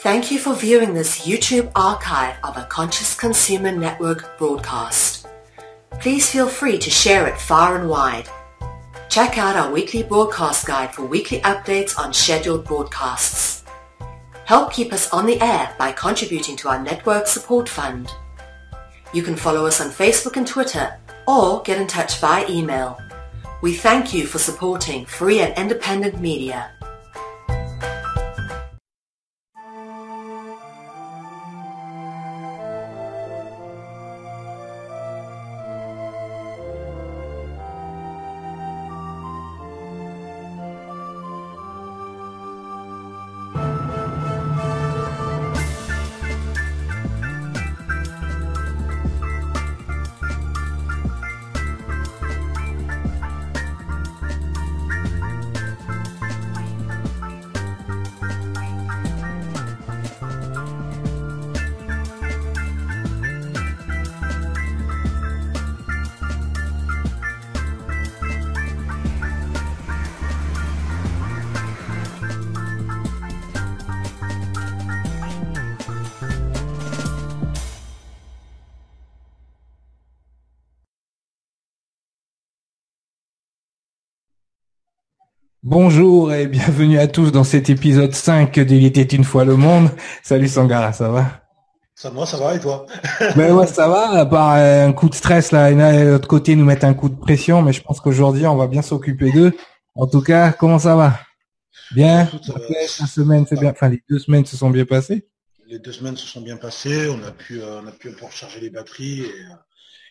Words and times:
Thank 0.00 0.30
you 0.30 0.38
for 0.38 0.54
viewing 0.54 0.94
this 0.94 1.26
YouTube 1.26 1.72
archive 1.74 2.36
of 2.44 2.56
a 2.56 2.66
Conscious 2.66 3.16
Consumer 3.16 3.72
Network 3.72 4.38
broadcast. 4.38 5.26
Please 5.98 6.30
feel 6.30 6.46
free 6.46 6.78
to 6.78 6.88
share 6.88 7.26
it 7.26 7.36
far 7.36 7.76
and 7.76 7.90
wide. 7.90 8.28
Check 9.08 9.38
out 9.38 9.56
our 9.56 9.72
weekly 9.72 10.04
broadcast 10.04 10.68
guide 10.68 10.94
for 10.94 11.04
weekly 11.04 11.40
updates 11.40 11.98
on 11.98 12.14
scheduled 12.14 12.64
broadcasts. 12.64 13.64
Help 14.44 14.72
keep 14.72 14.92
us 14.92 15.10
on 15.10 15.26
the 15.26 15.40
air 15.40 15.74
by 15.80 15.90
contributing 15.90 16.54
to 16.58 16.68
our 16.68 16.80
network 16.80 17.26
support 17.26 17.68
fund. 17.68 18.08
You 19.12 19.24
can 19.24 19.34
follow 19.34 19.66
us 19.66 19.80
on 19.80 19.90
Facebook 19.90 20.36
and 20.36 20.46
Twitter 20.46 20.96
or 21.26 21.60
get 21.62 21.80
in 21.80 21.88
touch 21.88 22.20
via 22.20 22.48
email. 22.48 22.96
We 23.62 23.74
thank 23.74 24.14
you 24.14 24.26
for 24.28 24.38
supporting 24.38 25.06
free 25.06 25.40
and 25.40 25.58
independent 25.58 26.20
media. 26.20 26.70
Bonjour 85.80 86.32
et 86.32 86.48
bienvenue 86.48 86.98
à 86.98 87.06
tous 87.06 87.30
dans 87.30 87.44
cet 87.44 87.70
épisode 87.70 88.12
5 88.12 88.58
d'Il 88.58 88.84
était 88.84 89.02
une 89.14 89.22
fois 89.22 89.44
le 89.44 89.54
monde. 89.54 89.90
Salut 90.24 90.48
Sangara, 90.48 90.92
ça 90.92 91.08
va? 91.08 91.40
Ça 91.94 92.10
va, 92.10 92.26
ça 92.26 92.36
va 92.36 92.56
et 92.56 92.58
toi? 92.58 92.84
Ben 93.36 93.54
ouais, 93.54 93.64
ça 93.68 93.86
va, 93.86 94.10
à 94.10 94.26
part 94.26 94.56
euh, 94.56 94.88
un 94.88 94.92
coup 94.92 95.08
de 95.08 95.14
stress 95.14 95.52
là, 95.52 95.70
et 95.70 95.76
de 95.76 96.10
l'autre 96.10 96.26
côté 96.26 96.56
nous 96.56 96.64
mettre 96.64 96.84
un 96.84 96.94
coup 96.94 97.08
de 97.08 97.14
pression, 97.14 97.62
mais 97.62 97.72
je 97.72 97.80
pense 97.80 98.00
qu'aujourd'hui 98.00 98.44
on 98.48 98.56
va 98.56 98.66
bien 98.66 98.82
s'occuper 98.82 99.30
d'eux. 99.30 99.52
En 99.94 100.08
tout 100.08 100.20
cas, 100.20 100.50
comment 100.50 100.80
ça 100.80 100.96
va? 100.96 101.20
Bien? 101.92 102.24
Écoute, 102.24 102.50
euh, 102.50 102.74
La 102.98 103.06
semaine, 103.06 103.46
c'est 103.48 103.60
bien. 103.60 103.70
Enfin, 103.70 103.88
les 103.88 104.02
deux 104.10 104.18
semaines 104.18 104.46
se 104.46 104.56
sont 104.56 104.70
bien 104.70 104.84
passées. 104.84 105.28
Les 105.68 105.78
deux 105.78 105.92
semaines 105.92 106.16
se 106.16 106.26
sont 106.26 106.40
bien 106.40 106.56
passées, 106.56 107.08
on 107.08 107.22
a 107.24 107.30
pu, 107.30 107.62
euh, 107.62 107.82
on 107.84 107.86
a 107.86 107.92
pu 107.92 108.12
recharger 108.20 108.58
les 108.58 108.70
batteries 108.70 109.20
et, 109.20 109.26
euh, 109.26 109.54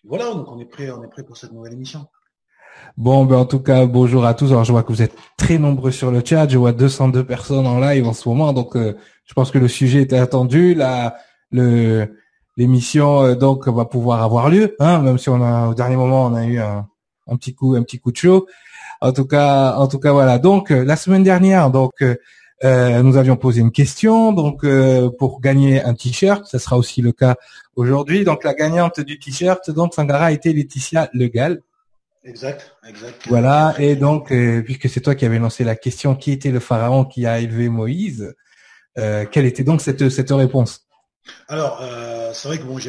et 0.06 0.08
voilà, 0.08 0.34
donc 0.34 0.50
on 0.50 0.62
est 0.62 0.66
prêt, 0.66 0.90
on 0.92 1.04
est 1.04 1.10
prêt 1.10 1.24
pour 1.24 1.36
cette 1.36 1.52
nouvelle 1.52 1.74
émission. 1.74 2.08
Bon, 2.98 3.26
ben 3.26 3.38
en 3.38 3.46
tout 3.46 3.60
cas, 3.60 3.86
bonjour 3.86 4.26
à 4.26 4.34
tous. 4.34 4.52
Alors 4.52 4.64
je 4.64 4.72
vois 4.72 4.84
que 4.84 4.92
vous 4.92 5.02
êtes 5.02 5.16
très 5.38 5.58
nombreux 5.58 5.92
sur 5.92 6.12
le 6.12 6.22
chat. 6.26 6.48
Je 6.48 6.58
vois 6.58 6.72
202 6.72 7.24
personnes 7.24 7.68
en 7.68 7.80
live 7.80 8.08
en 8.08 8.14
ce 8.14 8.28
moment, 8.28 8.54
donc 8.54 8.76
euh, 8.76 8.96
je 9.26 9.34
pense 9.34 9.52
que 9.52 9.60
le 9.60 9.68
sujet 9.68 10.02
était 10.02 10.18
attendu. 10.18 10.74
La, 10.74 11.18
l'émission 12.58 13.24
euh, 13.24 13.36
donc 13.36 13.68
va 13.68 13.86
pouvoir 13.86 14.24
avoir 14.24 14.50
lieu, 14.50 14.76
hein, 14.80 15.00
même 15.02 15.18
si 15.18 15.30
on 15.30 15.42
a 15.42 15.68
au 15.68 15.74
dernier 15.74 15.96
moment 15.96 16.26
on 16.26 16.34
a 16.34 16.46
eu 16.46 16.60
un, 16.60 16.88
petit 17.38 17.54
coup, 17.54 17.76
un 17.76 17.84
petit 17.84 18.00
coup 18.00 18.12
de 18.12 18.18
chaud. 18.18 18.48
En 19.00 19.14
tout 19.14 19.26
cas, 19.26 19.76
en 19.76 19.88
tout 19.88 20.00
cas 20.00 20.12
voilà. 20.12 20.40
Donc 20.40 20.72
euh, 20.72 20.84
la 20.84 20.96
semaine 20.96 21.24
dernière, 21.24 21.70
donc 21.70 21.92
euh, 22.02 23.04
nous 23.04 23.18
avions 23.18 23.36
posé 23.36 23.62
une 23.62 23.72
question, 23.72 24.34
donc 24.34 24.66
pour 25.20 25.42
gagner 25.42 25.84
un 25.84 25.94
t-shirt, 25.94 26.46
ça 26.48 26.58
sera 26.58 26.76
aussi 26.78 27.04
le 27.04 27.12
cas 27.12 27.36
aujourd'hui. 27.76 28.24
Donc 28.24 28.44
la 28.44 28.56
gagnante 28.56 29.00
du 29.00 29.20
t-shirt, 29.20 29.70
donc 29.70 29.94
Sangara 29.94 30.26
a 30.26 30.32
été 30.32 30.52
Laetitia 30.54 31.10
Legal. 31.14 31.62
Exact, 32.28 32.76
exact. 32.86 33.26
Voilà, 33.30 33.74
et 33.80 33.96
donc, 33.96 34.34
euh, 34.34 34.62
puisque 34.62 34.90
c'est 34.90 35.00
toi 35.00 35.16
qui 35.16 35.24
avais 35.24 35.40
lancé 35.40 35.64
la 35.64 35.78
question, 35.78 36.14
qui 36.14 36.32
était 36.34 36.52
le 36.52 36.60
pharaon 36.60 37.06
qui 37.06 37.26
a 37.26 37.40
élevé 37.40 37.70
Moïse 37.70 38.36
euh, 38.98 39.26
Quelle 39.32 39.46
était 39.46 39.64
donc 39.64 39.80
cette, 39.80 40.10
cette 40.10 40.32
réponse? 40.32 40.90
Alors, 41.48 41.80
euh, 41.82 42.34
c'est 42.34 42.50
vrai 42.50 42.58
que 42.58 42.64
bon, 42.64 42.80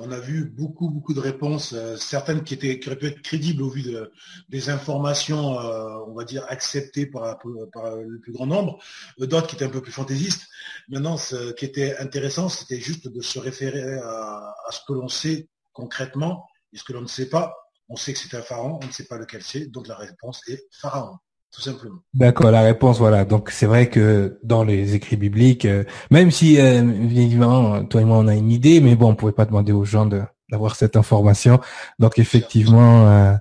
on 0.00 0.12
a 0.12 0.18
vu 0.18 0.46
beaucoup, 0.46 0.88
beaucoup 0.88 1.12
de 1.12 1.20
réponses, 1.20 1.74
certaines 1.98 2.42
qui 2.42 2.54
étaient, 2.54 2.78
qui 2.78 2.88
auraient 2.88 2.96
pu 2.96 3.08
être 3.08 3.20
crédibles 3.20 3.62
au 3.62 3.68
vu 3.68 3.82
de, 3.82 4.10
des 4.48 4.70
informations, 4.70 5.58
on 5.58 6.14
va 6.14 6.24
dire 6.24 6.46
acceptées 6.48 7.04
par, 7.04 7.38
par 7.74 7.96
le 7.96 8.18
plus 8.20 8.32
grand 8.32 8.46
nombre, 8.46 8.78
d'autres 9.18 9.46
qui 9.46 9.56
étaient 9.56 9.66
un 9.66 9.70
peu 9.70 9.82
plus 9.82 9.92
fantaisistes. 9.92 10.46
Maintenant, 10.88 11.18
ce 11.18 11.52
qui 11.52 11.66
était 11.66 11.98
intéressant, 11.98 12.48
c'était 12.48 12.80
juste 12.80 13.08
de 13.08 13.20
se 13.20 13.38
référer 13.38 13.98
à, 13.98 14.54
à 14.66 14.72
ce 14.72 14.80
que 14.88 14.94
l'on 14.94 15.08
sait 15.08 15.48
concrètement 15.74 16.46
et 16.72 16.78
ce 16.78 16.84
que 16.84 16.94
l'on 16.94 17.02
ne 17.02 17.06
sait 17.06 17.28
pas. 17.28 17.54
On 17.88 17.96
sait 17.96 18.12
que 18.12 18.18
c'est 18.18 18.36
un 18.36 18.42
pharaon, 18.42 18.80
on 18.82 18.86
ne 18.86 18.92
sait 18.92 19.06
pas 19.06 19.16
lequel 19.16 19.42
c'est, 19.42 19.66
donc 19.66 19.86
la 19.86 19.96
réponse 19.96 20.40
est 20.48 20.64
pharaon, 20.72 21.18
tout 21.52 21.60
simplement. 21.60 22.00
D'accord, 22.14 22.50
la 22.50 22.62
réponse, 22.62 22.98
voilà. 22.98 23.24
Donc 23.24 23.50
c'est 23.50 23.66
vrai 23.66 23.88
que 23.88 24.38
dans 24.42 24.64
les 24.64 24.94
écrits 24.94 25.16
bibliques, 25.16 25.64
euh, 25.66 25.84
même 26.10 26.30
si 26.30 26.60
euh, 26.60 26.80
évidemment 26.80 27.84
toi 27.84 28.00
et 28.00 28.04
moi 28.04 28.18
on 28.18 28.26
a 28.26 28.34
une 28.34 28.50
idée, 28.50 28.80
mais 28.80 28.96
bon, 28.96 29.10
on 29.10 29.14
pouvait 29.14 29.32
pas 29.32 29.44
demander 29.44 29.72
aux 29.72 29.84
gens 29.84 30.06
de 30.06 30.22
d'avoir 30.50 30.76
cette 30.76 30.96
information. 30.96 31.60
Donc 31.98 32.18
effectivement, 32.18 33.08
euh, 33.08 33.34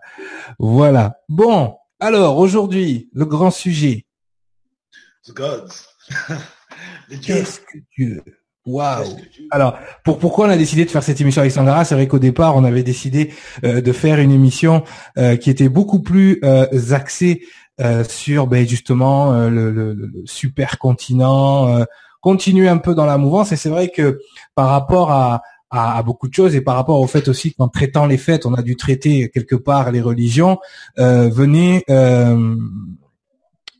voilà. 0.60 1.20
Bon, 1.30 1.78
alors 2.00 2.38
aujourd'hui, 2.38 3.10
le 3.14 3.26
grand 3.26 3.52
sujet. 3.52 4.06
The 5.26 5.34
gods. 5.34 5.88
Qu'est-ce 7.22 7.60
que 7.62 7.78
Dieu 7.96 8.24
Waouh 8.66 9.04
Dieu- 9.34 9.48
Alors, 9.52 9.78
pour 10.04 10.18
pourquoi 10.18 10.48
on 10.48 10.50
a 10.50 10.58
décidé 10.58 10.86
de 10.86 10.90
faire 10.90 11.04
cette 11.04 11.22
émission 11.22 11.42
avec 11.42 11.52
Sangara 11.52 11.86
C'est 11.86 11.96
vrai 11.96 12.08
qu'au 12.08 12.20
départ, 12.20 12.56
on 12.56 12.64
avait 12.64 12.84
décidé 12.84 13.32
euh, 13.64 13.80
de 13.82 13.92
faire 13.92 14.20
une 14.20 14.32
émission 14.32 14.84
euh, 15.18 15.36
qui 15.36 15.50
était 15.52 15.70
beaucoup 15.70 16.02
plus 16.02 16.40
euh, 16.44 16.66
axée 16.92 17.44
euh, 17.82 18.04
sur 18.04 18.48
ben, 18.48 18.68
justement 18.68 19.34
euh, 19.34 19.50
le, 19.50 19.72
le- 19.72 19.94
le 19.94 20.12
super 20.26 20.80
continent, 20.80 21.68
euh, 21.78 21.84
continuer 22.22 22.68
un 22.68 22.78
peu 22.78 22.96
dans 22.96 23.06
la 23.06 23.18
mouvance. 23.20 23.52
Et 23.52 23.56
c'est 23.56 23.70
vrai 23.70 23.90
que 23.90 24.20
par 24.56 24.70
rapport 24.70 25.12
à, 25.12 25.44
à, 25.70 25.98
à 25.98 26.02
beaucoup 26.04 26.28
de 26.28 26.34
choses 26.34 26.56
et 26.56 26.62
par 26.62 26.76
rapport 26.76 27.00
au 27.00 27.06
fait 27.08 27.28
aussi 27.28 27.54
qu'en 27.54 27.68
traitant 27.68 28.08
les 28.08 28.18
fêtes, 28.18 28.48
on 28.48 28.54
a 28.56 28.64
dû 28.64 28.76
traiter 28.78 29.30
quelque 29.30 29.56
part 29.56 29.92
les 29.92 30.02
religions, 30.02 30.58
euh, 30.98 31.30
venez, 31.30 31.84
euh, 31.92 32.56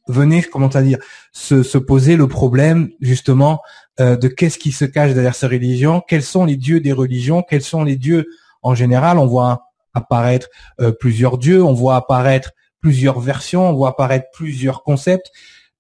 venez, 0.08 0.44
comment 0.44 0.68
à 0.68 0.82
dire, 0.84 1.00
se, 1.32 1.64
se 1.64 1.78
poser 1.80 2.16
le 2.18 2.28
problème 2.28 2.90
justement 3.02 3.62
euh, 4.02 4.18
de 4.18 4.28
qu'est-ce 4.28 4.58
qui 4.58 4.74
se 4.74 4.84
cache 4.84 5.14
derrière 5.14 5.36
ces 5.36 5.48
religions, 5.48 6.02
quels 6.06 6.24
sont 6.24 6.44
les 6.44 6.58
dieux 6.58 6.82
des 6.82 6.92
religions, 6.92 7.42
quels 7.42 7.62
sont 7.62 7.84
les 7.84 7.96
dieux 7.96 8.28
en 8.62 8.76
général? 8.76 9.18
On 9.18 9.26
voit 9.26 9.68
apparaître 9.94 10.50
euh, 10.82 10.92
plusieurs 10.92 11.38
dieux, 11.38 11.64
on 11.64 11.72
voit 11.72 11.96
apparaître 11.96 12.52
plusieurs 12.82 13.22
versions, 13.22 13.70
on 13.70 13.74
voit 13.74 13.90
apparaître 13.90 14.28
plusieurs 14.34 14.84
concepts. 14.84 15.32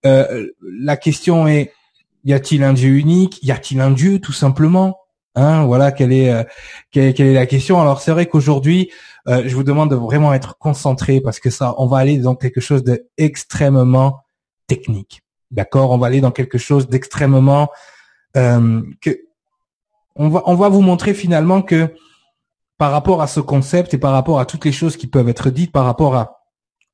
Euh, 0.05 0.47
la 0.61 0.95
question 0.95 1.45
est 1.45 1.73
y 2.23 2.33
a-t-il 2.33 2.63
un 2.63 2.71
dieu 2.71 2.91
unique? 2.91 3.43
Y 3.43 3.51
a-t-il 3.51 3.81
un 3.81 3.91
dieu 3.91 4.19
tout 4.19 4.31
simplement? 4.31 4.97
Hein, 5.35 5.65
voilà 5.65 5.91
quelle 5.91 6.13
est 6.13 6.45
la 6.93 7.45
question. 7.45 7.81
Alors 7.81 7.99
c'est 7.99 8.11
vrai 8.11 8.27
qu'aujourd'hui, 8.27 8.89
je 9.27 9.53
vous 9.53 9.63
demande 9.63 9.91
de 9.91 9.95
vraiment 9.95 10.33
être 10.33 10.57
concentré 10.57 11.19
parce 11.19 11.39
que 11.39 11.49
ça, 11.49 11.75
on 11.77 11.87
va 11.87 11.97
aller 11.97 12.17
dans 12.17 12.35
quelque 12.35 12.61
chose 12.61 12.83
d'extrêmement 12.83 14.21
technique. 14.67 15.21
D'accord? 15.51 15.91
On 15.91 15.97
va 15.97 16.07
aller 16.07 16.21
dans 16.21 16.31
quelque 16.31 16.57
chose 16.57 16.87
d'extrêmement 16.87 17.69
euh, 18.35 18.81
que 19.01 19.09
on 20.15 20.29
va 20.29 20.43
on 20.45 20.55
va 20.55 20.69
vous 20.69 20.81
montrer 20.81 21.13
finalement 21.13 21.61
que 21.61 21.93
par 22.77 22.91
rapport 22.91 23.21
à 23.21 23.27
ce 23.27 23.39
concept 23.39 23.93
et 23.93 23.97
par 23.97 24.11
rapport 24.13 24.39
à 24.39 24.45
toutes 24.45 24.65
les 24.65 24.71
choses 24.71 24.97
qui 24.97 25.07
peuvent 25.07 25.29
être 25.29 25.49
dites, 25.49 25.71
par 25.71 25.85
rapport 25.85 26.15
à 26.15 26.41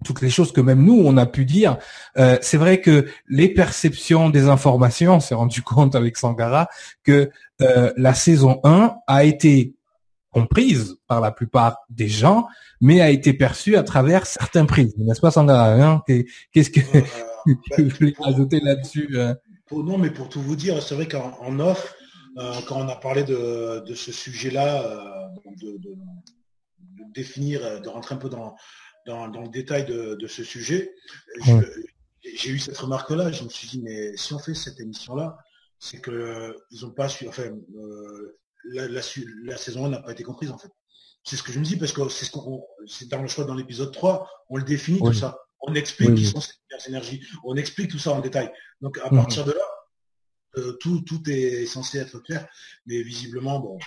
toutes 0.04 0.22
les 0.22 0.30
choses 0.32 0.52
que 0.52 0.62
même 0.62 0.84
nous 0.84 1.00
on 1.06 1.18
a 1.18 1.26
pu 1.28 1.46
dire, 1.46 1.78
euh, 2.18 2.38
c'est 2.42 2.58
vrai 2.58 2.82
que 2.82 3.08
les 3.28 3.50
perceptions 3.54 4.30
des 4.30 4.48
informations, 4.48 5.16
on 5.16 5.20
s'est 5.20 5.36
rendu 5.36 5.62
compte 5.72 5.96
avec 5.96 6.18
Sangara 6.18 6.68
que 7.04 7.30
euh, 7.62 7.92
la 7.98 8.14
saison 8.14 8.60
1 8.64 8.96
a 9.08 9.24
été 9.24 9.76
comprise 10.32 10.96
par 11.08 11.20
la 11.20 11.32
plupart 11.32 11.78
des 11.90 12.08
gens, 12.08 12.48
mais 12.80 13.02
a 13.02 13.10
été 13.10 13.34
perçue 13.34 13.76
à 13.76 13.84
travers 13.84 14.26
certains 14.26 14.66
prismes, 14.66 15.04
n'est-ce 15.04 15.20
pas 15.22 15.30
Sangara 15.32 15.74
hein? 15.74 16.02
Qu'est- 16.08 16.26
Qu'est-ce 16.54 16.70
que 16.72 16.80
Euh, 17.48 17.52
tu 17.76 17.90
voulais 17.90 18.14
ajouter 18.24 18.60
là-dessus 18.60 19.18
pour- 19.72 19.84
non, 19.86 19.98
mais 19.98 20.12
pour 20.12 20.28
tout 20.30 20.42
vous 20.42 20.56
dire, 20.58 20.84
c'est 20.84 20.96
vrai 20.96 21.08
qu'en 21.08 21.32
en 21.40 21.60
off, 21.60 21.96
euh, 22.38 22.54
quand 22.68 22.78
on 22.86 22.88
a 22.90 22.96
parlé 22.96 23.24
de, 23.24 23.80
de 23.86 23.94
ce 23.96 24.12
sujet-là, 24.12 24.84
euh, 24.86 25.28
de, 25.62 25.72
de- 25.78 25.96
de 26.98 27.04
définir, 27.14 27.64
euh, 27.66 27.80
de 27.80 27.88
rentrer 27.90 28.16
un 28.16 28.18
peu 28.18 28.30
dans, 28.30 28.56
dans, 29.08 29.28
dans 29.30 29.42
le 29.42 29.48
détail 29.50 29.86
de, 29.86 30.28
ce 30.28 30.44
sujet, 30.44 30.94
j'ai 32.24 32.50
eu 32.52 32.60
cette 32.60 32.78
remarque-là. 32.78 33.32
Je 33.32 33.44
me 33.44 33.50
suis 33.50 33.68
dit, 33.68 33.82
mais 33.82 34.16
si 34.18 34.34
on 34.34 34.40
fait 34.40 34.54
cette 34.54 34.80
émission-là, 34.80 35.38
c'est 35.80 36.00
que 36.00 36.56
ils 36.70 36.86
ont 36.86 36.92
pas 36.92 37.08
su, 37.10 37.28
enfin, 37.28 37.50
la, 38.66 38.88
la, 38.88 39.58
saison 39.58 39.86
1 39.86 39.90
n'a 39.90 40.02
pas 40.02 40.12
été 40.12 40.24
comprise 40.24 40.52
en 40.52 40.58
fait. 40.58 40.72
C'est 41.24 41.36
ce 41.36 41.44
que 41.44 41.52
je 41.52 41.60
me 41.60 41.66
dis 41.66 41.78
parce 41.78 41.92
que 41.94 42.08
c'est 42.10 42.26
ce 42.26 42.32
qu'on, 42.32 42.64
dans 43.10 43.22
le 43.22 43.28
choix 43.28 43.46
dans 43.46 43.56
l'épisode 43.56 43.92
3, 43.92 44.30
on 44.50 44.58
le 44.58 44.64
définit 44.64 45.00
tout 45.00 45.14
ça. 45.14 45.38
On 45.62 45.74
explique 45.76 46.16
qui 46.16 46.26
sont 46.26 46.42
ces 46.42 46.54
énergies. 46.88 47.22
On 47.44 47.56
explique 47.56 47.92
tout 47.92 48.00
ça 48.00 48.12
en 48.12 48.20
détail. 48.20 48.52
Donc 48.82 48.98
à 49.00 49.12
mhm. 49.12 49.18
partir 49.18 49.46
de 49.46 49.52
là, 49.52 49.66
euh, 50.58 50.74
tout, 50.80 51.02
tout 51.02 51.22
est 51.30 51.66
censé 51.66 52.00
être 52.00 52.20
clair. 52.20 52.48
Mais 52.86 53.02
visiblement, 53.02 53.60
bon, 53.60 53.78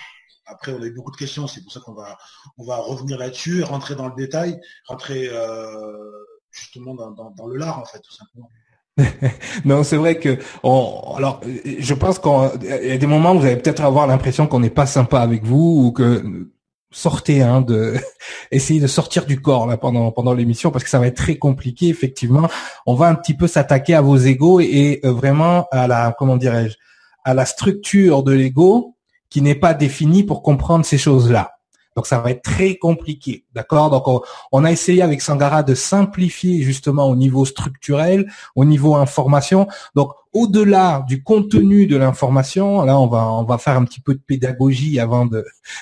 après 0.45 0.71
on 0.71 0.81
a 0.81 0.85
eu 0.85 0.91
beaucoup 0.91 1.11
de 1.11 1.17
questions, 1.17 1.47
c'est 1.47 1.61
pour 1.61 1.71
ça 1.71 1.79
qu'on 1.79 1.93
va 1.93 2.17
on 2.57 2.65
va 2.65 2.77
revenir 2.77 3.17
là-dessus, 3.17 3.63
rentrer 3.63 3.95
dans 3.95 4.07
le 4.07 4.15
détail, 4.15 4.59
rentrer 4.87 5.27
euh, 5.29 6.11
justement 6.51 6.95
dans, 6.95 7.11
dans, 7.11 7.47
le 7.47 7.57
lard 7.57 7.79
en 7.79 7.85
fait, 7.85 7.99
tout 7.99 8.13
simplement. 8.13 8.49
non, 9.65 9.83
c'est 9.83 9.97
vrai 9.97 10.19
que 10.19 10.37
on, 10.63 11.15
alors 11.17 11.41
je 11.43 11.93
pense 11.93 12.17
qu'il 12.17 12.63
y 12.63 12.91
a 12.91 12.97
des 12.97 13.07
moments 13.07 13.33
où 13.33 13.39
vous 13.39 13.45
allez 13.45 13.57
peut-être 13.57 13.83
avoir 13.83 14.07
l'impression 14.07 14.47
qu'on 14.47 14.61
n'est 14.61 14.69
pas 14.69 14.85
sympa 14.85 15.19
avec 15.19 15.43
vous 15.43 15.85
ou 15.85 15.91
que 15.91 16.47
sortez 16.95 17.41
hein, 17.41 17.61
de 17.61 17.95
essayer 18.51 18.79
de 18.79 18.87
sortir 18.87 19.25
du 19.25 19.41
corps 19.41 19.67
là 19.67 19.77
pendant 19.77 20.11
pendant 20.11 20.33
l'émission 20.33 20.71
parce 20.71 20.83
que 20.83 20.89
ça 20.89 20.99
va 20.99 21.07
être 21.07 21.17
très 21.17 21.35
compliqué 21.35 21.89
effectivement. 21.89 22.47
On 22.85 22.95
va 22.95 23.07
un 23.07 23.15
petit 23.15 23.33
peu 23.33 23.47
s'attaquer 23.47 23.93
à 23.93 24.01
vos 24.01 24.17
égaux 24.17 24.59
et, 24.59 25.01
euh, 25.03 25.11
vraiment 25.11 25.67
à 25.71 25.87
la 25.87 26.15
comment 26.17 26.37
dirais-je 26.37 26.75
à 27.23 27.33
la 27.33 27.45
structure 27.45 28.23
de 28.23 28.31
l'ego 28.31 28.95
qui 29.29 29.41
n'est 29.41 29.55
pas 29.55 29.73
définie 29.73 30.23
pour 30.23 30.41
comprendre 30.41 30.85
ces 30.85 30.97
choses 30.97 31.29
là 31.29 31.54
donc 31.95 32.07
ça 32.07 32.19
va 32.19 32.31
être 32.31 32.41
très 32.41 32.75
compliqué, 32.75 33.45
d'accord? 33.53 33.89
Donc 33.89 34.21
on, 34.51 34.63
a 34.65 34.71
essayé 34.71 35.01
avec 35.01 35.21
Sangara 35.21 35.63
de 35.63 35.73
simplifier 35.73 36.61
justement 36.61 37.07
au 37.07 37.15
niveau 37.15 37.45
structurel, 37.45 38.29
au 38.55 38.65
niveau 38.65 38.95
information. 38.95 39.67
Donc 39.95 40.11
au-delà 40.33 41.05
du 41.07 41.23
contenu 41.23 41.87
de 41.87 41.95
l'information, 41.95 42.83
là 42.83 42.99
on 42.99 43.07
va 43.07 43.25
on 43.25 43.43
va 43.43 43.57
faire 43.57 43.77
un 43.77 43.85
petit 43.85 44.01
peu 44.01 44.13
de 44.13 44.19
pédagogie 44.19 44.99
avant 44.99 45.27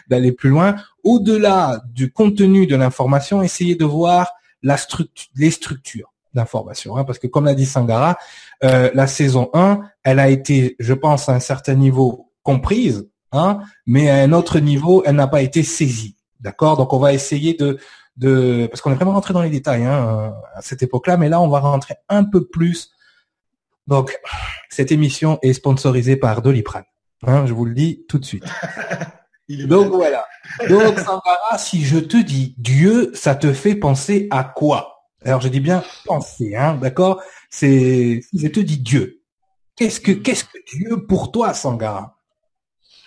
d'aller 0.07 0.31
plus 0.31 0.49
loin. 0.49 0.75
Au-delà 1.03 1.81
du 1.91 2.11
contenu 2.11 2.67
de 2.67 2.75
l'information, 2.75 3.41
essayer 3.41 3.75
de 3.75 3.85
voir 3.85 4.31
la 4.61 4.77
structure, 4.77 5.29
les 5.35 5.51
structures 5.51 6.13
d'information, 6.33 6.97
hein, 6.97 7.03
parce 7.03 7.19
que 7.19 7.27
comme 7.27 7.45
l'a 7.45 7.53
dit 7.55 7.65
Sangara, 7.65 8.17
euh, 8.63 8.89
la 8.93 9.07
saison 9.07 9.49
1, 9.53 9.81
elle 10.03 10.19
a 10.19 10.29
été, 10.29 10.75
je 10.79 10.93
pense, 10.93 11.29
à 11.29 11.33
un 11.33 11.39
certain 11.39 11.75
niveau 11.75 12.31
comprise, 12.43 13.07
Hein, 13.33 13.61
mais 13.87 14.09
à 14.09 14.17
un 14.17 14.31
autre 14.31 14.59
niveau, 14.59 15.03
elle 15.05 15.15
n'a 15.15 15.27
pas 15.27 15.41
été 15.41 15.63
saisie. 15.63 16.15
D'accord? 16.39 16.77
Donc 16.77 16.93
on 16.93 16.99
va 16.99 17.13
essayer 17.13 17.55
de, 17.55 17.79
de 18.15 18.67
parce 18.67 18.81
qu'on 18.81 18.91
est 18.91 18.95
vraiment 18.95 19.13
rentré 19.13 19.33
dans 19.33 19.41
les 19.41 19.49
détails 19.49 19.83
hein, 19.83 20.33
à 20.55 20.61
cette 20.61 20.83
époque-là, 20.83 21.17
mais 21.17 21.29
là 21.29 21.41
on 21.41 21.47
va 21.47 21.59
rentrer 21.59 21.95
un 22.09 22.23
peu 22.23 22.45
plus. 22.45 22.91
Donc 23.87 24.17
cette 24.69 24.91
émission 24.91 25.39
est 25.41 25.53
sponsorisée 25.53 26.15
par 26.15 26.41
Doliprane. 26.41 26.85
Hein, 27.25 27.45
je 27.47 27.53
vous 27.53 27.65
le 27.65 27.73
dis 27.73 28.05
tout 28.07 28.19
de 28.19 28.25
suite. 28.25 28.45
Donc 29.49 29.91
voilà. 29.91 30.25
Donc 30.69 30.99
Sangara, 30.99 31.57
si 31.57 31.83
je 31.83 31.97
te 31.97 32.17
dis 32.17 32.55
Dieu, 32.57 33.11
ça 33.13 33.35
te 33.35 33.51
fait 33.51 33.75
penser 33.75 34.27
à 34.31 34.43
quoi? 34.43 35.07
Alors 35.25 35.41
je 35.41 35.47
dis 35.47 35.59
bien 35.59 35.83
penser, 36.05 36.55
hein, 36.55 36.75
d'accord? 36.75 37.21
C'est 37.49 38.21
si 38.29 38.39
je 38.39 38.47
te 38.47 38.59
dis 38.59 38.77
Dieu, 38.77 39.21
qu'est-ce 39.75 39.99
que 39.99 40.11
qu'est-ce 40.11 40.43
que 40.43 40.57
Dieu 40.75 41.05
pour 41.07 41.31
toi, 41.31 41.53
Sangara 41.53 42.12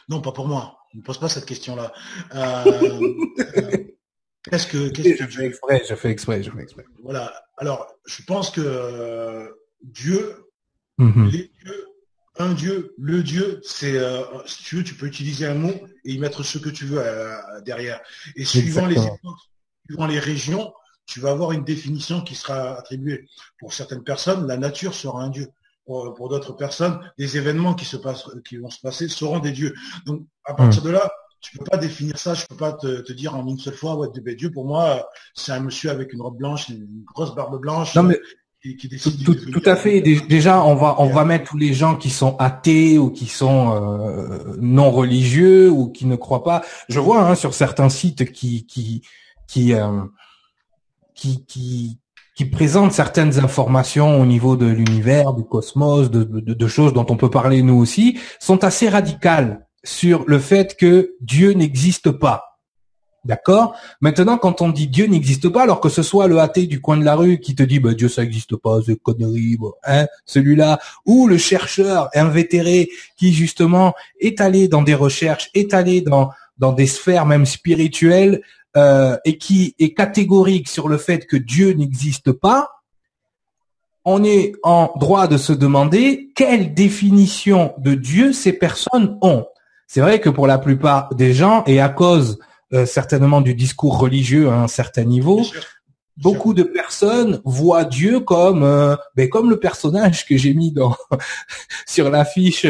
non, 0.09 0.21
pas 0.21 0.33
pour 0.33 0.47
moi. 0.47 0.79
Ne 0.95 1.03
pose 1.03 1.19
pas 1.19 1.29
cette 1.29 1.47
question-là. 1.47 1.93
Euh, 2.35 3.11
euh, 3.57 3.77
qu'est-ce 4.51 4.67
que, 4.67 4.89
qu'est-ce 4.89 5.25
que 5.25 5.31
je 5.31 5.37
fais 5.37 5.47
exprès, 5.47 5.83
je 5.89 5.95
fais 5.95 6.11
exprès, 6.11 6.43
je 6.43 6.51
fais 6.51 6.63
exprès. 6.63 6.85
Voilà. 7.03 7.33
Alors, 7.59 7.87
je 8.07 8.23
pense 8.23 8.51
que 8.51 8.61
euh, 8.63 9.49
Dieu, 9.83 10.47
mm-hmm. 10.99 11.31
les 11.31 11.53
dieux, 11.65 11.87
un 12.39 12.53
Dieu, 12.53 12.95
le 12.99 13.23
Dieu, 13.23 13.61
c'est 13.65 13.99
si 14.45 14.63
tu 14.63 14.77
veux, 14.77 14.85
tu 14.85 14.95
peux 14.95 15.07
utiliser 15.07 15.47
un 15.47 15.55
mot 15.55 15.73
et 16.05 16.13
y 16.13 16.19
mettre 16.19 16.43
ce 16.43 16.59
que 16.59 16.69
tu 16.69 16.85
veux 16.85 17.03
derrière. 17.65 18.01
Et 18.37 18.45
suivant 18.45 18.85
les 18.85 19.01
époques, 19.01 19.41
suivant 19.87 20.07
les 20.07 20.19
régions, 20.19 20.73
tu 21.07 21.21
vas 21.21 21.31
avoir 21.31 21.53
une 21.53 21.65
définition 21.65 22.21
qui 22.21 22.35
sera 22.35 22.79
attribuée. 22.79 23.27
Pour 23.59 23.73
certaines 23.73 24.05
personnes, 24.05 24.47
la 24.47 24.59
nature 24.59 24.93
sera 24.93 25.23
un 25.23 25.31
Dieu 25.31 25.49
pour, 25.87 26.29
d'autres 26.29 26.53
personnes, 26.53 26.99
des 27.19 27.37
événements 27.37 27.75
qui 27.75 27.85
se 27.85 27.97
passent, 27.97 28.29
qui 28.47 28.57
vont 28.57 28.71
se 28.71 28.81
passer 28.81 29.09
seront 29.09 29.39
des 29.39 29.53
dieux. 29.53 29.75
Donc 30.05 30.23
à 30.45 30.55
partir 30.55 30.83
de 30.83 30.91
là, 30.91 31.11
tu 31.41 31.57
peux 31.57 31.65
pas 31.65 31.77
définir 31.77 32.19
ça, 32.19 32.35
je 32.35 32.45
peux 32.47 32.57
pas 32.57 32.73
te, 32.73 33.13
dire 33.13 33.37
en 33.37 33.47
une 33.47 33.59
seule 33.59 33.75
fois, 33.75 33.97
ouais, 33.97 34.09
Dieu 34.35 34.51
pour 34.51 34.65
moi, 34.65 35.09
c'est 35.35 35.53
un 35.53 35.61
monsieur 35.61 35.91
avec 35.91 36.13
une 36.13 36.21
robe 36.21 36.39
blanche, 36.39 36.69
une 36.69 37.05
grosse 37.05 37.35
barbe 37.35 37.61
blanche. 37.61 37.95
Non, 37.95 38.03
mais... 38.03 38.19
Qui, 38.81 38.89
décide 38.89 39.25
tout, 39.25 39.37
tout, 39.37 39.63
à 39.65 39.77
fait. 39.77 40.01
Déjà, 40.01 40.61
on 40.61 40.75
va 40.75 40.97
on 40.99 41.09
va 41.09 41.25
mettre 41.25 41.51
tous 41.51 41.57
les 41.57 41.73
gens 41.73 41.95
qui 41.95 42.11
sont 42.11 42.37
athées 42.39 42.99
ou 42.99 43.11
qui 43.11 43.27
sont 43.27 43.71
euh, 43.71 44.57
non 44.59 44.91
religieux 44.91 45.71
ou 45.71 45.93
qui 45.93 46.05
ne 46.05 46.17
croient 46.17 46.43
pas. 46.43 46.65
Je 46.89 46.99
vois 46.99 47.21
hein, 47.21 47.37
sur 47.37 47.55
certains 47.55 47.89
sites 47.91 48.33
qui 48.33 48.67
qui 48.67 49.03
qui 49.47 49.73
euh, 49.73 50.03
qui, 51.15 51.45
qui 51.47 52.01
qui 52.37 52.45
présente 52.45 52.93
certaines 52.93 53.39
informations 53.39 54.21
au 54.21 54.27
niveau 54.27 54.57
de 54.57 54.67
l'univers, 54.67 55.33
du 55.33 55.43
cosmos, 55.43 56.11
de, 56.11 56.69
choses 56.69 56.93
dont 56.93 57.07
on 57.09 57.17
peut 57.17 57.31
parler 57.31 57.63
nous 57.63 57.77
aussi, 57.77 58.21
sont 58.39 58.63
assez 58.63 58.91
radicales 58.91 59.67
sur 59.83 60.25
le 60.27 60.39
fait 60.39 60.77
que 60.77 61.15
Dieu 61.21 61.53
n'existe 61.53 62.11
pas. 62.11 62.61
D'accord? 63.25 63.75
Maintenant, 64.01 64.39
quand 64.39 64.61
on 64.61 64.69
dit 64.69 64.87
Dieu 64.87 65.07
n'existe 65.07 65.49
pas, 65.49 65.63
alors 65.63 65.81
que 65.81 65.89
ce 65.89 66.03
soit 66.03 66.29
le 66.29 66.39
athée 66.39 66.67
du 66.67 66.81
coin 66.81 66.97
de 66.97 67.05
la 67.05 67.17
rue 67.17 67.41
qui 67.41 67.57
te 67.57 67.63
dit 67.63 67.81
bah, 67.81 67.95
Dieu 67.95 68.09
ça 68.09 68.23
n'existe 68.23 68.55
pas, 68.55 68.79
c'est 68.85 68.97
connerie, 68.97 69.57
hein, 69.85 70.07
celui-là, 70.27 70.79
ou 71.07 71.27
le 71.27 71.39
chercheur 71.39 72.09
invétéré 72.15 72.89
qui 73.17 73.33
justement 73.33 73.95
est 74.21 74.41
allé 74.41 74.69
dans 74.69 74.83
des 74.83 74.95
recherches, 74.95 75.51
est 75.55 75.75
allé 75.75 76.03
dans 76.03 76.31
dans 76.59 76.73
des 76.73 76.87
sphères 76.87 77.27
même 77.27 77.47
spirituelles 77.47 78.43
euh, 78.77 79.17
et 79.25 79.39
qui 79.39 79.75
est 79.79 79.95
catégorique 79.95 80.69
sur 80.69 80.89
le 80.89 80.99
fait 80.99 81.27
que 81.27 81.37
Dieu 81.37 81.73
n'existe 81.73 82.33
pas, 82.33 82.71
on 84.05 84.23
est 84.23 84.53
en 84.63 84.93
droit 84.97 85.27
de 85.27 85.37
se 85.37 85.53
demander 85.53 86.31
quelle 86.37 86.75
définition 86.75 87.75
de 87.79 87.95
Dieu 87.95 88.33
ces 88.33 88.53
personnes 88.53 89.19
ont. 89.21 89.47
C'est 89.89 90.01
vrai 90.01 90.21
que 90.21 90.29
pour 90.29 90.47
la 90.47 90.59
plupart 90.59 91.15
des 91.15 91.33
gens, 91.33 91.65
et 91.67 91.81
à 91.81 91.89
cause 91.89 92.39
euh, 92.73 92.87
certainement 92.87 93.41
du 93.41 93.55
discours 93.55 93.99
religieux 93.99 94.49
à 94.49 94.55
un 94.55 94.69
certain 94.69 95.05
niveau, 95.05 95.43
beaucoup 96.17 96.55
de 96.55 96.63
personnes 96.63 97.41
voient 97.45 97.85
Dieu 97.85 98.21
comme 98.21 98.63
euh, 98.63 98.97
ben, 99.15 99.29
comme 99.29 99.51
le 99.51 99.59
personnage 99.59 100.27
que 100.27 100.37
j'ai 100.37 100.55
mis 100.55 100.73
dans 100.73 100.97
sur 101.87 102.11
l'affiche 102.11 102.67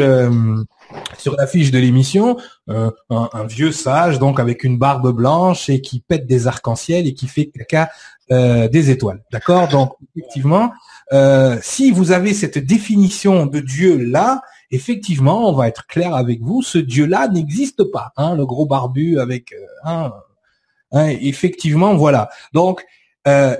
sur 1.17 1.35
l'affiche 1.35 1.71
de 1.71 1.79
l'émission, 1.79 2.37
euh, 2.69 2.91
un, 3.09 3.45
vieux 3.45 3.71
sage, 3.71 4.19
donc 4.19 4.39
avec 4.39 4.63
une 4.63 4.77
barbe 4.77 5.11
blanche 5.11 5.69
et 5.69 5.81
qui 5.81 5.99
pète 5.99 6.25
des 6.27 6.47
arcs-en-ciel 6.47 7.07
et 7.07 7.13
qui 7.13 7.27
fait 7.27 7.47
caca 7.47 7.89
euh, 8.31 8.67
des 8.67 8.89
étoiles. 8.89 9.23
D'accord? 9.31 9.67
Donc 9.67 9.93
effectivement, 10.15 10.71
euh, 11.13 11.57
si 11.61 11.91
vous 11.91 12.11
avez 12.11 12.33
cette 12.33 12.57
définition 12.57 13.45
de 13.45 13.59
Dieu 13.59 13.97
là, 13.97 14.41
effectivement, 14.71 15.49
on 15.49 15.53
va 15.53 15.67
être 15.67 15.87
clair 15.87 16.15
avec 16.15 16.41
vous, 16.41 16.61
ce 16.61 16.77
Dieu-là 16.77 17.27
n'existe 17.29 17.83
pas. 17.91 18.11
Hein, 18.17 18.35
le 18.35 18.45
gros 18.45 18.65
barbu 18.65 19.19
avec, 19.19 19.53
hein, 19.83 20.11
hein, 20.91 21.07
effectivement, 21.07 21.95
voilà. 21.95 22.29
Donc, 22.53 22.85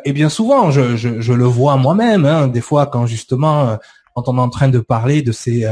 et 0.06 0.14
bien 0.14 0.30
souvent, 0.30 0.72
je, 0.72 0.96
je, 0.96 1.34
le 1.34 1.44
vois 1.44 1.76
moi-même, 1.78 2.26
hein, 2.26 2.48
des 2.48 2.62
fois 2.62 2.88
quand 2.88 3.06
justement, 3.06 3.78
quand 4.16 4.28
on 4.30 4.38
est 4.38 4.42
en 4.42 4.50
train 4.50 4.70
de 4.70 4.80
parler 4.80 5.22
de 5.22 5.32
ces 5.32 5.66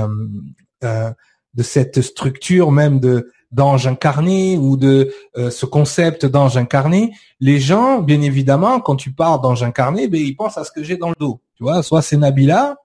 de 0.81 1.63
cette 1.63 2.01
structure 2.01 2.71
même 2.71 2.99
de 2.99 3.31
d'ange 3.51 3.87
incarné 3.87 4.57
ou 4.57 4.75
de 4.75 5.13
euh, 5.37 5.49
ce 5.49 5.65
concept 5.65 6.25
d'ange 6.25 6.57
incarné, 6.57 7.13
les 7.39 7.59
gens, 7.59 8.01
bien 8.01 8.21
évidemment, 8.21 8.81
quand 8.81 8.97
tu 8.97 9.13
parles 9.13 9.41
d'ange 9.41 9.63
incarné, 9.63 10.09
ben, 10.09 10.19
ils 10.19 10.35
pensent 10.35 10.57
à 10.57 10.65
ce 10.65 10.71
que 10.71 10.83
j'ai 10.83 10.97
dans 10.97 11.09
le 11.09 11.15
dos. 11.17 11.39
Tu 11.55 11.63
vois, 11.63 11.81
soit 11.81 12.01
c'est 12.01 12.17
Nabila, 12.17 12.75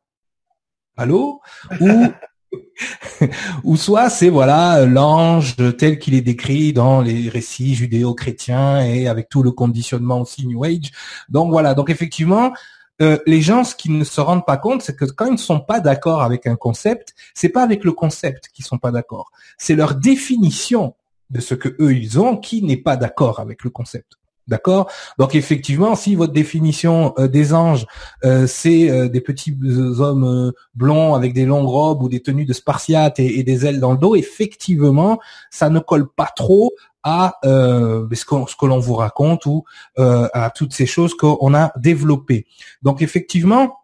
allô, 0.96 1.40
ou 1.80 1.88
ou 3.64 3.76
soit 3.76 4.10
c'est 4.10 4.28
voilà 4.28 4.84
l'ange 4.86 5.56
tel 5.78 5.98
qu'il 5.98 6.14
est 6.14 6.20
décrit 6.22 6.72
dans 6.72 7.00
les 7.00 7.28
récits 7.28 7.74
judéo-chrétiens 7.74 8.84
et 8.84 9.08
avec 9.08 9.28
tout 9.28 9.42
le 9.42 9.52
conditionnement 9.52 10.20
aussi 10.20 10.46
New 10.46 10.64
Age. 10.64 10.90
Donc 11.28 11.50
voilà, 11.50 11.74
donc 11.74 11.90
effectivement, 11.90 12.52
euh, 13.00 13.18
les 13.26 13.40
gens, 13.40 13.64
ce 13.64 13.74
qu'ils 13.74 13.96
ne 13.96 14.04
se 14.04 14.20
rendent 14.20 14.44
pas 14.44 14.58
compte, 14.58 14.82
c'est 14.82 14.94
que 14.94 15.06
quand 15.06 15.26
ils 15.26 15.32
ne 15.32 15.36
sont 15.38 15.60
pas 15.60 15.80
d'accord 15.80 16.22
avec 16.22 16.46
un 16.46 16.56
concept, 16.56 17.14
c'est 17.34 17.48
pas 17.48 17.62
avec 17.62 17.84
le 17.84 17.92
concept 17.92 18.48
qu'ils 18.52 18.64
sont 18.64 18.78
pas 18.78 18.90
d'accord. 18.90 19.30
C'est 19.56 19.74
leur 19.74 19.94
définition 19.94 20.94
de 21.30 21.40
ce 21.40 21.54
que 21.54 21.76
eux 21.80 21.94
ils 21.94 22.20
ont 22.20 22.36
qui 22.36 22.62
n'est 22.62 22.76
pas 22.76 22.96
d'accord 22.96 23.40
avec 23.40 23.64
le 23.64 23.70
concept. 23.70 24.19
D'accord? 24.50 24.90
Donc 25.18 25.34
effectivement, 25.34 25.94
si 25.94 26.14
votre 26.14 26.32
définition 26.32 27.14
euh, 27.18 27.28
des 27.28 27.54
anges, 27.54 27.86
euh, 28.24 28.46
c'est 28.46 29.08
des 29.08 29.20
petits 29.20 29.56
hommes 29.98 30.52
blonds 30.74 31.14
avec 31.14 31.32
des 31.32 31.46
longues 31.46 31.68
robes 31.68 32.02
ou 32.02 32.08
des 32.08 32.20
tenues 32.20 32.44
de 32.44 32.52
spartiates 32.52 33.18
et, 33.20 33.42
des 33.42 33.64
ailes 33.64 33.80
dans 33.80 33.92
le 33.92 33.98
dos, 33.98 34.16
effectivement, 34.16 35.20
ça 35.50 35.70
ne 35.70 35.78
colle 35.78 36.08
pas 36.08 36.28
trop 36.34 36.72
à 37.02 37.36
euh, 37.44 38.06
ce 38.12 38.24
que, 38.24 38.66
l'on 38.66 38.78
vous 38.78 38.94
raconte 38.94 39.46
ou 39.46 39.64
euh, 39.98 40.28
à 40.34 40.50
toutes 40.50 40.72
ces 40.72 40.86
choses 40.86 41.14
qu'on 41.14 41.54
a 41.54 41.72
développées. 41.78 42.46
Donc 42.82 43.02
effectivement, 43.02 43.80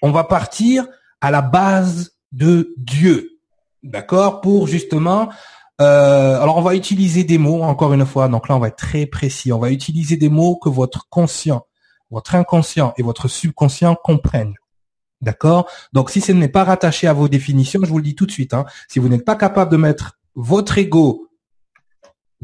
on 0.00 0.10
va 0.10 0.24
partir 0.24 0.86
à 1.20 1.30
la 1.30 1.42
base 1.42 2.16
de 2.32 2.74
Dieu. 2.76 3.38
d'accord, 3.82 4.40
pour 4.40 4.66
justement. 4.66 5.28
Euh, 5.80 6.40
alors 6.40 6.58
on 6.58 6.62
va 6.62 6.74
utiliser 6.74 7.24
des 7.24 7.38
mots 7.38 7.62
encore 7.62 7.92
une 7.92 8.06
fois. 8.06 8.28
Donc 8.28 8.48
là 8.48 8.56
on 8.56 8.58
va 8.58 8.68
être 8.68 8.76
très 8.76 9.06
précis. 9.06 9.52
On 9.52 9.58
va 9.58 9.70
utiliser 9.70 10.16
des 10.16 10.28
mots 10.28 10.56
que 10.56 10.68
votre 10.68 11.08
conscient, 11.08 11.66
votre 12.10 12.34
inconscient 12.34 12.92
et 12.96 13.02
votre 13.02 13.28
subconscient 13.28 13.96
comprennent. 14.02 14.54
D'accord? 15.20 15.68
Donc 15.92 16.10
si 16.10 16.20
ce 16.20 16.32
n'est 16.32 16.48
pas 16.48 16.64
rattaché 16.64 17.06
à 17.06 17.12
vos 17.12 17.28
définitions, 17.28 17.80
je 17.82 17.88
vous 17.88 17.98
le 17.98 18.04
dis 18.04 18.14
tout 18.14 18.26
de 18.26 18.32
suite, 18.32 18.54
hein, 18.54 18.64
si 18.88 18.98
vous 18.98 19.08
n'êtes 19.08 19.24
pas 19.24 19.36
capable 19.36 19.70
de 19.70 19.76
mettre 19.76 20.18
votre 20.34 20.78
ego 20.78 21.28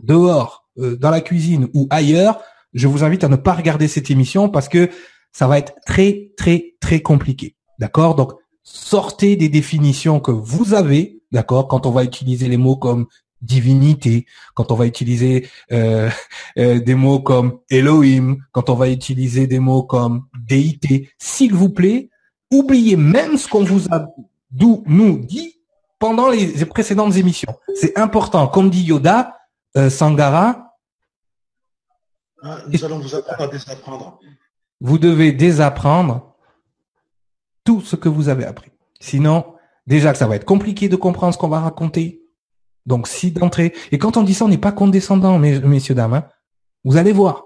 dehors, 0.02 0.68
euh, 0.78 0.96
dans 0.96 1.10
la 1.10 1.20
cuisine 1.20 1.68
ou 1.74 1.88
ailleurs, 1.90 2.40
je 2.72 2.86
vous 2.86 3.02
invite 3.02 3.24
à 3.24 3.28
ne 3.28 3.36
pas 3.36 3.54
regarder 3.54 3.88
cette 3.88 4.10
émission 4.10 4.48
parce 4.48 4.68
que 4.68 4.90
ça 5.32 5.48
va 5.48 5.58
être 5.58 5.74
très, 5.86 6.30
très, 6.36 6.76
très 6.80 7.00
compliqué. 7.00 7.56
D'accord? 7.78 8.14
Donc 8.14 8.32
sortez 8.62 9.36
des 9.36 9.48
définitions 9.48 10.20
que 10.20 10.30
vous 10.30 10.74
avez, 10.74 11.17
d'accord? 11.32 11.68
Quand 11.68 11.86
on 11.86 11.90
va 11.90 12.04
utiliser 12.04 12.48
les 12.48 12.56
mots 12.56 12.76
comme 12.76 13.06
divinité, 13.40 14.26
quand 14.54 14.72
on 14.72 14.74
va 14.74 14.86
utiliser 14.86 15.48
euh, 15.72 16.10
euh, 16.58 16.80
des 16.80 16.94
mots 16.94 17.20
comme 17.20 17.60
Elohim, 17.70 18.38
quand 18.52 18.70
on 18.70 18.74
va 18.74 18.88
utiliser 18.88 19.46
des 19.46 19.58
mots 19.58 19.82
comme 19.82 20.26
déité, 20.46 21.10
s'il 21.18 21.54
vous 21.54 21.70
plaît, 21.70 22.10
oubliez 22.50 22.96
même 22.96 23.36
ce 23.36 23.48
qu'on 23.48 23.64
vous 23.64 23.86
a 23.90 24.06
d'où 24.50 24.82
nous 24.86 25.18
dit 25.18 25.56
pendant 25.98 26.28
les, 26.28 26.64
précédentes 26.66 27.16
émissions. 27.16 27.54
C'est 27.74 27.98
important. 27.98 28.46
Comme 28.48 28.70
dit 28.70 28.82
Yoda, 28.82 29.36
euh, 29.76 29.90
Sangara. 29.90 30.76
Ah, 32.42 32.58
nous 32.68 32.84
allons 32.84 33.00
vous 33.00 33.14
apprendre 33.14 33.42
à 33.42 33.48
désapprendre. 33.48 34.20
Vous 34.80 34.98
devez 34.98 35.32
désapprendre 35.32 36.36
tout 37.64 37.80
ce 37.80 37.96
que 37.96 38.08
vous 38.08 38.28
avez 38.28 38.44
appris. 38.44 38.70
Sinon, 39.00 39.57
déjà 39.88 40.12
que 40.12 40.18
ça 40.18 40.28
va 40.28 40.36
être 40.36 40.44
compliqué 40.44 40.88
de 40.88 40.96
comprendre 40.96 41.34
ce 41.34 41.38
qu'on 41.38 41.48
va 41.48 41.60
raconter. 41.60 42.22
Donc, 42.86 43.08
si 43.08 43.32
d'entrée. 43.32 43.74
Et 43.90 43.98
quand 43.98 44.16
on 44.16 44.22
dit 44.22 44.34
ça, 44.34 44.44
on 44.44 44.48
n'est 44.48 44.58
pas 44.58 44.72
condescendant, 44.72 45.38
messieurs, 45.38 45.94
dames. 45.94 46.14
Hein. 46.14 46.28
Vous 46.84 46.96
allez 46.96 47.12
voir. 47.12 47.44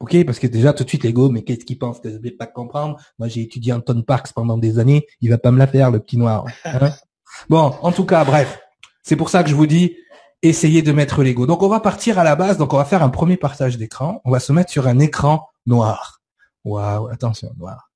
Ok, 0.00 0.24
parce 0.24 0.38
que 0.38 0.46
déjà 0.46 0.72
tout 0.72 0.84
de 0.84 0.88
suite 0.88 1.02
l'ego, 1.02 1.28
mais 1.28 1.42
qu'est-ce 1.42 1.64
qu'il 1.64 1.78
pense? 1.78 1.98
Que 1.98 2.08
je 2.10 2.16
vais 2.18 2.30
pas 2.30 2.46
comprendre 2.46 2.96
Moi, 3.18 3.26
j'ai 3.26 3.42
étudié 3.42 3.72
Anton 3.72 4.02
Parks 4.02 4.32
pendant 4.32 4.56
des 4.56 4.78
années, 4.78 5.06
il 5.20 5.28
va 5.28 5.38
pas 5.38 5.50
me 5.50 5.58
la 5.58 5.66
faire, 5.66 5.90
le 5.90 5.98
petit 5.98 6.16
noir. 6.16 6.44
Hein 6.64 6.92
bon, 7.48 7.74
en 7.82 7.90
tout 7.90 8.04
cas, 8.04 8.24
bref, 8.24 8.60
c'est 9.02 9.16
pour 9.16 9.28
ça 9.28 9.42
que 9.42 9.50
je 9.50 9.56
vous 9.56 9.66
dis, 9.66 9.96
essayez 10.42 10.82
de 10.82 10.92
mettre 10.92 11.24
l'ego. 11.24 11.46
Donc, 11.46 11.62
on 11.64 11.68
va 11.68 11.80
partir 11.80 12.20
à 12.20 12.24
la 12.24 12.36
base. 12.36 12.58
Donc, 12.58 12.72
on 12.72 12.76
va 12.76 12.84
faire 12.84 13.02
un 13.02 13.08
premier 13.08 13.36
partage 13.36 13.76
d'écran. 13.76 14.20
On 14.24 14.30
va 14.30 14.38
se 14.38 14.52
mettre 14.52 14.70
sur 14.70 14.86
un 14.86 15.00
écran 15.00 15.48
noir. 15.66 16.20
Waouh, 16.64 17.08
attention, 17.08 17.52
noir. 17.58 17.90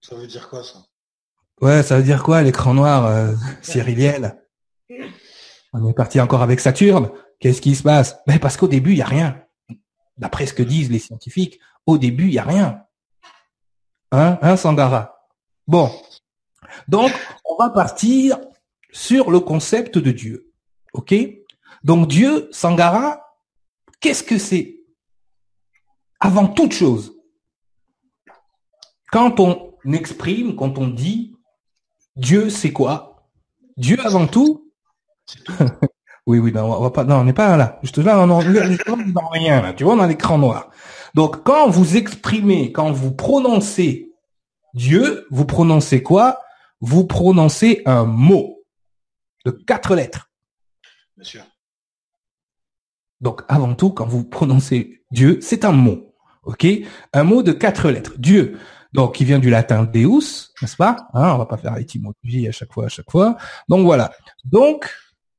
Ça 0.00 0.16
veut 0.16 0.26
dire 0.26 0.48
quoi 0.48 0.64
ça? 0.64 0.80
Ouais, 1.60 1.82
ça 1.82 1.96
veut 1.96 2.04
dire 2.04 2.22
quoi 2.22 2.42
l'écran 2.42 2.72
noir, 2.72 3.06
euh, 3.06 3.34
On 5.72 5.88
est 5.88 5.94
parti 5.94 6.20
encore 6.20 6.42
avec 6.42 6.60
Saturne. 6.60 7.10
Qu'est-ce 7.40 7.60
qui 7.60 7.74
se 7.74 7.82
passe? 7.82 8.18
Mais 8.26 8.38
parce 8.38 8.56
qu'au 8.56 8.68
début, 8.68 8.92
il 8.92 8.98
y 8.98 9.02
a 9.02 9.06
rien 9.06 9.42
d'après 10.16 10.46
ce 10.46 10.54
que 10.54 10.62
disent 10.62 10.90
les 10.90 10.98
scientifiques, 10.98 11.60
au 11.86 11.98
début, 11.98 12.24
il 12.24 12.32
n'y 12.32 12.38
a 12.38 12.44
rien. 12.44 12.82
Hein, 14.12 14.38
hein, 14.42 14.56
Sangara? 14.56 15.26
Bon. 15.66 15.90
Donc, 16.86 17.12
on 17.44 17.56
va 17.56 17.70
partir 17.70 18.38
sur 18.90 19.30
le 19.30 19.40
concept 19.40 19.98
de 19.98 20.10
Dieu. 20.10 20.52
OK? 20.92 21.14
Donc, 21.84 22.08
Dieu, 22.08 22.48
Sangara, 22.52 23.20
qu'est-ce 24.00 24.22
que 24.22 24.38
c'est? 24.38 24.80
Avant 26.20 26.48
toute 26.48 26.72
chose, 26.72 27.14
quand 29.12 29.38
on 29.38 29.72
exprime, 29.92 30.56
quand 30.56 30.78
on 30.78 30.88
dit 30.88 31.37
Dieu, 32.18 32.50
c'est 32.50 32.72
quoi? 32.72 33.26
Dieu, 33.76 33.96
avant 34.04 34.26
tout, 34.26 34.68
Oui, 36.28 36.38
oui, 36.38 36.52
non, 36.52 36.64
on 36.64 36.82
va 36.82 36.90
pas, 36.90 37.04
non, 37.04 37.16
on 37.20 37.24
n'est 37.24 37.32
pas 37.32 37.56
là. 37.56 37.78
Juste 37.82 37.96
là, 37.96 38.20
on 38.20 38.26
n'est 38.26 39.12
dans 39.12 39.28
rien, 39.28 39.62
là. 39.62 39.72
Tu 39.72 39.84
vois, 39.84 39.94
on 39.94 39.98
a 39.98 40.06
l'écran 40.06 40.36
noir. 40.36 40.70
Donc, 41.14 41.42
quand 41.42 41.70
vous 41.70 41.96
exprimez, 41.96 42.70
quand 42.70 42.92
vous 42.92 43.12
prononcez 43.12 44.12
Dieu, 44.74 45.26
vous 45.30 45.46
prononcez 45.46 46.02
quoi? 46.02 46.38
Vous 46.82 47.06
prononcez 47.06 47.80
un 47.86 48.04
mot 48.04 48.62
de 49.46 49.50
quatre 49.50 49.94
lettres. 49.94 50.30
Bien 51.16 51.24
sûr. 51.24 51.42
Donc, 53.22 53.40
avant 53.48 53.74
tout, 53.74 53.88
quand 53.88 54.06
vous 54.06 54.24
prononcez 54.24 55.02
Dieu, 55.10 55.38
c'est 55.40 55.64
un 55.64 55.72
mot. 55.72 56.14
OK? 56.42 56.66
Un 57.14 57.24
mot 57.24 57.42
de 57.42 57.52
quatre 57.52 57.90
lettres. 57.90 58.12
Dieu. 58.18 58.58
Donc, 58.92 59.14
qui 59.16 59.24
vient 59.24 59.38
du 59.38 59.50
latin 59.50 59.84
Deus, 59.84 60.52
n'est-ce 60.62 60.76
pas? 60.76 61.08
Hein, 61.14 61.32
on 61.34 61.38
va 61.38 61.46
pas 61.46 61.58
faire 61.58 61.74
l'étymologie 61.76 62.48
à 62.48 62.52
chaque 62.52 62.72
fois, 62.72 62.86
à 62.86 62.88
chaque 62.88 63.10
fois. 63.10 63.36
Donc, 63.68 63.84
voilà. 63.84 64.12
Donc, 64.44 64.90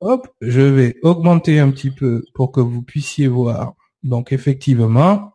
Hop, 0.02 0.30
je 0.40 0.62
vais 0.62 0.96
augmenter 1.02 1.60
un 1.60 1.72
petit 1.72 1.92
peu 1.92 2.24
pour 2.34 2.54
que 2.54 2.62
vous 2.62 2.82
puissiez 2.82 3.28
voir. 3.28 3.74
Donc 4.02 4.32
effectivement, 4.32 5.34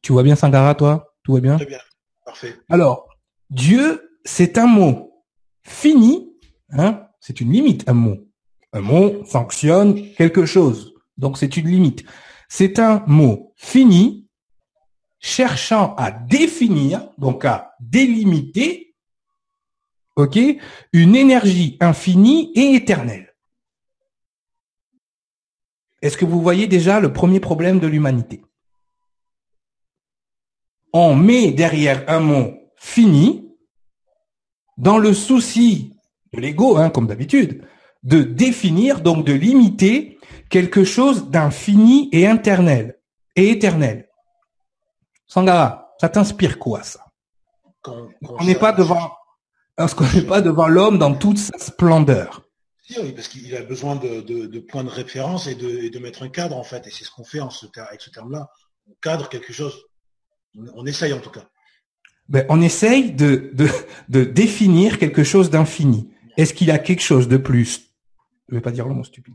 tu 0.00 0.12
vois 0.12 0.22
bien 0.22 0.36
Sangara, 0.36 0.76
toi? 0.76 1.12
Tout 1.24 1.32
va 1.32 1.40
bien? 1.40 1.56
Très 1.56 1.66
bien, 1.66 1.80
parfait. 2.24 2.54
Alors, 2.68 3.08
Dieu, 3.50 4.12
c'est 4.24 4.58
un 4.58 4.66
mot 4.66 5.24
fini, 5.64 6.32
hein? 6.70 7.02
C'est 7.20 7.40
une 7.40 7.50
limite, 7.50 7.88
un 7.88 7.94
mot. 7.94 8.16
Un 8.72 8.80
mot 8.80 9.24
fonctionne 9.24 10.12
quelque 10.12 10.46
chose, 10.46 10.94
donc 11.16 11.36
c'est 11.36 11.56
une 11.56 11.66
limite. 11.66 12.04
C'est 12.48 12.78
un 12.78 13.02
mot 13.08 13.52
fini, 13.56 14.28
cherchant 15.20 15.94
à 15.96 16.10
définir, 16.10 17.08
donc 17.18 17.44
à 17.44 17.74
délimiter, 17.78 18.96
ok, 20.16 20.38
une 20.92 21.14
énergie 21.14 21.76
infinie 21.80 22.52
et 22.54 22.74
éternelle. 22.74 23.34
Est-ce 26.02 26.16
que 26.16 26.24
vous 26.24 26.40
voyez 26.40 26.66
déjà 26.66 26.98
le 26.98 27.12
premier 27.12 27.40
problème 27.40 27.78
de 27.78 27.86
l'humanité? 27.86 28.42
On 30.92 31.14
met 31.14 31.52
derrière 31.52 32.04
un 32.08 32.20
mot 32.20 32.54
fini, 32.76 33.46
dans 34.78 34.98
le 34.98 35.12
souci 35.12 35.94
de 36.32 36.40
l'ego, 36.40 36.78
hein, 36.78 36.88
comme 36.88 37.06
d'habitude, 37.06 37.66
de 38.02 38.22
définir, 38.22 39.02
donc 39.02 39.26
de 39.26 39.34
limiter 39.34 40.18
quelque 40.48 40.84
chose 40.84 41.28
d'infini 41.28 42.08
et 42.12 42.24
éternel. 42.24 42.98
Et 43.36 43.50
éternel. 43.50 44.09
Sangara, 45.30 45.94
ça 46.00 46.08
t'inspire 46.08 46.58
quoi 46.58 46.82
ça? 46.82 47.06
On 47.86 48.44
n'est 48.44 48.56
pas 48.56 48.72
devant, 48.72 49.12
est-ce 49.78 49.94
qu'on 49.94 50.04
n'est 50.12 50.26
pas 50.26 50.40
devant 50.40 50.66
l'homme 50.66 50.98
dans 50.98 51.14
toute 51.14 51.38
sa 51.38 51.56
splendeur 51.58 52.42
oui, 53.00 53.12
parce 53.12 53.28
qu'il 53.28 53.54
a 53.54 53.62
besoin 53.62 53.94
de, 53.94 54.58
points 54.58 54.82
de 54.82 54.88
référence 54.88 55.46
et 55.46 55.54
de, 55.54 55.98
mettre 56.00 56.24
un 56.24 56.28
cadre, 56.28 56.56
en 56.56 56.64
fait. 56.64 56.84
Et 56.88 56.90
c'est 56.90 57.04
ce 57.04 57.12
qu'on 57.12 57.22
fait 57.22 57.38
en 57.38 57.48
ce, 57.48 57.66
avec 57.76 58.00
ce 58.00 58.10
terme-là. 58.10 58.50
On 58.88 58.94
cadre 59.00 59.28
quelque 59.28 59.52
chose. 59.52 59.80
On, 60.74 60.84
essaye, 60.84 61.12
en 61.12 61.20
tout 61.20 61.30
cas. 61.30 61.48
Ben, 62.28 62.44
on 62.48 62.60
essaye 62.60 63.12
de, 63.12 63.52
de, 64.08 64.24
définir 64.24 64.98
quelque 64.98 65.22
chose 65.22 65.50
d'infini. 65.50 66.10
Est-ce 66.36 66.52
qu'il 66.52 66.72
a 66.72 66.80
quelque 66.80 67.02
chose 67.02 67.28
de 67.28 67.36
plus? 67.36 67.92
Je 68.48 68.56
vais 68.56 68.60
pas 68.60 68.72
dire 68.72 68.88
le 68.88 68.94
mot 68.94 69.04
stupide. 69.04 69.34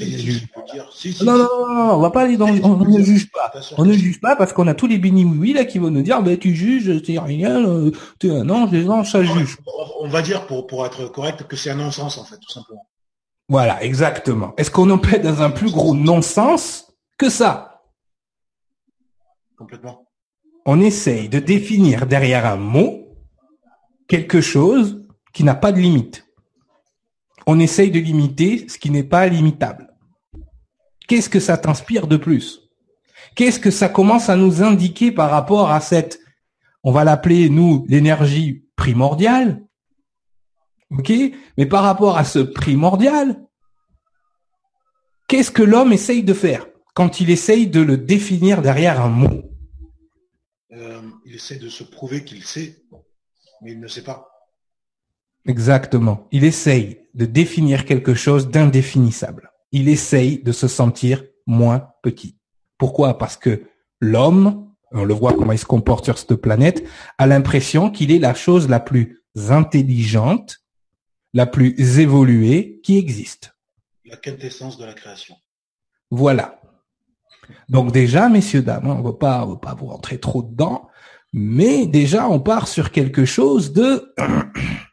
Non, 0.00 1.36
non, 1.36 1.36
non, 1.36 1.74
non, 1.74 1.94
on 1.94 2.00
va 2.00 2.10
pas 2.10 2.22
aller 2.22 2.38
dans, 2.38 2.48
on, 2.48 2.78
ne 2.78 3.02
juge 3.02 3.30
pas. 3.30 3.52
On 3.76 3.84
ne 3.84 3.92
juge 3.92 4.20
pas 4.20 4.36
parce 4.36 4.54
qu'on 4.54 4.66
a 4.66 4.74
tous 4.74 4.86
les 4.86 4.96
bénis 4.96 5.24
oui 5.24 5.52
là 5.52 5.66
qui 5.66 5.78
vont 5.78 5.90
nous 5.90 6.00
dire, 6.00 6.22
ben, 6.22 6.38
tu 6.38 6.54
juges, 6.54 7.02
c'est 7.04 7.18
rien, 7.18 7.62
euh, 7.66 7.90
tu 8.18 8.28
es 8.28 8.30
un 8.30 8.48
ange, 8.48 8.70
les 8.70 8.88
anges, 8.88 9.10
ça 9.12 9.22
juge. 9.22 9.58
On 10.00 10.08
va 10.08 10.22
dire, 10.22 10.46
pour, 10.46 10.66
pour 10.66 10.86
être 10.86 11.08
correct, 11.08 11.46
que 11.46 11.56
c'est 11.56 11.70
un 11.70 11.74
non-sens, 11.74 12.16
en 12.16 12.24
fait, 12.24 12.38
tout 12.38 12.50
simplement. 12.50 12.88
Voilà, 13.48 13.82
exactement. 13.84 14.54
Est-ce 14.56 14.70
qu'on 14.70 14.88
en 14.88 14.98
peut 14.98 15.18
dans 15.18 15.42
un 15.42 15.50
plus 15.50 15.70
gros 15.70 15.94
non-sens 15.94 16.86
que 17.18 17.28
ça? 17.28 17.82
Complètement. 19.58 20.06
On 20.64 20.80
essaye 20.80 21.28
de 21.28 21.38
définir 21.38 22.06
derrière 22.06 22.46
un 22.46 22.56
mot 22.56 23.08
quelque 24.08 24.40
chose 24.40 25.06
qui 25.34 25.44
n'a 25.44 25.54
pas 25.54 25.72
de 25.72 25.80
limite 25.80 26.26
on 27.46 27.60
essaye 27.60 27.90
de 27.90 28.00
limiter 28.00 28.68
ce 28.68 28.78
qui 28.78 28.90
n'est 28.90 29.02
pas 29.02 29.26
limitable. 29.28 29.94
Qu'est-ce 31.08 31.28
que 31.28 31.40
ça 31.40 31.56
t'inspire 31.58 32.06
de 32.06 32.16
plus? 32.16 32.60
Qu'est-ce 33.34 33.60
que 33.60 33.70
ça 33.70 33.88
commence 33.88 34.28
à 34.28 34.36
nous 34.36 34.62
indiquer 34.62 35.12
par 35.12 35.30
rapport 35.30 35.70
à 35.70 35.80
cette, 35.80 36.20
on 36.82 36.92
va 36.92 37.04
l'appeler 37.04 37.48
nous 37.48 37.84
l'énergie 37.88 38.64
primordiale, 38.76 39.64
ok? 40.90 41.12
Mais 41.56 41.66
par 41.66 41.82
rapport 41.82 42.16
à 42.18 42.24
ce 42.24 42.38
primordial, 42.38 43.44
qu'est-ce 45.28 45.50
que 45.50 45.62
l'homme 45.62 45.92
essaye 45.92 46.22
de 46.22 46.34
faire 46.34 46.66
quand 46.94 47.20
il 47.20 47.30
essaye 47.30 47.66
de 47.66 47.80
le 47.80 47.96
définir 47.96 48.62
derrière 48.62 49.00
un 49.00 49.08
mot? 49.08 49.42
Euh, 50.72 51.00
Il 51.24 51.34
essaie 51.34 51.58
de 51.58 51.68
se 51.68 51.84
prouver 51.84 52.24
qu'il 52.24 52.44
sait, 52.44 52.82
mais 53.62 53.72
il 53.72 53.80
ne 53.80 53.88
sait 53.88 54.04
pas. 54.04 54.31
Exactement. 55.46 56.28
Il 56.30 56.44
essaye 56.44 57.00
de 57.14 57.26
définir 57.26 57.84
quelque 57.84 58.14
chose 58.14 58.48
d'indéfinissable. 58.48 59.50
Il 59.72 59.88
essaye 59.88 60.42
de 60.42 60.52
se 60.52 60.68
sentir 60.68 61.24
moins 61.46 61.88
petit. 62.02 62.36
Pourquoi? 62.78 63.18
Parce 63.18 63.36
que 63.36 63.64
l'homme, 64.00 64.70
on 64.92 65.04
le 65.04 65.14
voit 65.14 65.32
comment 65.32 65.52
il 65.52 65.58
se 65.58 65.64
comporte 65.64 66.04
sur 66.04 66.18
cette 66.18 66.34
planète, 66.36 66.84
a 67.18 67.26
l'impression 67.26 67.90
qu'il 67.90 68.12
est 68.12 68.18
la 68.18 68.34
chose 68.34 68.68
la 68.68 68.80
plus 68.80 69.22
intelligente, 69.48 70.58
la 71.34 71.46
plus 71.46 71.98
évoluée 71.98 72.80
qui 72.82 72.98
existe. 72.98 73.56
La 74.04 74.16
quintessence 74.16 74.78
de 74.78 74.84
la 74.84 74.94
création. 74.94 75.36
Voilà. 76.10 76.60
Donc 77.68 77.92
déjà, 77.92 78.28
messieurs, 78.28 78.62
dames, 78.62 78.86
on 78.86 79.02
va 79.02 79.12
pas, 79.14 79.44
on 79.44 79.52
va 79.52 79.56
pas 79.56 79.74
vous 79.74 79.86
rentrer 79.86 80.18
trop 80.18 80.42
dedans, 80.42 80.88
mais 81.32 81.86
déjà, 81.86 82.28
on 82.28 82.40
part 82.40 82.68
sur 82.68 82.90
quelque 82.90 83.24
chose 83.24 83.72
de, 83.72 84.14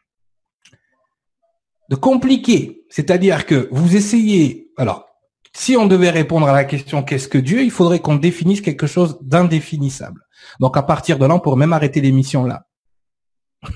de 1.90 1.96
compliqué. 1.96 2.86
C'est-à-dire 2.88 3.44
que 3.44 3.68
vous 3.70 3.96
essayez, 3.96 4.70
alors, 4.76 5.06
si 5.52 5.76
on 5.76 5.86
devait 5.86 6.10
répondre 6.10 6.48
à 6.48 6.52
la 6.52 6.64
question 6.64 7.02
qu'est-ce 7.02 7.28
que 7.28 7.38
Dieu, 7.38 7.62
il 7.62 7.70
faudrait 7.70 7.98
qu'on 7.98 8.14
définisse 8.14 8.60
quelque 8.60 8.86
chose 8.86 9.18
d'indéfinissable. 9.20 10.22
Donc 10.60 10.76
à 10.76 10.82
partir 10.82 11.18
de 11.18 11.26
là, 11.26 11.34
on 11.34 11.40
pourrait 11.40 11.58
même 11.58 11.72
arrêter 11.72 12.00
l'émission 12.00 12.44
là. 12.44 12.66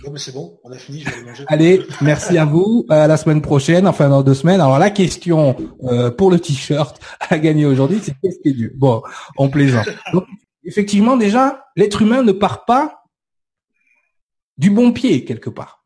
Non 0.06 0.12
mais 0.12 0.18
c'est 0.18 0.32
bon, 0.32 0.58
on 0.64 0.72
a 0.72 0.78
fini, 0.78 1.00
je 1.00 1.10
vais 1.10 1.16
aller 1.16 1.24
manger. 1.24 1.44
Allez, 1.48 1.82
merci 2.00 2.38
à 2.38 2.46
vous. 2.46 2.86
À 2.88 3.06
la 3.06 3.18
semaine 3.18 3.42
prochaine, 3.42 3.86
enfin 3.86 4.08
dans 4.08 4.22
deux 4.22 4.32
semaines. 4.32 4.60
Alors 4.60 4.78
la 4.78 4.90
question 4.90 5.56
euh, 5.82 6.10
pour 6.10 6.30
le 6.30 6.38
t-shirt 6.38 6.98
à 7.20 7.38
gagner 7.38 7.66
aujourd'hui, 7.66 8.00
c'est 8.02 8.14
qu'est-ce 8.22 8.38
que 8.42 8.54
Dieu? 8.54 8.72
Bon, 8.76 9.02
on 9.36 9.50
plaisante. 9.50 9.88
Donc, 10.14 10.24
effectivement, 10.64 11.18
déjà, 11.18 11.66
l'être 11.76 12.00
humain 12.00 12.22
ne 12.22 12.32
part 12.32 12.64
pas 12.64 13.02
du 14.56 14.70
bon 14.70 14.92
pied 14.92 15.24
quelque 15.24 15.50
part, 15.50 15.83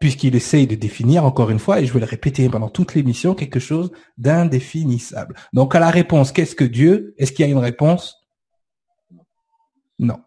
puisqu'il 0.00 0.34
essaye 0.34 0.66
de 0.66 0.74
définir 0.74 1.24
encore 1.24 1.50
une 1.50 1.58
fois, 1.58 1.80
et 1.80 1.86
je 1.86 1.92
vais 1.92 2.00
le 2.00 2.06
répéter 2.06 2.48
pendant 2.48 2.70
toute 2.70 2.94
l'émission, 2.94 3.34
quelque 3.34 3.60
chose 3.60 3.92
d'indéfinissable. 4.18 5.36
Donc 5.52 5.74
à 5.74 5.78
la 5.78 5.90
réponse 5.90 6.32
qu'est-ce 6.32 6.56
que 6.56 6.64
Dieu? 6.64 7.14
Est-ce 7.18 7.32
qu'il 7.32 7.44
y 7.44 7.48
a 7.48 7.52
une 7.52 7.58
réponse? 7.58 8.16
Non. 9.98 10.18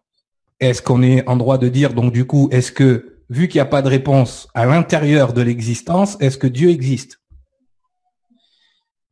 Est-ce 0.60 0.80
qu'on 0.80 1.02
est 1.02 1.28
en 1.28 1.36
droit 1.36 1.58
de 1.58 1.68
dire, 1.68 1.92
donc 1.92 2.12
du 2.12 2.24
coup, 2.24 2.48
est-ce 2.52 2.70
que, 2.70 3.24
vu 3.28 3.48
qu'il 3.48 3.58
n'y 3.58 3.62
a 3.62 3.66
pas 3.66 3.82
de 3.82 3.88
réponse 3.88 4.48
à 4.54 4.64
l'intérieur 4.64 5.32
de 5.32 5.42
l'existence, 5.42 6.16
est-ce 6.20 6.38
que 6.38 6.46
Dieu 6.46 6.70
existe? 6.70 7.20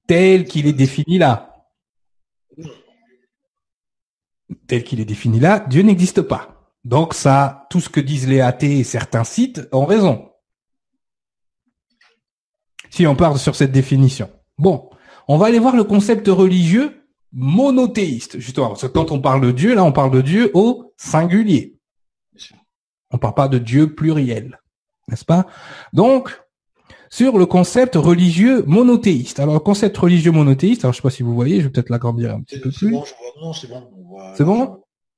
Tel 0.06 0.44
qu'il 0.44 0.68
est 0.68 0.72
défini 0.72 1.18
là. 1.18 1.66
Tel 4.68 4.84
qu'il 4.84 5.00
est 5.00 5.04
défini 5.04 5.40
là, 5.40 5.58
Dieu 5.58 5.82
n'existe 5.82 6.22
pas. 6.22 6.72
Donc 6.84 7.14
ça, 7.14 7.66
tout 7.68 7.80
ce 7.80 7.88
que 7.88 8.00
disent 8.00 8.28
les 8.28 8.40
athées 8.40 8.78
et 8.78 8.84
certains 8.84 9.24
sites 9.24 9.68
ont 9.72 9.86
raison. 9.86 10.31
Si 12.92 13.06
on 13.06 13.16
part 13.16 13.38
sur 13.38 13.56
cette 13.56 13.72
définition. 13.72 14.28
Bon, 14.58 14.90
on 15.26 15.38
va 15.38 15.46
aller 15.46 15.58
voir 15.58 15.74
le 15.74 15.84
concept 15.84 16.28
religieux 16.28 17.06
monothéiste, 17.32 18.38
justement. 18.38 18.68
Parce 18.68 18.82
que 18.82 18.86
quand 18.88 19.12
on 19.12 19.20
parle 19.20 19.40
de 19.40 19.50
Dieu, 19.50 19.74
là, 19.74 19.82
on 19.82 19.92
parle 19.92 20.10
de 20.10 20.20
Dieu 20.20 20.50
au 20.52 20.92
singulier. 20.98 21.78
On 23.10 23.16
parle 23.16 23.34
pas 23.34 23.48
de 23.48 23.56
Dieu 23.56 23.94
pluriel. 23.94 24.60
N'est-ce 25.08 25.24
pas? 25.24 25.46
Donc, 25.94 26.38
sur 27.08 27.38
le 27.38 27.46
concept 27.46 27.94
religieux 27.94 28.62
monothéiste. 28.66 29.40
Alors, 29.40 29.54
le 29.54 29.60
concept 29.60 29.96
religieux 29.96 30.30
monothéiste, 30.30 30.84
alors 30.84 30.92
je 30.92 30.98
sais 30.98 31.02
pas 31.02 31.10
si 31.10 31.22
vous 31.22 31.34
voyez, 31.34 31.60
je 31.60 31.64
vais 31.64 31.70
peut-être 31.70 31.90
l'agrandir 31.90 32.34
un 32.34 32.42
petit 32.42 32.60
peu 32.60 32.70
plus. 32.70 32.90
Bon, 32.90 33.04
c'est 33.54 33.70
bon. 33.70 33.88
C'est 34.36 34.44
bon? 34.44 34.60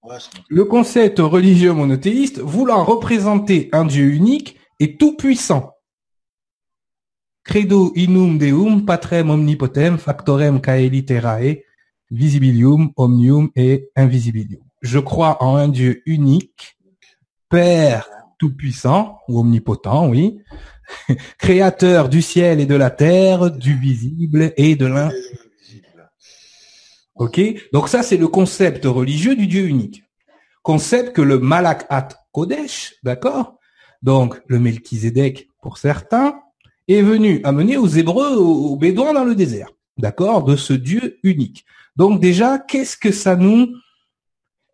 Ouais, 0.04 0.16
c'est 0.20 0.32
bon. 0.32 0.44
Le 0.48 0.64
concept 0.64 1.18
religieux 1.18 1.72
monothéiste 1.72 2.38
voulant 2.38 2.84
représenter 2.84 3.68
un 3.72 3.84
Dieu 3.84 4.12
unique 4.12 4.58
et 4.78 4.96
tout 4.96 5.16
puissant. 5.16 5.73
Credo 7.44 7.92
inum 7.94 8.38
deum 8.38 8.80
patrem 8.86 9.28
omnipotem 9.30 9.98
factorem 9.98 10.58
caeli 10.58 11.04
terrae 11.04 11.62
visibilium 12.10 12.90
omnium 12.96 13.50
et 13.54 13.90
invisibilium. 13.94 14.62
Je 14.80 14.98
crois 14.98 15.42
en 15.42 15.56
un 15.56 15.68
Dieu 15.68 16.02
unique, 16.06 16.78
Père 17.50 18.08
tout-puissant 18.38 19.18
ou 19.28 19.40
omnipotent, 19.40 20.08
oui, 20.08 20.38
créateur 21.38 22.08
du 22.08 22.22
ciel 22.22 22.60
et 22.60 22.66
de 22.66 22.74
la 22.74 22.90
terre, 22.90 23.50
du 23.50 23.74
visible 23.74 24.52
et 24.56 24.74
de 24.74 24.86
l'in. 24.86 25.08
Invisible. 25.08 26.10
Ok, 27.14 27.40
donc 27.72 27.88
ça 27.88 28.02
c'est 28.02 28.16
le 28.16 28.28
concept 28.28 28.86
religieux 28.86 29.36
du 29.36 29.46
Dieu 29.46 29.66
unique. 29.66 30.02
Concept 30.62 31.14
que 31.14 31.22
le 31.22 31.38
Malak 31.38 31.86
Kodesh, 32.32 32.94
d'accord, 33.02 33.58
donc 34.02 34.40
le 34.46 34.58
Melchizedek 34.58 35.48
pour 35.60 35.76
certains, 35.76 36.40
est 36.88 37.02
venu 37.02 37.40
amener 37.44 37.76
aux 37.76 37.86
Hébreux, 37.86 38.36
aux 38.36 38.76
Bédouins 38.76 39.12
dans 39.12 39.24
le 39.24 39.34
désert, 39.34 39.68
d'accord, 39.96 40.44
de 40.44 40.56
ce 40.56 40.72
Dieu 40.72 41.18
unique. 41.22 41.64
Donc 41.96 42.20
déjà, 42.20 42.58
qu'est-ce 42.58 42.96
que 42.96 43.12
ça 43.12 43.36
nous, 43.36 43.74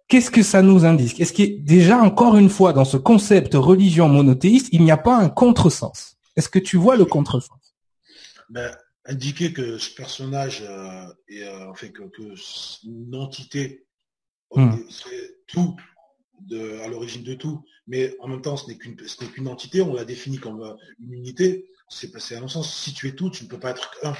qu'est-ce 0.09 0.31
que 0.31 0.42
ça 0.42 0.62
nous 0.62 0.85
indique? 0.85 1.20
Est-ce 1.20 1.33
qu'il 1.33 1.64
déjà 1.64 1.99
encore 1.99 2.37
une 2.37 2.49
fois 2.49 2.73
dans 2.73 2.85
ce 2.85 2.96
concept 2.96 3.55
religion 3.55 4.09
monothéiste, 4.09 4.68
il 4.73 4.83
n'y 4.83 4.90
a 4.90 4.96
pas 4.96 5.16
un 5.16 5.29
contresens? 5.29 6.16
Est-ce 6.37 6.49
que 6.49 6.59
tu 6.59 6.77
vois 6.77 6.96
le 6.96 7.05
contresens? 7.05 7.75
Ben, 8.49 8.70
indiquer 9.05 9.53
que 9.53 9.79
ce 9.79 9.94
personnage 9.94 10.62
euh, 10.68 11.05
est 11.29 11.44
euh, 11.44 11.70
en 11.70 11.75
fait 11.75 11.90
que, 11.90 12.03
que 12.03 12.35
une 12.85 13.14
entité, 13.14 13.87
Hmm. 14.53 14.73
c'est 14.88 15.44
tout 15.46 15.77
de, 16.40 16.81
à 16.81 16.88
l'origine 16.88 17.23
de 17.23 17.35
tout, 17.35 17.64
mais 17.87 18.16
en 18.18 18.27
même 18.27 18.42
temps 18.42 18.57
ce 18.57 18.66
n'est 18.66 18.77
qu'une 18.77 18.96
qu'une 18.96 19.46
entité, 19.46 19.81
on 19.81 19.94
l'a 19.94 20.05
définit 20.05 20.38
comme 20.38 20.62
euh, 20.62 20.75
une 21.01 21.12
unité. 21.14 21.70
C'est 21.90 22.18
c'est 22.20 22.37
à 22.37 22.40
mon 22.40 22.48
sens, 22.48 22.72
si 22.72 22.94
tu 22.94 23.09
es 23.09 23.12
tout, 23.12 23.31
tu 23.31 23.44
ne 23.44 23.48
peux 23.48 23.59
pas 23.59 23.70
être 23.70 23.90
un. 24.05 24.14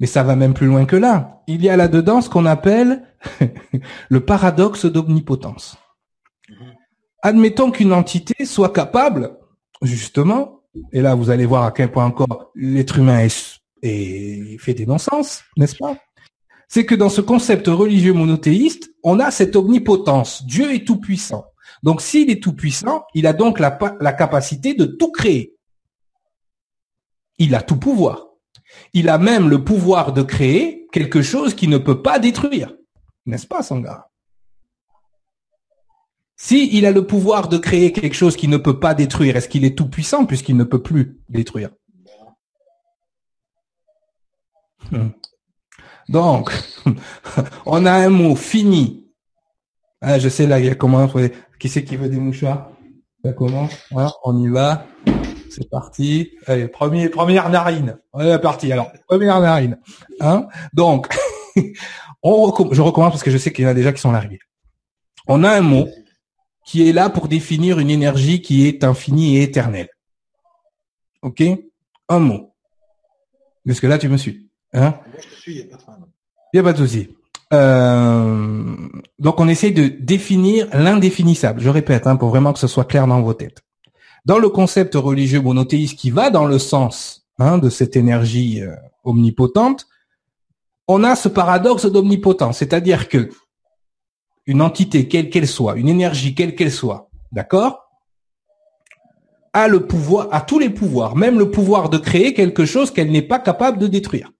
Mais 0.00 0.06
ça 0.06 0.24
va 0.24 0.34
même 0.34 0.54
plus 0.54 0.66
loin 0.66 0.84
que 0.84 0.96
là. 0.96 1.42
Il 1.46 1.62
y 1.62 1.68
a 1.68 1.76
là-dedans 1.76 2.20
ce 2.20 2.28
qu'on 2.28 2.46
appelle 2.46 3.02
le 4.08 4.20
paradoxe 4.24 4.84
d'omnipotence. 4.84 5.76
Mhm. 6.48 6.74
Admettons 7.22 7.70
qu'une 7.70 7.92
entité 7.92 8.44
soit 8.44 8.72
capable, 8.72 9.38
justement, 9.82 10.60
et 10.92 11.00
là 11.00 11.14
vous 11.14 11.30
allez 11.30 11.46
voir 11.46 11.64
à 11.64 11.72
quel 11.72 11.90
point 11.92 12.04
encore 12.04 12.50
l'être 12.56 12.98
humain 12.98 13.20
est, 13.20 13.60
est 13.82 14.58
fait 14.58 14.74
des 14.74 14.84
non-sens, 14.84 15.42
n'est-ce 15.56 15.76
pas? 15.76 15.96
C'est 16.68 16.84
que 16.84 16.96
dans 16.96 17.08
ce 17.08 17.20
concept 17.20 17.68
religieux 17.68 18.12
monothéiste, 18.12 18.90
on 19.04 19.20
a 19.20 19.30
cette 19.30 19.54
omnipotence. 19.54 20.44
Dieu 20.44 20.74
est 20.74 20.84
tout 20.84 20.98
puissant. 20.98 21.44
Donc 21.84 22.00
s'il 22.02 22.30
est 22.30 22.42
tout 22.42 22.54
puissant, 22.54 23.04
il 23.14 23.26
a 23.28 23.32
donc 23.32 23.60
la, 23.60 23.78
la 24.00 24.12
capacité 24.12 24.74
de 24.74 24.84
tout 24.84 25.12
créer. 25.12 25.53
Il 27.38 27.54
a 27.54 27.62
tout 27.62 27.78
pouvoir. 27.78 28.28
Il 28.92 29.08
a 29.08 29.18
même 29.18 29.48
le 29.48 29.64
pouvoir 29.64 30.12
de 30.12 30.22
créer 30.22 30.86
quelque 30.92 31.22
chose 31.22 31.54
qui 31.54 31.68
ne 31.68 31.78
peut 31.78 32.02
pas 32.02 32.18
détruire. 32.18 32.74
N'est-ce 33.26 33.46
pas, 33.46 33.62
Sangha? 33.62 34.10
Si 36.36 36.76
il 36.76 36.84
a 36.84 36.90
le 36.90 37.06
pouvoir 37.06 37.48
de 37.48 37.58
créer 37.58 37.92
quelque 37.92 38.14
chose 38.14 38.36
qui 38.36 38.48
ne 38.48 38.56
peut 38.56 38.80
pas 38.80 38.94
détruire, 38.94 39.36
est-ce 39.36 39.48
qu'il 39.48 39.64
est 39.64 39.76
tout 39.76 39.88
puissant 39.88 40.26
puisqu'il 40.26 40.56
ne 40.56 40.64
peut 40.64 40.82
plus 40.82 41.20
détruire? 41.28 41.70
Hmm. 44.90 45.10
Donc, 46.08 46.52
on 47.66 47.86
a 47.86 47.92
un 47.92 48.10
mot 48.10 48.36
fini. 48.36 49.06
Ah, 50.00 50.18
je 50.18 50.28
sais 50.28 50.46
là, 50.46 50.58
il 50.58 50.66
y 50.66 50.68
a 50.68 50.74
comment 50.74 51.08
Qui 51.58 51.68
c'est 51.68 51.84
qui 51.84 51.96
veut 51.96 52.08
des 52.08 52.18
mouchoirs. 52.18 52.70
Voilà, 53.90 54.12
on 54.24 54.38
y 54.38 54.48
va. 54.48 54.86
C'est 55.54 55.70
parti. 55.70 56.30
Allez, 56.46 56.68
premier, 56.68 57.08
première 57.08 57.48
narine. 57.48 57.98
On 58.12 58.20
est 58.20 58.38
parti. 58.38 58.72
Alors, 58.72 58.90
première 59.06 59.40
narine. 59.40 59.78
Hein 60.20 60.48
Donc, 60.72 61.08
on 62.22 62.46
recomm- 62.50 62.74
je 62.74 62.82
recommence 62.82 63.12
parce 63.12 63.22
que 63.22 63.30
je 63.30 63.38
sais 63.38 63.52
qu'il 63.52 63.64
y 63.64 63.66
en 63.66 63.70
a 63.70 63.74
déjà 63.74 63.92
qui 63.92 64.00
sont 64.00 64.12
arrivés. 64.14 64.40
On 65.26 65.44
a 65.44 65.50
un 65.50 65.60
mot 65.60 65.88
qui 66.66 66.88
est 66.88 66.92
là 66.92 67.08
pour 67.10 67.28
définir 67.28 67.78
une 67.78 67.90
énergie 67.90 68.42
qui 68.42 68.66
est 68.66 68.84
infinie 68.84 69.36
et 69.38 69.42
éternelle. 69.42 69.88
Ok? 71.22 71.42
Un 72.08 72.18
mot. 72.18 72.52
Parce 73.66 73.80
que 73.80 73.86
là, 73.86 73.98
tu 73.98 74.08
me 74.08 74.16
suis. 74.16 74.48
Hein? 74.72 74.90
Moi 75.06 75.20
je 75.22 75.28
te 75.28 75.34
suis, 75.40 75.52
il 75.54 75.56
n'y 75.58 75.62
a 75.62 75.66
pas 75.70 75.76
de 75.76 75.82
problème. 75.82 76.06
il 76.52 76.56
n'y 76.56 76.60
a 76.60 76.62
pas 76.64 76.72
de 76.72 76.78
souci. 76.78 77.08
Euh, 77.52 78.74
donc 79.18 79.38
on 79.38 79.48
essaye 79.48 79.72
de 79.72 79.86
définir 79.88 80.66
l'indéfinissable. 80.72 81.60
Je 81.60 81.68
répète, 81.68 82.06
hein, 82.06 82.16
pour 82.16 82.30
vraiment 82.30 82.52
que 82.52 82.58
ce 82.58 82.66
soit 82.66 82.84
clair 82.84 83.06
dans 83.06 83.22
vos 83.22 83.34
têtes. 83.34 83.62
Dans 84.24 84.38
le 84.38 84.48
concept 84.48 84.94
religieux 84.94 85.40
monothéiste 85.40 85.98
qui 85.98 86.10
va 86.10 86.30
dans 86.30 86.46
le 86.46 86.58
sens 86.58 87.26
hein, 87.38 87.58
de 87.58 87.68
cette 87.68 87.96
énergie 87.96 88.62
euh, 88.62 88.74
omnipotente, 89.04 89.86
on 90.88 91.04
a 91.04 91.14
ce 91.14 91.28
paradoxe 91.28 91.86
d'omnipotence, 91.86 92.58
c'est-à-dire 92.58 93.08
que 93.08 93.30
une 94.46 94.60
entité 94.60 95.08
quelle 95.08 95.30
qu'elle 95.30 95.48
soit, 95.48 95.76
une 95.76 95.88
énergie 95.88 96.34
quelle 96.34 96.54
qu'elle 96.54 96.72
soit, 96.72 97.10
d'accord, 97.32 97.84
a 99.52 99.68
le 99.68 99.86
pouvoir, 99.86 100.28
a 100.32 100.40
tous 100.40 100.58
les 100.58 100.70
pouvoirs, 100.70 101.16
même 101.16 101.38
le 101.38 101.50
pouvoir 101.50 101.88
de 101.88 101.98
créer 101.98 102.34
quelque 102.34 102.64
chose 102.64 102.90
qu'elle 102.90 103.10
n'est 103.10 103.22
pas 103.22 103.38
capable 103.38 103.78
de 103.78 103.86
détruire 103.86 104.30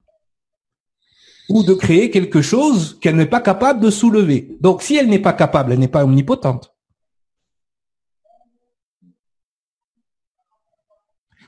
ou 1.49 1.63
de 1.63 1.75
créer 1.75 2.11
quelque 2.11 2.43
chose 2.43 2.99
qu'elle 3.01 3.17
n'est 3.17 3.27
pas 3.27 3.41
capable 3.41 3.81
de 3.81 3.91
soulever. 3.91 4.57
Donc, 4.61 4.83
si 4.83 4.97
elle 4.97 5.09
n'est 5.09 5.19
pas 5.19 5.35
capable, 5.35 5.73
elle 5.73 5.79
n'est 5.79 5.89
pas 5.89 6.05
omnipotente. 6.05 6.74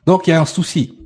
Donc, 0.06 0.26
il 0.26 0.30
y 0.30 0.32
a 0.32 0.40
un 0.40 0.46
souci. 0.46 0.98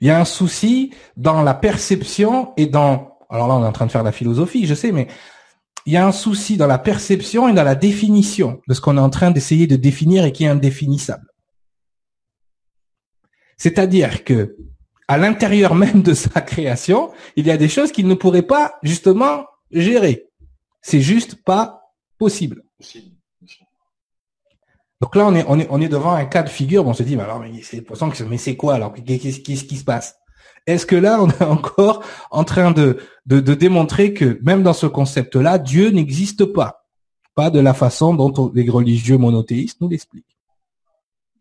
Il 0.00 0.08
y 0.08 0.10
a 0.10 0.20
un 0.20 0.24
souci 0.24 0.94
dans 1.16 1.42
la 1.42 1.54
perception 1.54 2.52
et 2.56 2.66
dans... 2.66 3.18
Alors 3.30 3.48
là, 3.48 3.54
on 3.54 3.62
est 3.62 3.66
en 3.66 3.72
train 3.72 3.86
de 3.86 3.90
faire 3.90 4.02
de 4.02 4.08
la 4.08 4.12
philosophie, 4.12 4.66
je 4.66 4.74
sais, 4.74 4.90
mais 4.90 5.08
il 5.84 5.92
y 5.92 5.96
a 5.96 6.06
un 6.06 6.12
souci 6.12 6.56
dans 6.56 6.66
la 6.66 6.78
perception 6.78 7.48
et 7.48 7.52
dans 7.52 7.64
la 7.64 7.74
définition 7.74 8.60
de 8.68 8.74
ce 8.74 8.80
qu'on 8.80 8.96
est 8.96 9.00
en 9.00 9.10
train 9.10 9.30
d'essayer 9.30 9.66
de 9.66 9.76
définir 9.76 10.24
et 10.24 10.32
qui 10.32 10.44
est 10.44 10.48
indéfinissable. 10.48 11.26
C'est-à-dire 13.56 14.24
que 14.24 14.56
à 15.08 15.16
l'intérieur 15.16 15.74
même 15.74 16.02
de 16.02 16.14
sa 16.14 16.40
création, 16.42 17.10
il 17.36 17.46
y 17.46 17.50
a 17.50 17.56
des 17.56 17.68
choses 17.68 17.92
qu'il 17.92 18.06
ne 18.06 18.14
pourrait 18.14 18.42
pas 18.42 18.74
justement 18.82 19.46
gérer. 19.70 20.26
C'est 20.82 21.00
juste 21.00 21.42
pas 21.42 21.80
possible. 22.18 22.62
Donc 25.00 25.14
là, 25.14 25.26
on 25.26 25.34
est, 25.34 25.44
on 25.48 25.58
est, 25.58 25.68
on 25.70 25.80
est 25.80 25.88
devant 25.88 26.12
un 26.12 26.24
cas 26.24 26.42
de 26.42 26.48
figure. 26.48 26.86
on 26.86 26.94
se 26.94 27.02
dit, 27.02 27.16
mais 27.16 27.22
alors, 27.22 27.38
mais 27.40 27.62
c'est 27.62 27.84
mais 28.28 28.38
c'est 28.38 28.56
quoi 28.56 28.74
alors? 28.74 28.94
Qu'est-ce 28.94 29.40
qui 29.40 29.76
se 29.76 29.84
passe? 29.84 30.18
Est-ce 30.66 30.86
que 30.86 30.96
là, 30.96 31.22
on 31.22 31.28
est 31.28 31.42
encore 31.44 32.02
en 32.30 32.44
train 32.44 32.72
de, 32.72 32.98
de, 33.26 33.40
de 33.40 33.54
démontrer 33.54 34.12
que 34.12 34.38
même 34.42 34.62
dans 34.62 34.72
ce 34.72 34.86
concept-là, 34.86 35.58
Dieu 35.58 35.90
n'existe 35.90 36.44
pas, 36.44 36.86
pas 37.34 37.50
de 37.50 37.60
la 37.60 37.74
façon 37.74 38.14
dont 38.14 38.50
les 38.54 38.68
religieux 38.68 39.18
monothéistes 39.18 39.80
nous 39.80 39.88
l'expliquent. 39.88 40.36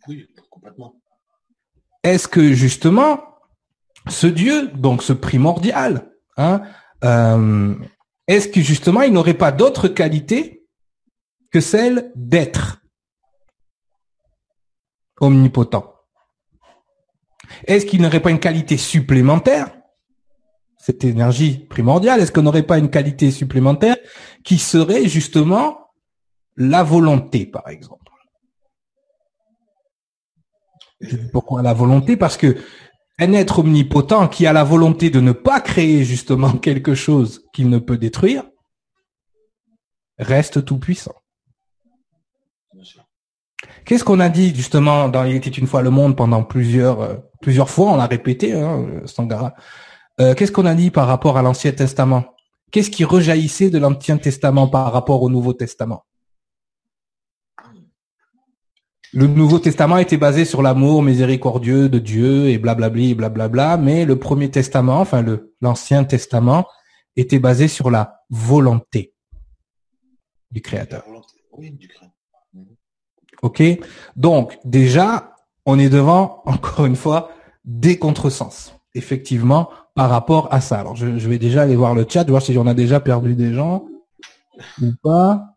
Oui, 0.08 0.28
complètement. 0.50 0.96
Est-ce 2.04 2.28
que 2.28 2.54
justement, 2.54 3.20
ce 4.08 4.28
Dieu, 4.28 4.70
donc 4.70 5.04
ce 5.04 5.14
primordial, 5.14 6.12
hein, 6.38 6.62
euh, 7.04 7.76
est-ce 8.28 8.48
que 8.48 8.62
justement 8.62 9.02
il 9.02 9.12
n'aurait 9.12 9.34
pas 9.34 9.52
d'autres 9.52 9.88
qualités 9.88 10.66
que 11.52 11.60
celle 11.60 12.12
d'être? 12.16 12.82
Omnipotent. 15.20 15.94
Est-ce 17.66 17.86
qu'il 17.86 18.02
n'aurait 18.02 18.22
pas 18.22 18.32
une 18.32 18.40
qualité 18.40 18.78
supplémentaire? 18.78 19.72
Cette 20.78 21.04
énergie 21.04 21.66
primordiale, 21.70 22.22
est-ce 22.22 22.32
qu'on 22.32 22.44
n'aurait 22.44 22.64
pas 22.64 22.78
une 22.78 22.90
qualité 22.90 23.32
supplémentaire 23.32 23.98
qui 24.44 24.58
serait 24.58 25.08
justement 25.08 25.92
la 26.56 26.84
volonté, 26.84 27.46
par 27.46 27.68
exemple? 27.68 28.12
Pourquoi 31.32 31.62
la 31.62 31.74
volonté? 31.74 32.18
Parce 32.18 32.38
que 32.38 32.58
un 33.20 33.34
être 33.34 33.60
omnipotent 33.60 34.28
qui 34.28 34.46
a 34.46 34.54
la 34.54 34.64
volonté 34.64 35.10
de 35.10 35.20
ne 35.20 35.32
pas 35.32 35.60
créer 35.60 36.04
justement 36.04 36.52
quelque 36.58 36.96
chose 36.96 37.46
qu'il 37.54 37.70
ne 37.70 37.80
peut 37.80 37.98
détruire, 37.98 38.44
reste 40.20 40.66
tout 40.66 40.80
puissant. 40.80 41.16
Qu'est-ce 43.88 44.04
qu'on 44.04 44.20
a 44.20 44.28
dit 44.28 44.54
justement 44.54 45.08
dans 45.08 45.24
Il 45.24 45.38
était 45.38 45.50
une 45.50 45.66
fois 45.66 45.82
le 45.82 45.90
monde 45.90 46.18
pendant 46.18 46.44
plusieurs 46.44 47.02
euh, 47.02 47.16
plusieurs 47.42 47.70
fois, 47.70 47.94
on 47.94 47.96
l'a 47.96 48.06
répété, 48.06 48.52
hein, 48.52 48.86
Sangara. 49.06 49.56
Euh, 50.20 50.34
Qu'est-ce 50.34 50.52
qu'on 50.52 50.66
a 50.66 50.76
dit 50.76 50.92
par 50.92 51.08
rapport 51.08 51.38
à 51.38 51.42
l'Ancien 51.42 51.72
Testament? 51.72 52.26
Qu'est-ce 52.70 52.90
qui 52.90 53.06
rejaillissait 53.06 53.70
de 53.70 53.78
l'Ancien 53.78 54.18
Testament 54.18 54.68
par 54.68 54.92
rapport 54.92 55.22
au 55.22 55.30
Nouveau 55.30 55.54
Testament? 55.54 56.04
Le 59.14 59.26
Nouveau 59.26 59.60
Testament 59.60 60.00
était 60.00 60.18
basé 60.18 60.44
sur 60.44 60.62
l'amour 60.62 61.02
miséricordieux 61.02 61.88
de 61.88 61.98
Dieu 61.98 62.50
et 62.50 62.58
blablabli 62.58 63.16
blablabla, 63.16 63.78
mais 63.78 64.04
le 64.04 64.20
Premier 64.20 64.52
Testament, 64.52 65.00
enfin 65.00 65.22
le 65.22 65.56
l'Ancien 65.62 66.04
Testament, 66.04 66.68
était 67.16 67.40
basé 67.40 67.70
sur 67.70 67.90
la 67.90 68.20
volonté 68.30 69.14
du 70.52 70.62
Créateur. 70.62 71.06
Ok, 73.42 73.64
donc 74.16 74.58
déjà, 74.66 75.36
on 75.66 75.78
est 75.78 75.90
devant 75.90 76.42
encore 76.46 76.86
une 76.86 76.96
fois 76.96 77.30
des 77.66 78.00
contresens, 78.00 78.74
effectivement, 78.96 79.70
par 79.94 80.10
rapport 80.10 80.48
à 80.52 80.62
ça. 80.62 80.80
Alors 80.80 80.96
je, 80.96 81.06
vais 81.06 81.38
déjà 81.38 81.64
aller 81.64 81.76
voir 81.76 81.94
le 81.94 82.06
chat, 82.08 82.28
voir 82.30 82.42
si 82.42 82.58
on 82.58 82.68
a 82.68 82.74
déjà 82.74 83.00
perdu 83.00 83.36
des 83.36 83.54
gens 83.54 83.86
ou 84.82 84.92
pas. 85.04 85.54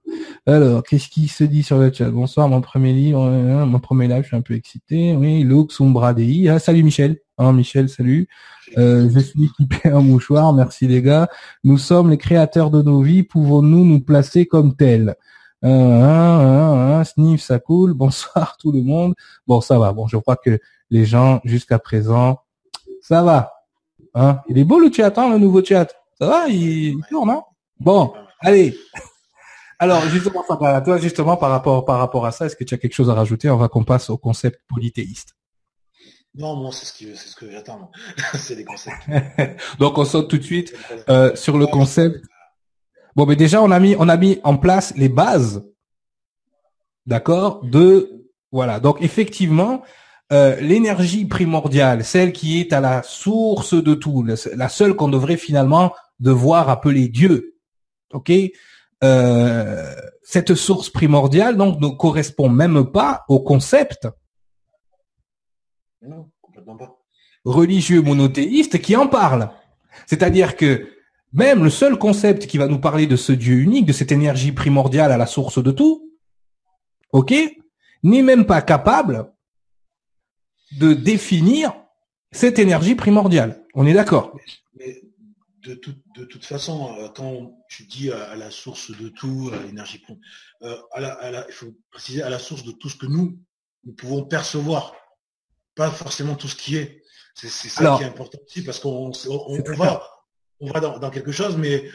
Alors, 0.46 0.82
qu'est-ce 0.82 1.08
qui 1.08 1.28
se 1.28 1.44
dit 1.44 1.62
sur 1.62 1.78
le 1.78 1.92
chat? 1.92 2.10
Bonsoir, 2.10 2.48
mon 2.48 2.60
premier 2.60 2.92
livre, 2.92 3.22
euh, 3.22 3.64
mon 3.64 3.78
premier 3.78 4.08
live, 4.08 4.22
je 4.22 4.28
suis 4.28 4.36
un 4.36 4.40
peu 4.40 4.54
excité. 4.54 5.14
Oui, 5.14 5.44
Lux 5.44 5.80
Umbra 5.80 6.14
Ah, 6.48 6.58
salut 6.58 6.82
Michel. 6.82 7.18
Hein, 7.38 7.52
Michel, 7.52 7.88
salut. 7.88 8.28
Euh, 8.76 9.08
je 9.12 9.20
suis 9.20 9.44
équipé 9.44 9.88
un 9.90 10.00
mouchoir, 10.00 10.52
merci 10.52 10.86
les 10.86 11.02
gars. 11.02 11.28
Nous 11.64 11.78
sommes 11.78 12.10
les 12.10 12.18
créateurs 12.18 12.70
de 12.70 12.82
nos 12.82 13.02
vies, 13.02 13.22
pouvons-nous 13.22 13.84
nous 13.84 14.00
placer 14.00 14.46
comme 14.46 14.74
tels? 14.74 15.14
Euh, 15.64 15.68
hein, 15.68 16.98
hein, 16.98 17.04
Sniff, 17.04 17.42
ça 17.42 17.58
coule. 17.58 17.94
Bonsoir 17.94 18.56
tout 18.58 18.72
le 18.72 18.82
monde. 18.82 19.14
Bon, 19.46 19.60
ça 19.60 19.78
va. 19.78 19.92
Bon, 19.92 20.06
je 20.06 20.16
crois 20.16 20.36
que 20.36 20.58
les 20.90 21.04
gens 21.04 21.40
jusqu'à 21.44 21.78
présent, 21.78 22.40
ça 23.02 23.22
va. 23.22 23.52
Hein? 24.14 24.40
Il 24.48 24.58
est 24.58 24.64
beau 24.64 24.80
le 24.80 24.92
chat, 24.92 25.16
hein, 25.18 25.30
le 25.30 25.38
nouveau 25.38 25.64
chat. 25.64 25.92
Ça 26.18 26.26
va, 26.26 26.48
il, 26.48 26.90
il 26.90 27.04
tourne, 27.08 27.30
hein? 27.30 27.42
Bon, 27.78 28.12
allez. 28.40 28.76
Alors 29.78 30.02
justement, 30.08 30.44
toi 30.46 30.98
justement 30.98 31.38
par 31.38 31.48
rapport 31.48 31.86
par 31.86 31.98
rapport 31.98 32.26
à 32.26 32.32
ça, 32.32 32.44
est-ce 32.44 32.54
que 32.54 32.64
tu 32.64 32.74
as 32.74 32.76
quelque 32.76 32.92
chose 32.92 33.08
à 33.08 33.14
rajouter 33.14 33.48
On 33.48 33.56
va 33.56 33.68
qu'on 33.68 33.82
passe 33.82 34.10
au 34.10 34.18
concept 34.18 34.60
polythéiste? 34.68 35.36
Non, 36.34 36.54
moi 36.54 36.70
c'est 36.70 36.84
ce, 36.84 37.14
ce 37.14 37.34
que 37.34 37.50
j'attends. 37.50 37.90
c'est 38.34 38.56
les 38.56 38.64
concepts. 38.64 39.08
Donc 39.78 39.96
on 39.96 40.04
saute 40.04 40.28
tout 40.28 40.36
de 40.36 40.42
suite 40.42 40.74
euh, 41.08 41.34
sur 41.34 41.56
le 41.56 41.66
concept. 41.66 42.22
Bon, 43.16 43.26
mais 43.26 43.36
déjà 43.36 43.62
on 43.62 43.70
a 43.70 43.80
mis 43.80 43.96
on 43.98 44.08
a 44.08 44.16
mis 44.16 44.38
en 44.44 44.56
place 44.56 44.94
les 44.96 45.08
bases, 45.08 45.64
d'accord, 47.06 47.64
de 47.64 48.26
voilà. 48.52 48.80
Donc 48.80 49.02
effectivement, 49.02 49.82
euh, 50.32 50.60
l'énergie 50.60 51.24
primordiale, 51.24 52.04
celle 52.04 52.32
qui 52.32 52.60
est 52.60 52.72
à 52.72 52.80
la 52.80 53.02
source 53.02 53.74
de 53.74 53.94
tout, 53.94 54.24
la 54.24 54.68
seule 54.68 54.94
qu'on 54.94 55.08
devrait 55.08 55.36
finalement 55.36 55.92
devoir 56.20 56.68
appeler 56.68 57.08
Dieu, 57.08 57.56
ok 58.12 58.32
euh, 59.02 59.94
cette 60.22 60.54
source 60.54 60.90
primordiale 60.90 61.56
donc 61.56 61.80
ne 61.80 61.88
correspond 61.88 62.50
même 62.50 62.84
pas 62.92 63.24
au 63.28 63.40
concept 63.40 64.06
religieux 67.44 68.02
monothéiste 68.02 68.80
qui 68.80 68.96
en 68.96 69.06
parle. 69.06 69.50
C'est-à-dire 70.06 70.56
que 70.56 70.88
même 71.32 71.64
le 71.64 71.70
seul 71.70 71.98
concept 71.98 72.46
qui 72.46 72.58
va 72.58 72.66
nous 72.66 72.80
parler 72.80 73.06
de 73.06 73.16
ce 73.16 73.32
Dieu 73.32 73.56
unique, 73.56 73.86
de 73.86 73.92
cette 73.92 74.12
énergie 74.12 74.52
primordiale 74.52 75.12
à 75.12 75.16
la 75.16 75.26
source 75.26 75.62
de 75.62 75.70
tout, 75.70 76.10
ok, 77.12 77.32
n'est 78.02 78.22
même 78.22 78.46
pas 78.46 78.62
capable 78.62 79.32
de 80.78 80.92
définir 80.92 81.72
cette 82.32 82.58
énergie 82.58 82.94
primordiale. 82.94 83.64
On 83.74 83.86
est 83.86 83.92
d'accord 83.92 84.34
de, 85.62 85.78
de, 86.16 86.24
toute 86.24 86.44
façon, 86.44 86.96
euh, 86.98 87.08
quand 87.14 87.52
tu 87.68 87.84
dis 87.84 88.10
à, 88.10 88.34
la 88.34 88.50
source 88.50 88.90
de 88.98 89.08
tout, 89.08 89.50
à 89.52 89.62
l'énergie, 89.62 90.02
euh, 90.62 90.76
à 90.92 91.00
la, 91.00 91.46
il 91.48 91.52
faut 91.52 91.74
préciser 91.90 92.22
à 92.22 92.30
la 92.30 92.38
source 92.38 92.64
de 92.64 92.72
tout 92.72 92.88
ce 92.88 92.96
que 92.96 93.06
nous, 93.06 93.38
nous 93.84 93.92
pouvons 93.92 94.24
percevoir, 94.24 94.94
pas 95.74 95.90
forcément 95.90 96.34
tout 96.34 96.48
ce 96.48 96.56
qui 96.56 96.76
est. 96.76 97.02
C'est 97.34 97.48
ça 97.48 97.96
qui 97.96 98.02
est 98.02 98.06
important 98.06 98.38
aussi, 98.44 98.62
parce 98.62 98.80
qu'on 98.80 99.12
on, 99.28 99.74
va, 99.74 100.02
on 100.60 100.70
va 100.70 100.80
dans, 100.80 101.10
quelque 101.10 101.32
chose, 101.32 101.56
mais 101.56 101.90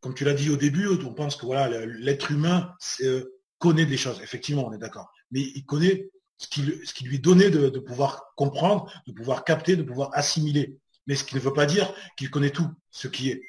comme 0.00 0.14
tu 0.14 0.24
l'as 0.24 0.34
dit 0.34 0.50
au 0.50 0.56
début, 0.56 0.88
on 0.88 1.12
pense 1.12 1.36
que 1.36 1.46
voilà, 1.46 1.84
l'être 1.86 2.30
humain 2.30 2.72
euh, 3.02 3.24
connaît 3.58 3.86
des 3.86 3.96
choses. 3.96 4.20
Effectivement, 4.22 4.66
on 4.66 4.72
est 4.72 4.78
d'accord. 4.78 5.10
Mais 5.30 5.40
il 5.40 5.64
connaît 5.64 6.08
ce 6.38 6.46
qui, 6.48 6.62
ce 6.84 6.94
qui 6.94 7.04
lui 7.04 7.18
donnait 7.18 7.50
de, 7.50 7.68
de 7.68 7.78
pouvoir 7.78 8.32
comprendre, 8.36 8.90
de 9.06 9.12
pouvoir 9.12 9.44
capter, 9.44 9.76
de 9.76 9.82
pouvoir 9.82 10.10
assimiler 10.12 10.78
mais 11.06 11.14
ce 11.14 11.24
qui 11.24 11.34
ne 11.36 11.40
veut 11.40 11.52
pas 11.52 11.66
dire 11.66 11.92
qu'il 12.16 12.30
connaît 12.30 12.50
tout 12.50 12.68
ce 12.90 13.08
qui 13.08 13.30
est. 13.30 13.42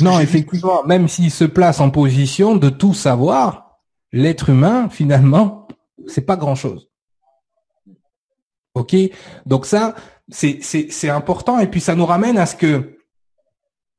non, 0.00 0.18
effectivement, 0.18 0.82
même 0.84 1.08
s'il 1.08 1.30
se 1.30 1.44
place 1.44 1.80
en 1.80 1.90
position 1.90 2.56
de 2.56 2.68
tout 2.70 2.94
savoir, 2.94 3.78
l'être 4.12 4.48
humain, 4.48 4.88
finalement, 4.88 5.68
c'est 6.06 6.22
pas 6.22 6.36
grand 6.36 6.54
chose. 6.54 6.88
Ok, 8.74 8.94
donc 9.44 9.66
ça, 9.66 9.94
c'est 10.28 10.60
c'est 10.62 11.08
important 11.08 11.58
et 11.58 11.66
puis 11.68 11.80
ça 11.80 11.94
nous 11.94 12.06
ramène 12.06 12.38
à 12.38 12.46
ce 12.46 12.54
que, 12.54 12.97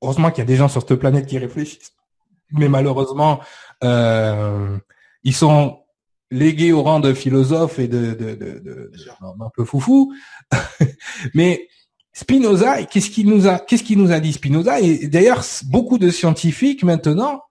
heureusement 0.01 0.29
qu'il 0.31 0.39
y 0.39 0.41
a 0.41 0.45
des 0.45 0.55
gens 0.55 0.67
sur 0.67 0.81
cette 0.81 0.95
planète 0.95 1.25
qui 1.25 1.37
réfléchissent, 1.37 1.93
mais 2.51 2.69
malheureusement, 2.69 3.39
euh, 3.83 4.77
ils 5.23 5.35
sont 5.35 5.79
légués 6.31 6.71
au 6.71 6.83
rang 6.83 6.99
de 6.99 7.13
philosophes 7.13 7.79
et 7.79 7.87
de, 7.87 8.13
de, 8.13 8.35
de, 8.35 8.59
de, 8.59 8.91
un 9.21 9.49
peu 9.55 9.65
foufou, 9.65 10.13
mais 11.33 11.67
Spinoza, 12.13 12.83
qu'est-ce 12.83 13.09
qu'il 13.09 13.27
nous 13.29 13.47
a, 13.47 13.59
qu'est-ce 13.59 13.83
qu'il 13.83 13.97
nous 13.97 14.11
a 14.11 14.19
dit 14.19 14.33
Spinoza? 14.33 14.79
Et 14.81 15.07
d'ailleurs, 15.07 15.43
beaucoup 15.67 15.97
de 15.97 16.09
scientifiques 16.09 16.83
maintenant, 16.83 17.43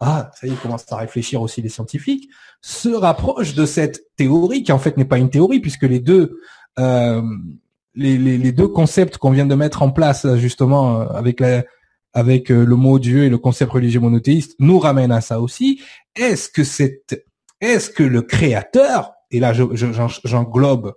ah, 0.00 0.30
ça 0.34 0.46
y 0.46 0.52
est, 0.52 0.60
commencent 0.60 0.90
à 0.90 0.96
réfléchir 0.96 1.40
aussi 1.40 1.62
les 1.62 1.68
scientifiques, 1.68 2.28
se 2.60 2.88
rapprochent 2.88 3.54
de 3.54 3.64
cette 3.64 4.14
théorie 4.16 4.64
qui 4.64 4.72
en 4.72 4.78
fait 4.78 4.96
n'est 4.96 5.04
pas 5.04 5.18
une 5.18 5.30
théorie 5.30 5.60
puisque 5.60 5.84
les 5.84 6.00
deux, 6.00 6.40
euh, 6.78 7.22
les, 7.94 8.18
les, 8.18 8.52
deux 8.52 8.68
concepts 8.68 9.16
qu'on 9.18 9.30
vient 9.30 9.46
de 9.46 9.54
mettre 9.54 9.82
en 9.82 9.90
place 9.90 10.26
justement 10.36 11.00
avec 11.00 11.38
la, 11.40 11.62
avec 12.14 12.50
euh, 12.50 12.64
le 12.64 12.76
mot 12.76 12.98
Dieu 12.98 13.24
et 13.24 13.28
le 13.28 13.38
concept 13.38 13.72
religieux 13.72 14.00
monothéiste 14.00 14.54
nous 14.58 14.78
ramènent 14.78 15.12
à 15.12 15.20
ça 15.20 15.40
aussi. 15.40 15.82
Est-ce 16.14 16.48
que 16.48 16.64
cette, 16.64 17.24
est-ce 17.60 17.90
que 17.90 18.02
le 18.02 18.22
créateur, 18.22 19.12
et 19.30 19.40
là 19.40 19.52
j'englobe 19.52 20.92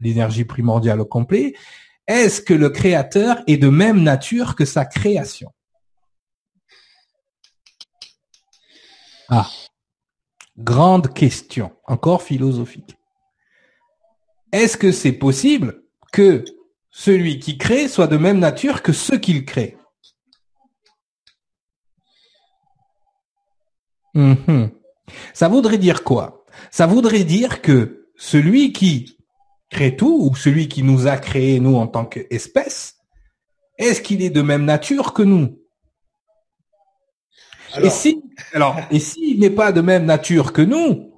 l'énergie 0.00 0.44
primordiale 0.44 1.00
au 1.00 1.06
complet, 1.06 1.54
est-ce 2.06 2.40
que 2.40 2.54
le 2.54 2.70
créateur 2.70 3.42
est 3.46 3.56
de 3.56 3.68
même 3.68 4.02
nature 4.02 4.54
que 4.54 4.64
sa 4.64 4.84
création? 4.84 5.50
Ah, 9.28 9.48
grande 10.56 11.12
question, 11.12 11.72
encore 11.84 12.22
philosophique. 12.22 12.96
Est-ce 14.52 14.76
que 14.76 14.92
c'est 14.92 15.12
possible 15.12 15.82
que 16.12 16.44
celui 16.90 17.40
qui 17.40 17.58
crée 17.58 17.88
soit 17.88 18.06
de 18.06 18.16
même 18.16 18.38
nature 18.38 18.82
que 18.82 18.92
ce 18.92 19.16
qu'il 19.16 19.44
crée? 19.44 19.76
Mhm. 24.16 24.70
Ça 25.34 25.48
voudrait 25.48 25.78
dire 25.78 26.02
quoi? 26.02 26.44
Ça 26.70 26.86
voudrait 26.86 27.24
dire 27.24 27.60
que 27.60 28.08
celui 28.16 28.72
qui 28.72 29.18
crée 29.70 29.94
tout, 29.94 30.28
ou 30.30 30.34
celui 30.34 30.68
qui 30.68 30.82
nous 30.82 31.06
a 31.06 31.18
créé, 31.18 31.60
nous, 31.60 31.76
en 31.76 31.86
tant 31.86 32.06
qu'espèce, 32.06 32.96
est-ce 33.78 34.00
qu'il 34.00 34.22
est 34.22 34.30
de 34.30 34.40
même 34.40 34.64
nature 34.64 35.12
que 35.12 35.22
nous? 35.22 35.60
Et 37.82 37.90
si, 37.90 38.22
alors, 38.54 38.78
et 38.90 39.00
s'il 39.00 39.38
n'est 39.38 39.50
pas 39.50 39.70
de 39.70 39.82
même 39.82 40.06
nature 40.06 40.54
que 40.54 40.62
nous, 40.62 41.12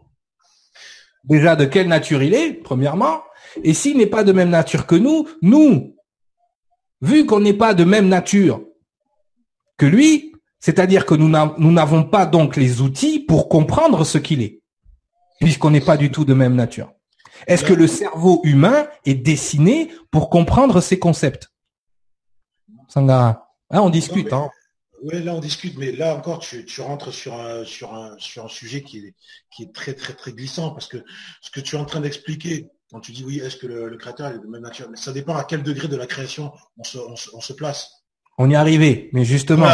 déjà 1.22 1.54
de 1.54 1.66
quelle 1.66 1.87
nature 1.87 2.22
il 2.22 2.34
est, 2.34 2.52
premièrement, 2.52 3.22
et 3.62 3.74
s'il 3.74 3.96
n'est 3.96 4.06
pas 4.06 4.24
de 4.24 4.32
même 4.32 4.50
nature 4.50 4.87
que 4.87 4.96
nous, 4.96 5.28
nous, 5.40 5.94
vu 7.00 7.26
qu'on 7.26 7.38
n'est 7.38 7.54
pas 7.54 7.74
de 7.74 7.84
même 7.84 8.08
nature 8.08 8.64
que 9.76 9.87
lui, 9.87 10.28
c'est-à-dire 10.61 11.07
que 11.07 11.14
nous 11.14 11.73
n'avons 11.73 12.05
pas 12.05 12.27
donc 12.27 12.57
les 12.57 12.81
outils 12.81 13.21
pour 13.21 13.49
comprendre 13.49 14.05
ce 14.05 14.18
qu'il 14.18 14.42
est, 14.42 14.61
puisqu'on 15.40 15.71
n'est 15.71 15.81
pas 15.81 15.97
du 15.97 16.11
tout 16.11 16.25
de 16.25 16.35
même 16.35 16.55
nature. 16.55 16.92
Est-ce 17.47 17.64
que 17.64 17.73
le 17.73 17.87
cerveau 17.87 18.40
humain 18.42 18.88
est 19.05 19.14
dessiné 19.14 19.92
pour 20.11 20.31
comprendre 20.31 20.81
ces 20.81 20.99
concepts? 20.99 21.49
Sangara. 22.88 23.49
Hein, 23.71 23.81
on 23.83 23.90
discute. 23.90 24.33
hein. 24.33 24.51
Oui, 25.03 25.23
là 25.23 25.35
on 25.35 25.40
discute, 25.40 25.77
mais 25.79 25.92
là 25.92 26.16
encore 26.16 26.40
tu, 26.40 26.64
rentres 26.81 27.12
sur 27.12 27.35
un, 27.38 27.64
sur, 27.64 27.94
un, 27.94 28.16
sur 28.18 28.44
un 28.44 28.49
sujet 28.49 28.83
qui 28.83 28.99
est, 28.99 29.14
qui 29.55 29.62
est 29.62 29.73
très 29.73 29.94
très 29.94 30.12
très 30.12 30.33
glissant 30.33 30.71
parce 30.71 30.88
que 30.88 31.05
ce 31.40 31.53
que 31.53 31.61
tu 31.61 31.77
es 31.77 31.79
en 31.79 31.85
train 31.85 32.01
d'expliquer, 32.01 32.68
quand 32.90 32.99
tu 32.99 33.12
dis 33.12 33.25
oui, 33.25 33.38
est-ce 33.38 33.57
que 33.57 33.68
le, 33.68 33.97
créateur 33.97 34.33
est 34.33 34.40
de 34.40 34.47
même 34.49 34.62
nature, 34.62 34.88
mais 34.90 34.97
ça 34.97 35.12
dépend 35.12 35.37
à 35.37 35.44
quel 35.44 35.62
degré 35.62 35.87
de 35.87 35.94
la 35.94 36.07
création 36.07 36.53
on 36.79 36.83
se, 36.83 36.99
on 36.99 37.40
se 37.40 37.53
place. 37.53 37.97
On 38.40 38.48
y 38.48 38.53
est 38.53 38.57
arrivé, 38.57 39.11
mais 39.12 39.24
justement, 39.24 39.66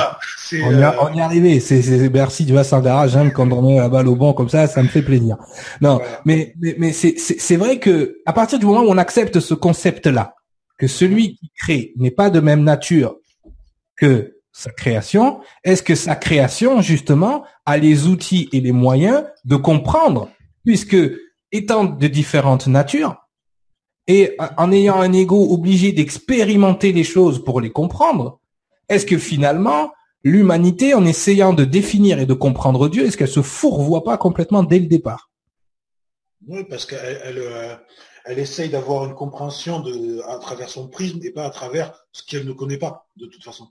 on, 0.52 0.56
y 0.56 0.82
euh, 0.82 0.90
on, 1.02 1.12
y 1.12 1.18
est 1.18 1.22
arrivé. 1.22 1.60
C'est, 1.60 1.82
c'est 1.82 2.08
merci, 2.08 2.46
tu 2.46 2.52
vois, 2.52 2.64
Sangara, 2.64 3.06
j'aime 3.08 3.30
quand 3.30 3.50
on 3.52 3.60
met 3.60 3.76
la 3.76 3.90
balle 3.90 4.08
au 4.08 4.16
banc 4.16 4.32
comme 4.32 4.48
ça, 4.48 4.66
ça 4.66 4.82
me 4.82 4.88
fait 4.88 5.02
plaisir. 5.02 5.36
Non, 5.82 6.00
mais 6.24 6.54
mais, 6.56 6.92
c'est 6.92 7.56
vrai 7.56 7.78
que 7.78 8.16
à 8.24 8.32
partir 8.32 8.58
du 8.58 8.64
moment 8.64 8.80
où 8.80 8.88
on 8.88 8.96
accepte 8.96 9.38
ce 9.38 9.52
concept-là, 9.52 10.34
que 10.78 10.86
celui 10.86 11.36
qui 11.36 11.50
crée 11.58 11.92
n'est 11.96 12.10
pas 12.10 12.30
de 12.30 12.40
même 12.40 12.64
nature 12.64 13.16
que 13.96 14.38
sa 14.50 14.70
création, 14.70 15.40
est-ce 15.62 15.82
que 15.82 15.94
sa 15.94 16.16
création 16.16 16.80
justement 16.80 17.44
a 17.66 17.76
les 17.76 18.06
outils 18.06 18.48
et 18.52 18.60
les 18.60 18.72
moyens 18.72 19.24
de 19.44 19.56
comprendre, 19.56 20.30
puisque 20.64 20.96
étant 21.52 21.84
de 21.84 22.06
différentes 22.06 22.66
natures 22.66 23.16
et 24.06 24.36
en 24.56 24.72
ayant 24.72 25.00
un 25.00 25.12
ego 25.12 25.48
obligé 25.50 25.92
d'expérimenter 25.92 26.92
les 26.92 27.04
choses 27.04 27.42
pour 27.42 27.60
les 27.60 27.70
comprendre 27.70 28.40
est-ce 28.88 29.06
que 29.06 29.18
finalement, 29.18 29.92
l'humanité, 30.22 30.94
en 30.94 31.04
essayant 31.04 31.52
de 31.52 31.64
définir 31.64 32.18
et 32.18 32.26
de 32.26 32.34
comprendre 32.34 32.88
Dieu, 32.88 33.04
est-ce 33.04 33.16
qu'elle 33.16 33.28
se 33.28 33.42
fourvoie 33.42 34.04
pas 34.04 34.16
complètement 34.16 34.62
dès 34.62 34.78
le 34.78 34.86
départ? 34.86 35.30
Oui, 36.46 36.64
parce 36.64 36.84
qu'elle 36.86 37.20
elle, 37.24 37.38
euh, 37.38 37.76
essaye 38.36 38.68
d'avoir 38.68 39.06
une 39.06 39.14
compréhension 39.14 39.80
de, 39.80 40.20
à 40.28 40.38
travers 40.38 40.68
son 40.68 40.88
prisme 40.88 41.20
et 41.22 41.30
pas 41.30 41.44
à 41.44 41.50
travers 41.50 42.04
ce 42.12 42.22
qu'elle 42.22 42.46
ne 42.46 42.52
connaît 42.52 42.78
pas, 42.78 43.06
de 43.16 43.26
toute 43.26 43.42
façon. 43.42 43.68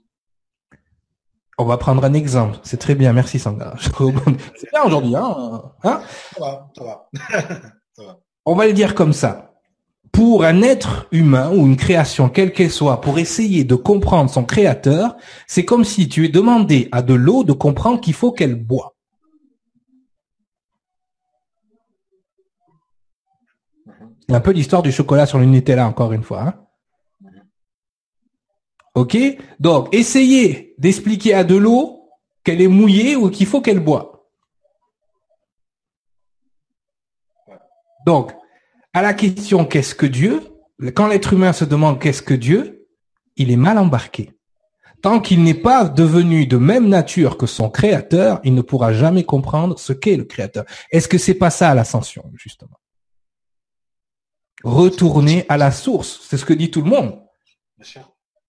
On 1.56 1.64
va 1.64 1.76
prendre 1.76 2.02
un 2.04 2.14
exemple. 2.14 2.58
C'est 2.64 2.78
très 2.78 2.96
bien, 2.96 3.12
merci 3.12 3.38
Sangha. 3.38 3.74
C'est 3.80 4.70
bien 4.72 4.82
aujourd'hui, 4.84 5.14
hein, 5.14 5.72
hein? 5.84 6.02
Ça 6.34 6.40
va, 6.40 6.70
ça 6.76 6.84
va. 6.84 7.08
ça 7.92 8.02
va. 8.02 8.20
On 8.44 8.56
va 8.56 8.66
le 8.66 8.72
dire 8.72 8.96
comme 8.96 9.12
ça 9.12 9.53
pour 10.14 10.44
un 10.44 10.62
être 10.62 11.08
humain 11.10 11.50
ou 11.50 11.66
une 11.66 11.76
création 11.76 12.28
quelle 12.28 12.52
qu'elle 12.52 12.70
soit, 12.70 13.00
pour 13.00 13.18
essayer 13.18 13.64
de 13.64 13.74
comprendre 13.74 14.30
son 14.30 14.44
créateur, 14.44 15.16
c'est 15.48 15.64
comme 15.64 15.82
si 15.82 16.08
tu 16.08 16.24
es 16.24 16.28
demandé 16.28 16.88
à 16.92 17.02
de 17.02 17.14
l'eau 17.14 17.42
de 17.42 17.52
comprendre 17.52 18.00
qu'il 18.00 18.14
faut 18.14 18.30
qu'elle 18.30 18.54
boit. 18.54 18.94
Un 24.28 24.40
peu 24.40 24.52
l'histoire 24.52 24.82
du 24.82 24.92
chocolat 24.92 25.26
sur 25.26 25.38
le 25.38 25.46
Nutella, 25.46 25.86
encore 25.88 26.12
une 26.12 26.22
fois. 26.22 26.42
Hein. 26.42 26.54
ok? 28.94 29.16
Donc, 29.58 29.92
essayez 29.92 30.76
d'expliquer 30.78 31.34
à 31.34 31.42
de 31.42 31.56
l'eau 31.56 32.08
qu'elle 32.44 32.62
est 32.62 32.68
mouillée 32.68 33.16
ou 33.16 33.30
qu'il 33.30 33.46
faut 33.46 33.60
qu'elle 33.60 33.80
boit. 33.80 34.28
Donc, 38.06 38.32
à 38.94 39.02
la 39.02 39.12
question 39.12 39.64
qu'est-ce 39.64 39.94
que 39.94 40.06
Dieu, 40.06 40.40
quand 40.94 41.08
l'être 41.08 41.32
humain 41.32 41.52
se 41.52 41.64
demande 41.64 42.00
qu'est-ce 42.00 42.22
que 42.22 42.32
Dieu, 42.32 42.86
il 43.36 43.50
est 43.50 43.56
mal 43.56 43.76
embarqué. 43.76 44.30
Tant 45.02 45.20
qu'il 45.20 45.42
n'est 45.42 45.52
pas 45.52 45.84
devenu 45.84 46.46
de 46.46 46.56
même 46.56 46.88
nature 46.88 47.36
que 47.36 47.46
son 47.46 47.68
créateur, 47.68 48.40
il 48.44 48.54
ne 48.54 48.62
pourra 48.62 48.92
jamais 48.92 49.24
comprendre 49.24 49.78
ce 49.78 49.92
qu'est 49.92 50.16
le 50.16 50.24
créateur. 50.24 50.64
Est-ce 50.90 51.08
que 51.08 51.18
c'est 51.18 51.34
pas 51.34 51.50
ça 51.50 51.74
l'ascension, 51.74 52.30
justement? 52.34 52.78
Retourner 54.62 55.44
à 55.48 55.58
la 55.58 55.72
source. 55.72 56.20
C'est 56.22 56.38
ce 56.38 56.46
que 56.46 56.54
dit 56.54 56.70
tout 56.70 56.80
le 56.80 56.88
monde. 56.88 57.20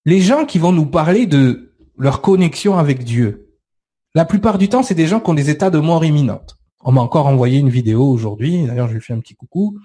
Les 0.06 0.22
gens 0.22 0.46
qui 0.46 0.60
vont 0.60 0.72
nous 0.72 0.86
parler 0.86 1.26
de 1.26 1.76
leur 1.98 2.22
connexion 2.22 2.78
avec 2.78 3.04
Dieu, 3.04 3.50
la 4.14 4.24
plupart 4.24 4.58
du 4.58 4.70
temps, 4.70 4.84
c'est 4.84 4.96
des 4.96 5.08
gens 5.08 5.20
qui 5.20 5.30
ont 5.30 5.34
des 5.34 5.50
états 5.50 5.72
de 5.72 5.80
mort 5.80 6.06
imminente. 6.06 6.58
On 6.82 6.92
m'a 6.92 7.02
encore 7.02 7.26
envoyé 7.26 7.60
une 7.60 7.70
vidéo 7.70 8.08
aujourd'hui. 8.08 8.66
D'ailleurs, 8.66 8.88
je 8.88 8.94
lui 8.94 9.02
fais 9.02 9.14
un 9.14 9.20
petit 9.20 9.36
coucou 9.36 9.78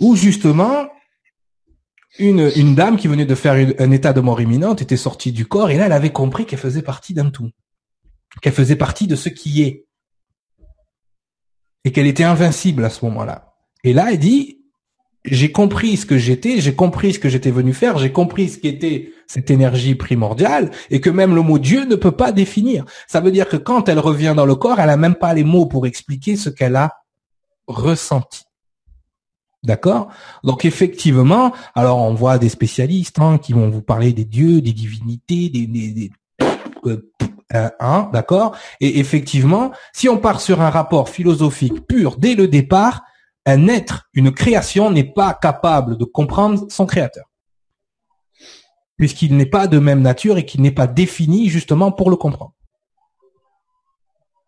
où 0.00 0.16
justement 0.16 0.88
une, 2.18 2.50
une 2.56 2.74
dame 2.74 2.96
qui 2.96 3.08
venait 3.08 3.26
de 3.26 3.34
faire 3.34 3.54
un 3.78 3.90
état 3.90 4.12
de 4.12 4.20
mort 4.20 4.40
imminente 4.40 4.82
était 4.82 4.96
sortie 4.96 5.32
du 5.32 5.46
corps 5.46 5.70
et 5.70 5.76
là 5.76 5.86
elle 5.86 5.92
avait 5.92 6.12
compris 6.12 6.46
qu'elle 6.46 6.58
faisait 6.58 6.82
partie 6.82 7.14
d'un 7.14 7.30
tout, 7.30 7.50
qu'elle 8.42 8.52
faisait 8.52 8.76
partie 8.76 9.06
de 9.06 9.16
ce 9.16 9.28
qui 9.28 9.62
est 9.62 9.86
et 11.84 11.92
qu'elle 11.92 12.06
était 12.06 12.24
invincible 12.24 12.84
à 12.84 12.90
ce 12.90 13.04
moment-là. 13.04 13.54
Et 13.84 13.92
là 13.92 14.12
elle 14.12 14.18
dit 14.18 14.58
j'ai 15.24 15.52
compris 15.52 15.96
ce 15.96 16.06
que 16.06 16.16
j'étais, 16.16 16.60
j'ai 16.60 16.74
compris 16.74 17.14
ce 17.14 17.18
que 17.18 17.28
j'étais 17.28 17.50
venu 17.50 17.74
faire, 17.74 17.98
j'ai 17.98 18.12
compris 18.12 18.48
ce 18.48 18.58
qu'était 18.58 19.12
cette 19.26 19.50
énergie 19.50 19.94
primordiale 19.94 20.70
et 20.90 21.00
que 21.00 21.10
même 21.10 21.34
le 21.34 21.42
mot 21.42 21.58
Dieu 21.58 21.84
ne 21.84 21.96
peut 21.96 22.12
pas 22.12 22.32
définir. 22.32 22.84
Ça 23.06 23.20
veut 23.20 23.30
dire 23.30 23.48
que 23.48 23.56
quand 23.56 23.88
elle 23.88 23.98
revient 23.98 24.34
dans 24.36 24.46
le 24.46 24.54
corps, 24.54 24.80
elle 24.80 24.90
a 24.90 24.96
même 24.96 25.16
pas 25.16 25.34
les 25.34 25.44
mots 25.44 25.66
pour 25.66 25.86
expliquer 25.86 26.36
ce 26.36 26.48
qu'elle 26.48 26.76
a 26.76 26.92
ressenti. 27.66 28.47
D'accord? 29.68 30.08
Donc 30.44 30.64
effectivement, 30.64 31.52
alors 31.74 31.98
on 31.98 32.14
voit 32.14 32.38
des 32.38 32.48
spécialistes 32.48 33.18
hein, 33.20 33.36
qui 33.36 33.52
vont 33.52 33.68
vous 33.68 33.82
parler 33.82 34.14
des 34.14 34.24
dieux, 34.24 34.62
des 34.62 34.72
divinités, 34.72 35.50
des, 35.50 35.66
des, 35.66 36.10
euh, 36.86 37.68
hein, 37.78 38.08
d'accord? 38.10 38.56
Et 38.80 38.98
effectivement, 38.98 39.72
si 39.92 40.08
on 40.08 40.16
part 40.16 40.40
sur 40.40 40.62
un 40.62 40.70
rapport 40.70 41.10
philosophique 41.10 41.86
pur 41.86 42.16
dès 42.16 42.34
le 42.34 42.48
départ, 42.48 43.02
un 43.44 43.68
être, 43.68 44.08
une 44.14 44.32
création 44.32 44.90
n'est 44.90 45.12
pas 45.12 45.34
capable 45.34 45.98
de 45.98 46.06
comprendre 46.06 46.64
son 46.70 46.86
créateur. 46.86 47.26
Puisqu'il 48.96 49.36
n'est 49.36 49.44
pas 49.44 49.66
de 49.66 49.78
même 49.78 50.00
nature 50.00 50.38
et 50.38 50.46
qu'il 50.46 50.62
n'est 50.62 50.70
pas 50.70 50.86
défini 50.86 51.50
justement 51.50 51.92
pour 51.92 52.08
le 52.08 52.16
comprendre. 52.16 52.54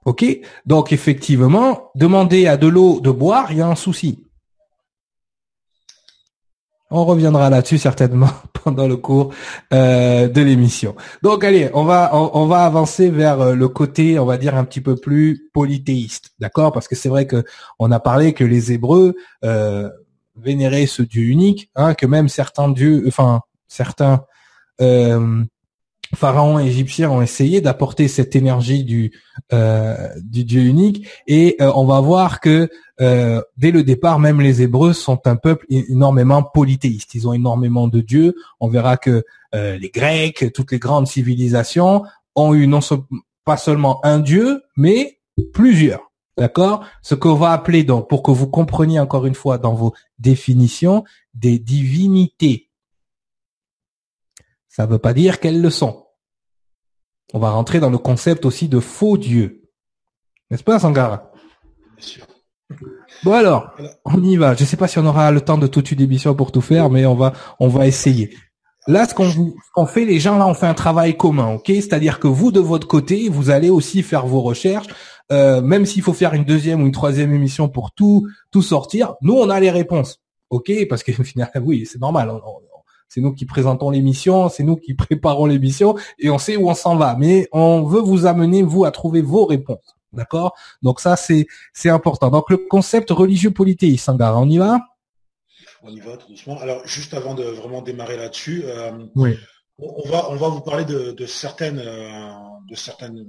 Ok? 0.07 0.25
Donc 0.65 0.95
effectivement, 0.95 1.91
demander 1.95 2.47
à 2.47 2.57
de 2.57 2.69
l'eau 2.69 3.01
de 3.01 3.11
boire, 3.11 3.53
il 3.53 3.59
y 3.59 3.61
a 3.61 3.67
un 3.67 3.77
souci. 3.77 4.25
On 6.90 7.05
reviendra 7.05 7.50
là-dessus 7.50 7.79
certainement 7.79 8.31
pendant 8.64 8.88
le 8.88 8.96
cours 8.96 9.33
euh, 9.72 10.29
de 10.29 10.40
l'émission. 10.40 10.96
Donc 11.22 11.44
allez, 11.44 11.70
on 11.72 11.85
va 11.85 12.11
on, 12.14 12.46
va 12.46 12.64
avancer 12.64 13.11
vers 13.11 13.40
euh, 13.40 13.55
le 13.55 13.68
côté, 13.68 14.18
on 14.18 14.26
va 14.26 14.37
dire 14.38 14.57
un 14.57 14.64
petit 14.64 14.81
peu 14.81 14.96
plus 14.96 15.48
polythéiste, 15.53 16.31
d'accord? 16.40 16.72
Parce 16.72 16.88
que 16.88 16.96
c'est 16.96 17.09
vrai 17.09 17.26
que 17.26 17.44
on 17.79 17.92
a 17.92 18.00
parlé 18.00 18.33
que 18.33 18.44
les 18.44 18.72
Hébreux 18.72 19.14
euh, 19.44 19.88
vénéraient 20.37 20.87
ce 20.87 21.03
Dieu 21.03 21.24
unique, 21.24 21.70
hein, 21.76 21.94
que 21.94 22.07
même 22.07 22.29
certains 22.29 22.68
dieux, 22.68 23.05
enfin 23.07 23.42
certains 23.68 24.24
pharaons 26.14 26.59
égyptiens 26.59 27.11
ont 27.11 27.23
essayé 27.23 27.61
d'apporter 27.61 28.09
cette 28.09 28.35
énergie 28.35 28.85
du 28.85 29.12
euh, 29.53 30.09
du 30.23 30.44
Dieu 30.44 30.62
unique 30.62 31.09
et 31.27 31.57
euh, 31.61 31.70
on 31.75 31.87
va 31.87 32.01
voir 32.01 32.40
que 32.40 32.68
euh, 33.01 33.40
dès 33.57 33.70
le 33.70 33.83
départ 33.83 34.18
même 34.18 34.40
les 34.40 34.62
Hébreux 34.62 34.92
sont 34.92 35.27
un 35.27 35.37
peuple 35.37 35.66
énormément 35.70 36.42
polythéiste. 36.42 37.14
Ils 37.14 37.27
ont 37.29 37.33
énormément 37.33 37.88
de 37.88 38.01
dieux. 38.01 38.35
On 38.61 38.68
verra 38.68 38.96
que 38.96 39.25
les 39.53 39.90
Grecs 39.92 40.53
toutes 40.55 40.70
les 40.70 40.79
grandes 40.79 41.09
civilisations 41.09 42.05
ont 42.37 42.55
eu 42.55 42.68
non 42.68 42.81
pas 43.44 43.57
seulement 43.57 44.05
un 44.05 44.20
dieu 44.20 44.62
mais 44.77 45.18
plusieurs. 45.53 46.11
D'accord? 46.37 46.85
Ce 47.03 47.14
qu'on 47.14 47.35
va 47.35 47.51
appeler 47.51 47.85
donc 47.85 48.09
pour 48.09 48.23
que 48.23 48.31
vous 48.31 48.46
compreniez 48.46 49.01
encore 49.01 49.27
une 49.27 49.35
fois 49.35 49.59
dans 49.59 49.75
vos 49.75 49.92
définitions 50.18 51.05
des 51.35 51.59
divinités 51.59 52.70
ça 54.71 54.87
ne 54.87 54.93
veut 54.93 54.99
pas 54.99 55.13
dire 55.13 55.41
qu'elles 55.41 55.61
le 55.61 55.69
sont. 55.69 56.07
On 57.35 57.39
va 57.39 57.51
rentrer 57.51 57.81
dans 57.81 57.91
le 57.91 57.99
concept 57.99 58.47
aussi 58.47 58.69
de 58.69 58.81
faux 58.81 59.19
dieu. 59.19 59.69
N'est-ce 60.51 60.65
pas, 60.65 60.79
Sangara? 60.79 61.33
Bien 61.97 62.07
sûr. 62.07 62.27
Bon 63.25 63.33
alors, 63.33 63.73
on 64.05 64.23
y 64.23 64.37
va. 64.37 64.55
Je 64.55 64.65
sais 64.65 64.77
pas 64.77 64.89
si 64.89 64.99
on 64.99 65.07
aura 65.07 65.31
le 65.33 65.41
temps 65.41 65.59
de 65.59 65.67
toute 65.67 65.91
une 65.91 66.01
émission 66.01 66.35
pour 66.35 66.53
tout 66.53 66.61
faire, 66.61 66.89
mais 66.89 67.05
on 67.05 67.17
va, 67.17 67.33
on 67.59 67.69
va 67.69 67.87
essayer. 67.87 68.35
Là, 68.87 69.07
ce 69.07 69.15
qu'on 69.15 69.87
fait, 69.87 70.05
les 70.05 70.21
gens, 70.21 70.39
là, 70.39 70.47
on 70.47 70.55
fait 70.55 70.67
un 70.67 70.75
travail 70.75 71.17
commun, 71.17 71.55
ok? 71.55 71.67
C'est-à-dire 71.67 72.19
que 72.19 72.29
vous, 72.29 72.51
de 72.51 72.61
votre 72.61 72.87
côté, 72.87 73.29
vous 73.29 73.51
allez 73.51 73.71
aussi 73.71 74.03
faire 74.03 74.27
vos 74.27 74.41
recherches, 74.41 74.87
euh, 75.33 75.61
même 75.61 75.85
s'il 75.85 76.03
faut 76.03 76.15
faire 76.15 76.33
une 76.33 76.45
deuxième 76.45 76.83
ou 76.83 76.87
une 76.87 76.93
troisième 76.93 77.35
émission 77.35 77.69
pour 77.69 77.93
tout, 77.93 78.27
tout 78.51 78.63
sortir. 78.63 79.15
Nous, 79.21 79.35
on 79.35 79.51
a 79.51 79.61
les 79.61 79.71
réponses, 79.71 80.21
ok? 80.49 80.73
Parce 80.89 81.03
que 81.03 81.13
final, 81.25 81.51
oui, 81.63 81.87
c'est 81.91 82.01
normal. 82.01 82.33
C'est 83.11 83.20
nous 83.20 83.35
qui 83.35 83.44
présentons 83.44 83.90
l'émission, 83.90 84.49
c'est 84.49 84.62
nous 84.62 84.77
qui 84.77 84.94
préparons 85.05 85.46
l'émission, 85.46 85.96
et 86.18 86.31
on 86.31 86.38
sait 86.38 86.57
où 86.57 86.70
on 86.70 86.75
s'en 86.75 86.96
va. 86.96 87.16
Mais 87.18 87.49
on 87.53 87.83
veut 87.83 88.01
vous 88.01 88.25
amener 88.25 88.62
vous 88.62 88.85
à 88.85 88.92
trouver 88.92 89.20
vos 89.20 89.44
réponses. 89.44 89.96
D'accord? 90.12 90.55
Donc 90.83 91.01
ça, 91.01 91.16
c'est 91.16 91.46
c'est 91.73 91.90
important. 91.90 92.31
Donc 92.31 92.51
le 92.51 92.57
concept 92.57 93.11
religieux 93.11 93.51
polythéiste, 93.51 94.07
Sangara, 94.07 94.38
on 94.38 94.49
y 94.49 94.59
va? 94.59 94.81
On 95.83 95.90
y 95.90 96.01
va 96.01 96.16
tout 96.16 96.29
doucement. 96.29 96.59
Alors 96.61 96.87
juste 96.87 97.14
avant 97.14 97.35
de 97.35 97.42
vraiment 97.42 97.83
démarrer 97.83 98.16
là-dessus, 98.16 98.62
euh, 98.64 98.92
oui. 99.16 99.37
on, 99.79 100.09
va 100.09 100.31
on 100.31 100.37
va 100.37 100.49
vous 100.49 100.61
parler 100.61 100.85
de, 100.85 101.27
certaines 101.27 101.79
euh, 101.79 102.31
de 102.68 102.75
certaines 102.75 103.29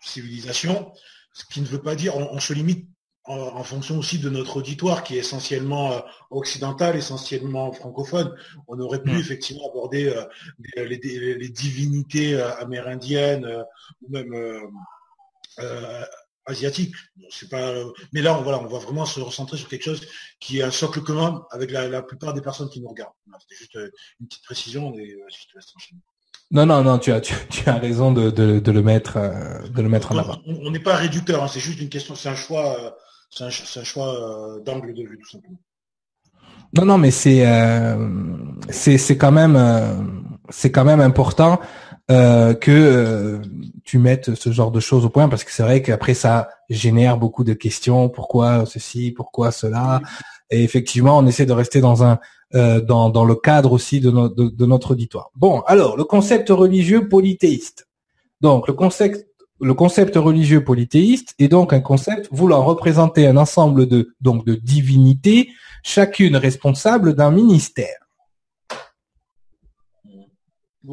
civilisations, 0.00 0.92
ce 1.32 1.44
qui 1.44 1.60
ne 1.60 1.66
veut 1.66 1.82
pas 1.82 1.94
dire 1.94 2.16
on, 2.16 2.40
se 2.40 2.52
limite 2.52 2.88
en, 3.26 3.62
fonction 3.64 3.98
aussi 3.98 4.18
de 4.18 4.30
notre 4.30 4.58
auditoire 4.58 5.02
qui 5.02 5.16
est 5.16 5.20
essentiellement 5.20 5.92
euh, 5.92 6.00
occidental, 6.30 6.96
essentiellement 6.96 7.72
francophone. 7.72 8.34
On 8.68 8.78
aurait 8.80 9.02
pu 9.02 9.18
effectivement 9.18 9.68
aborder 9.68 10.14
les, 10.76 11.48
divinités 11.48 12.40
amérindiennes 12.40 13.64
ou 14.02 14.10
même 14.10 14.34
euh, 15.60 16.04
asiatique. 16.48 16.94
c'est 17.28 17.48
pas, 17.48 17.74
mais 18.12 18.22
là, 18.22 18.38
on, 18.38 18.42
voilà, 18.42 18.60
on 18.60 18.66
va 18.66 18.78
vraiment 18.78 19.04
se 19.04 19.18
recentrer 19.18 19.56
sur 19.56 19.68
quelque 19.68 19.82
chose 19.82 20.06
qui 20.38 20.60
est 20.60 20.62
un 20.62 20.70
socle 20.70 21.00
commun 21.00 21.44
avec 21.50 21.72
la, 21.72 22.02
plupart 22.02 22.34
des 22.34 22.40
personnes 22.40 22.68
qui 22.68 22.80
nous 22.80 22.88
regardent. 22.88 23.14
C'était 23.40 23.56
juste 23.56 23.76
euh, 23.76 23.90
une 24.20 24.28
petite 24.28 24.44
précision. 24.44 24.94
Et, 24.96 25.16
non, 26.52 26.66
non, 26.66 26.84
non, 26.84 26.98
tu 26.98 27.10
as, 27.10 27.20
tu, 27.20 27.68
as 27.68 27.78
raison 27.78 28.12
de, 28.12 28.30
de, 28.30 28.70
le 28.70 28.82
mettre, 28.82 29.16
euh, 29.16 29.66
de 29.66 29.82
le 29.82 29.88
mettre 29.88 30.12
en 30.12 30.18
avant. 30.18 30.40
On 30.46 30.70
n'est 30.70 30.78
pas 30.78 30.94
réducteur, 30.94 31.42
hein, 31.42 31.48
c'est 31.48 31.58
juste 31.58 31.80
une 31.80 31.88
question, 31.88 32.14
c'est 32.14 32.28
un 32.28 32.36
choix, 32.36 32.96
c'est 33.30 33.44
un, 33.44 33.84
choix 33.84 34.58
d'angle 34.64 34.94
de 34.94 35.02
vue 35.02 35.18
tout 35.18 35.30
simplement. 35.30 35.58
Non, 36.74 36.84
non, 36.84 36.98
mais 36.98 37.10
c'est, 37.10 37.44
c'est, 38.70 38.98
c'est 38.98 39.16
quand 39.16 39.32
même, 39.32 39.56
c'est 40.50 40.70
quand 40.72 40.84
même 40.84 41.00
important 41.00 41.60
euh, 42.08 42.54
que 42.54 42.70
euh, 42.70 43.38
tu 43.82 43.98
mettes 43.98 44.36
ce 44.36 44.52
genre 44.52 44.70
de 44.70 44.78
choses 44.78 45.04
au 45.04 45.08
point 45.08 45.28
parce 45.28 45.42
que 45.42 45.50
c'est 45.50 45.64
vrai 45.64 45.82
qu'après 45.82 46.14
ça 46.14 46.48
génère 46.70 47.18
beaucoup 47.18 47.42
de 47.42 47.52
questions. 47.52 48.08
Pourquoi 48.08 48.64
ceci? 48.64 49.10
Pourquoi 49.10 49.50
cela? 49.50 50.00
Et 50.50 50.62
effectivement, 50.62 51.18
on 51.18 51.26
essaie 51.26 51.46
de 51.46 51.52
rester 51.52 51.80
dans 51.80 52.04
un 52.04 52.20
euh, 52.54 52.80
dans, 52.80 53.10
dans 53.10 53.24
le 53.24 53.34
cadre 53.34 53.72
aussi 53.72 53.98
de, 53.98 54.10
de, 54.10 54.66
notre 54.66 54.92
auditoire. 54.92 55.30
Bon, 55.34 55.62
alors 55.62 55.96
le 55.96 56.04
concept 56.04 56.50
religieux 56.50 57.08
polythéiste. 57.08 57.88
Donc 58.40 58.68
le 58.68 58.74
concept 58.74 59.26
le 59.60 59.74
concept 59.74 60.16
religieux 60.16 60.62
polythéiste 60.62 61.34
est 61.38 61.48
donc 61.48 61.72
un 61.72 61.80
concept 61.80 62.28
voulant 62.30 62.64
représenter 62.64 63.26
un 63.26 63.36
ensemble 63.36 63.86
de 63.86 64.14
donc 64.20 64.44
de 64.44 64.54
divinités, 64.54 65.50
chacune 65.82 66.36
responsable 66.36 67.14
d'un 67.14 67.30
ministère 67.30 68.06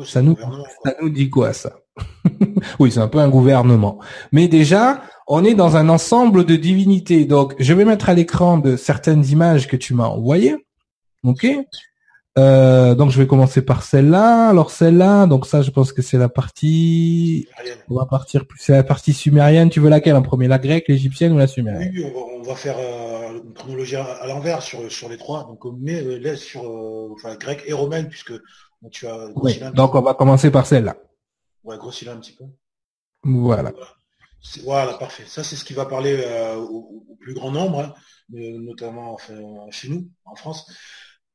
ça, 0.04 0.21
nous, 0.21 0.36
ça 0.84 0.95
nous 1.02 1.10
dit 1.10 1.30
quoi 1.30 1.54
ça? 1.54 1.80
Oui, 2.80 2.91
c'est 2.91 2.99
un 2.99 3.08
peu 3.08 3.19
un 3.19 3.30
gouvernement. 3.30 3.99
Mais 4.32 4.47
déjà, 4.47 5.04
on 5.28 5.43
est 5.43 5.54
dans 5.54 5.76
un 5.76 5.89
ensemble 5.89 6.45
de 6.45 6.56
divinités. 6.56 7.26
Donc, 7.26 7.56
je 7.60 7.73
vais 7.73 7.86
mettre 7.86 8.10
à 8.10 8.13
l'écran 8.13 8.58
de 8.58 8.76
certaines 8.78 9.26
images 9.26 9.67
que 9.67 9.76
tu 9.76 9.93
m'as 9.93 10.08
envoyées. 10.08 10.56
Ok? 11.23 11.45
Euh, 12.38 12.96
donc 12.96 13.12
je 13.12 13.19
vais 13.19 13.28
commencer 13.28 13.62
par 13.62 13.84
celle-là. 13.84 14.50
Alors 14.50 14.72
celle-là, 14.72 15.28
donc 15.28 15.46
ça 15.46 15.62
je 15.62 15.72
pense 15.72 15.93
que 15.93 16.02
c'est 16.02 16.17
la 16.17 16.30
partie. 16.30 17.48
On 17.89 17.96
va 17.96 18.06
partir 18.06 18.46
plus. 18.48 18.60
C'est 18.60 18.74
la 18.74 18.84
partie 18.84 19.13
sumérienne. 19.13 19.69
Tu 19.69 19.80
veux 19.80 19.89
laquelle 19.89 20.15
en 20.15 20.22
premier, 20.22 20.48
la 20.48 20.60
grecque, 20.60 20.88
l'égyptienne 20.88 21.34
ou 21.34 21.38
la 21.38 21.48
sumérienne? 21.48 21.91
Oui, 21.93 22.06
on 22.15 22.41
va, 22.41 22.56
faire 22.56 22.78
euh, 22.80 23.39
une 23.43 23.54
chronologie 23.54 23.96
à, 23.96 24.26
l'envers 24.28 24.62
sur 24.62 24.91
sur 24.91 25.10
les 25.10 25.17
trois. 25.17 25.43
Donc 25.43 25.63
on 25.65 25.74
met 25.74 26.02
euh, 26.02 26.17
laisse 26.17 26.41
sur 26.41 26.63
enfin 27.13 27.36
grecque 27.36 27.63
et 27.67 27.74
romaine 27.74 28.10
puisque 28.10 28.34
donc 29.76 29.96
on 29.96 30.02
va 30.02 30.13
commencer 30.13 30.52
par 30.52 30.65
celle-là. 30.65 30.98
Ouais, 31.63 31.78
grossis 31.78 32.10
un 32.10 32.17
petit 32.17 32.34
peu. 32.34 32.46
Voilà. 33.24 33.72
Voilà, 34.63 34.93
parfait. 34.96 35.24
Ça, 35.26 35.43
c'est 35.43 35.56
ce 35.56 35.63
qui 35.63 35.74
va 35.74 35.86
parler 35.86 36.22
euh, 36.26 36.58
au, 36.58 37.06
plus 37.22 37.34
grand 37.34 37.52
nombre, 37.52 37.80
hein, 37.80 37.93
notamment 38.30 39.17
chez 39.72 39.88
nous, 39.88 40.10
en 40.26 40.36
France. 40.36 40.69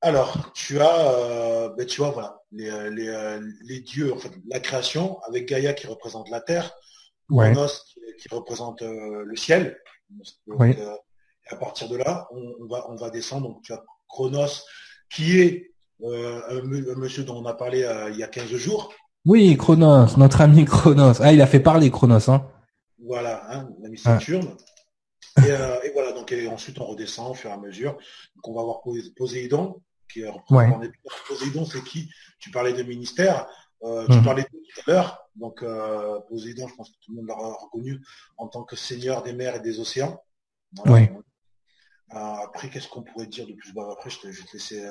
Alors, 0.00 0.52
tu 0.54 0.80
as, 0.80 1.10
euh, 1.10 1.68
ben, 1.76 1.86
tu 1.86 2.00
vois, 2.00 2.10
voilà, 2.10 2.42
les, 2.52 2.68
euh, 2.68 3.40
dieux, 3.84 4.14
en 4.14 4.18
fait, 4.18 4.32
la 4.48 4.60
création, 4.60 5.20
avec 5.22 5.48
Gaïa 5.48 5.72
qui 5.72 5.86
représente 5.86 6.30
la 6.30 6.40
terre, 6.40 6.72
Chronos 7.28 7.68
qui, 8.18 8.28
représente 8.30 8.82
le 8.82 9.36
ciel. 9.36 9.78
à 11.50 11.56
partir 11.56 11.88
de 11.88 11.96
là, 11.96 12.28
on, 12.30 12.66
va, 12.66 12.88
on 12.90 12.96
va 12.96 13.10
descendre. 13.10 13.48
Donc, 13.48 13.62
tu 13.62 13.72
as 13.72 13.82
Chronos 14.08 14.64
qui 15.10 15.40
est 15.40 15.72
euh, 16.02 16.40
un, 16.50 16.96
monsieur 16.96 17.24
dont 17.24 17.42
on 17.42 17.46
a 17.46 17.54
parlé 17.54 17.82
euh, 17.82 18.10
il 18.10 18.18
y 18.18 18.22
a 18.22 18.28
15 18.28 18.46
jours. 18.54 18.92
Oui, 19.24 19.56
Chronos, 19.56 20.16
notre 20.16 20.40
ami 20.40 20.64
Chronos. 20.64 21.20
Ah, 21.20 21.32
il 21.32 21.42
a 21.42 21.46
fait 21.46 21.60
parler 21.60 21.90
Chronos, 21.90 22.30
hein. 22.30 22.46
Voilà, 23.04 23.42
hein, 23.50 23.68
l'ami 23.80 23.98
Saturne. 23.98 24.48
Euh, 25.38 25.78
et, 25.84 25.90
voilà, 25.92 26.12
donc 26.12 26.34
ensuite 26.50 26.80
on 26.80 26.86
redescend 26.86 27.30
au 27.30 27.34
fur 27.34 27.50
et 27.50 27.52
à 27.52 27.58
mesure. 27.58 27.92
Donc 28.36 28.48
on 28.48 28.54
va 28.54 28.62
voir 28.62 28.80
Poséidon, 29.16 29.80
qui 30.12 30.22
est 30.22 30.30
Poséidon, 31.28 31.64
c'est 31.64 31.82
qui? 31.84 32.10
Tu 32.38 32.50
parlais 32.50 32.72
de 32.72 32.82
ministère. 32.82 33.46
tu 33.82 34.16
mhm. 34.16 34.24
parlais 34.24 34.42
de 34.42 34.48
tout 34.48 34.80
à 34.86 34.90
l'heure. 34.90 35.28
Donc 35.36 35.64
Poséidon, 36.28 36.68
je 36.68 36.74
pense 36.74 36.90
que 36.90 36.96
tout 37.04 37.12
le 37.12 37.16
monde 37.16 37.26
l'aura 37.28 37.54
reconnu 37.54 38.00
en 38.36 38.48
tant 38.48 38.64
que 38.64 38.76
seigneur 38.76 39.22
des 39.22 39.32
mers 39.32 39.56
et 39.56 39.60
des 39.60 39.80
océans. 39.80 40.20
Oui. 40.86 41.08
après, 42.10 42.68
qu'est-ce 42.70 42.88
qu'on 42.88 43.02
pourrait 43.02 43.26
dire 43.26 43.46
de 43.46 43.52
plus? 43.52 43.72
Bas 43.72 43.88
Après, 43.92 44.10
je 44.10 44.18
te, 44.18 44.30
je 44.30 44.42
te 44.44 44.52
laisser 44.52 44.82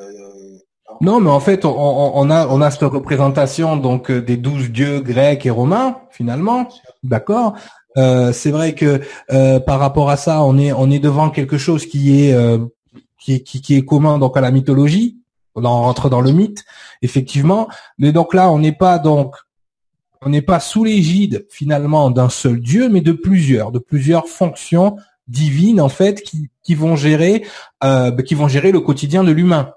non, 1.01 1.19
mais 1.19 1.29
en 1.29 1.39
fait, 1.39 1.65
on, 1.65 2.29
a 2.29 2.47
on 2.47 2.61
a 2.61 2.71
cette 2.71 2.81
représentation 2.81 3.77
donc 3.77 4.09
euh, 4.09 4.21
des 4.21 4.37
douze 4.37 4.69
dieux 4.71 5.01
grecs 5.01 5.45
et 5.45 5.49
romains 5.49 5.97
finalement, 6.11 6.69
d'accord? 7.03 7.53
Euh, 7.97 8.31
c'est 8.31 8.51
vrai 8.51 8.73
que 8.73 9.01
euh, 9.31 9.59
par 9.59 9.79
rapport 9.79 10.09
à 10.09 10.17
ça, 10.17 10.43
on 10.43 10.57
est 10.57 10.71
on 10.71 10.89
est 10.89 10.99
devant 10.99 11.29
quelque 11.29 11.57
chose 11.57 11.85
qui 11.85 12.23
est 12.23 12.35
qui 13.27 13.35
est 13.35 13.41
qui, 13.41 13.75
est 13.75 13.85
commun 13.85 14.19
donc 14.19 14.37
à 14.37 14.41
la 14.41 14.51
mythologie. 14.51 15.17
On 15.55 15.61
rentre 15.63 16.09
dans 16.09 16.21
le 16.21 16.31
mythe, 16.31 16.63
effectivement. 17.01 17.67
Mais 17.97 18.11
donc 18.11 18.33
là, 18.33 18.51
on 18.51 18.59
n'est 18.59 18.71
pas 18.71 18.99
donc 18.99 19.35
on 20.21 20.29
n'est 20.29 20.41
pas 20.41 20.59
sous 20.59 20.83
l'égide 20.83 21.45
finalement 21.49 22.09
d'un 22.11 22.29
seul 22.29 22.59
dieu, 22.59 22.89
mais 22.89 23.01
de 23.01 23.11
plusieurs, 23.11 23.71
de 23.71 23.79
plusieurs 23.79 24.27
fonctions 24.27 24.97
divines 25.27 25.81
en 25.81 25.89
fait 25.89 26.21
qui, 26.21 26.49
qui 26.63 26.73
vont 26.73 26.95
gérer 26.95 27.43
qui 28.25 28.35
vont 28.35 28.47
gérer 28.47 28.71
le 28.71 28.79
quotidien 28.79 29.23
de 29.23 29.31
l'humain. 29.31 29.73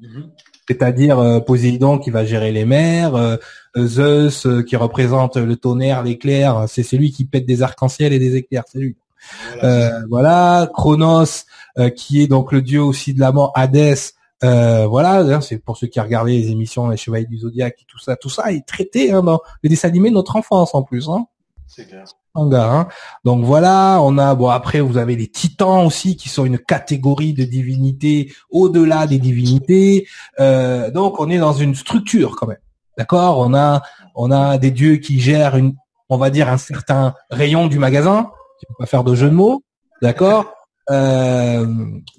Mhm. 0.00 0.30
C'est-à-dire 0.68 1.18
euh, 1.18 1.40
Poséidon 1.40 1.98
qui 1.98 2.10
va 2.10 2.26
gérer 2.26 2.52
les 2.52 2.66
mers, 2.66 3.14
euh, 3.14 3.36
Zeus 3.76 4.46
euh, 4.46 4.62
qui 4.62 4.76
représente 4.76 5.36
le 5.38 5.56
tonnerre, 5.56 6.02
l'éclair, 6.02 6.66
c'est 6.68 6.82
celui 6.82 7.10
qui 7.10 7.24
pète 7.24 7.46
des 7.46 7.62
arcs-en-ciel 7.62 8.12
et 8.12 8.18
des 8.18 8.36
éclairs, 8.36 8.64
c'est 8.70 8.78
lui. 8.78 8.96
Voilà, 10.08 10.68
Chronos 10.72 11.44
qui 11.96 12.22
est 12.22 12.26
donc 12.26 12.52
le 12.52 12.62
dieu 12.62 12.82
aussi 12.82 13.14
de 13.14 13.20
la 13.20 13.32
mort, 13.32 13.52
Hadès, 13.54 14.12
voilà, 14.42 15.40
c'est 15.40 15.58
pour 15.58 15.76
ceux 15.76 15.86
qui 15.86 16.00
regardaient 16.00 16.32
les 16.32 16.50
émissions 16.50 16.88
Les 16.88 16.96
Chevaliers 16.96 17.26
du 17.26 17.38
Zodiaque 17.38 17.76
et 17.80 17.84
tout 17.86 17.98
ça, 17.98 18.16
tout 18.16 18.30
ça 18.30 18.52
est 18.52 18.66
traité 18.66 19.12
hein, 19.12 19.22
dans 19.22 19.40
les 19.62 19.68
dessins 19.68 19.88
animés 19.88 20.10
de 20.10 20.14
notre 20.14 20.36
enfance 20.36 20.74
en 20.74 20.82
plus. 20.82 21.08
Hein. 21.08 21.26
C'est 21.66 21.86
clair. 21.86 22.04
Hein. 22.34 22.88
Donc 23.24 23.44
voilà, 23.44 23.98
on 24.02 24.16
a 24.18 24.34
bon 24.34 24.48
après 24.48 24.80
vous 24.80 24.96
avez 24.96 25.16
les 25.16 25.28
titans 25.28 25.84
aussi 25.84 26.16
qui 26.16 26.28
sont 26.28 26.44
une 26.44 26.58
catégorie 26.58 27.32
de 27.34 27.44
divinités 27.44 28.32
au-delà 28.50 29.06
des 29.06 29.18
divinités. 29.18 30.06
Euh, 30.40 30.90
donc 30.90 31.20
on 31.20 31.28
est 31.30 31.38
dans 31.38 31.52
une 31.52 31.74
structure 31.74 32.36
quand 32.36 32.46
même. 32.46 32.58
D'accord? 32.96 33.38
On 33.38 33.54
a 33.54 33.82
on 34.14 34.30
a 34.30 34.58
des 34.58 34.70
dieux 34.70 34.96
qui 34.96 35.20
gèrent 35.20 35.56
une 35.56 35.74
on 36.08 36.16
va 36.16 36.30
dire 36.30 36.48
un 36.48 36.58
certain 36.58 37.14
rayon 37.30 37.66
du 37.66 37.78
magasin. 37.78 38.30
Je 38.60 38.68
vais 38.68 38.74
pas 38.78 38.86
faire 38.86 39.04
de 39.04 39.14
jeu 39.14 39.28
de 39.28 39.34
mots. 39.34 39.62
D'accord? 40.02 40.54
Euh, 40.90 41.66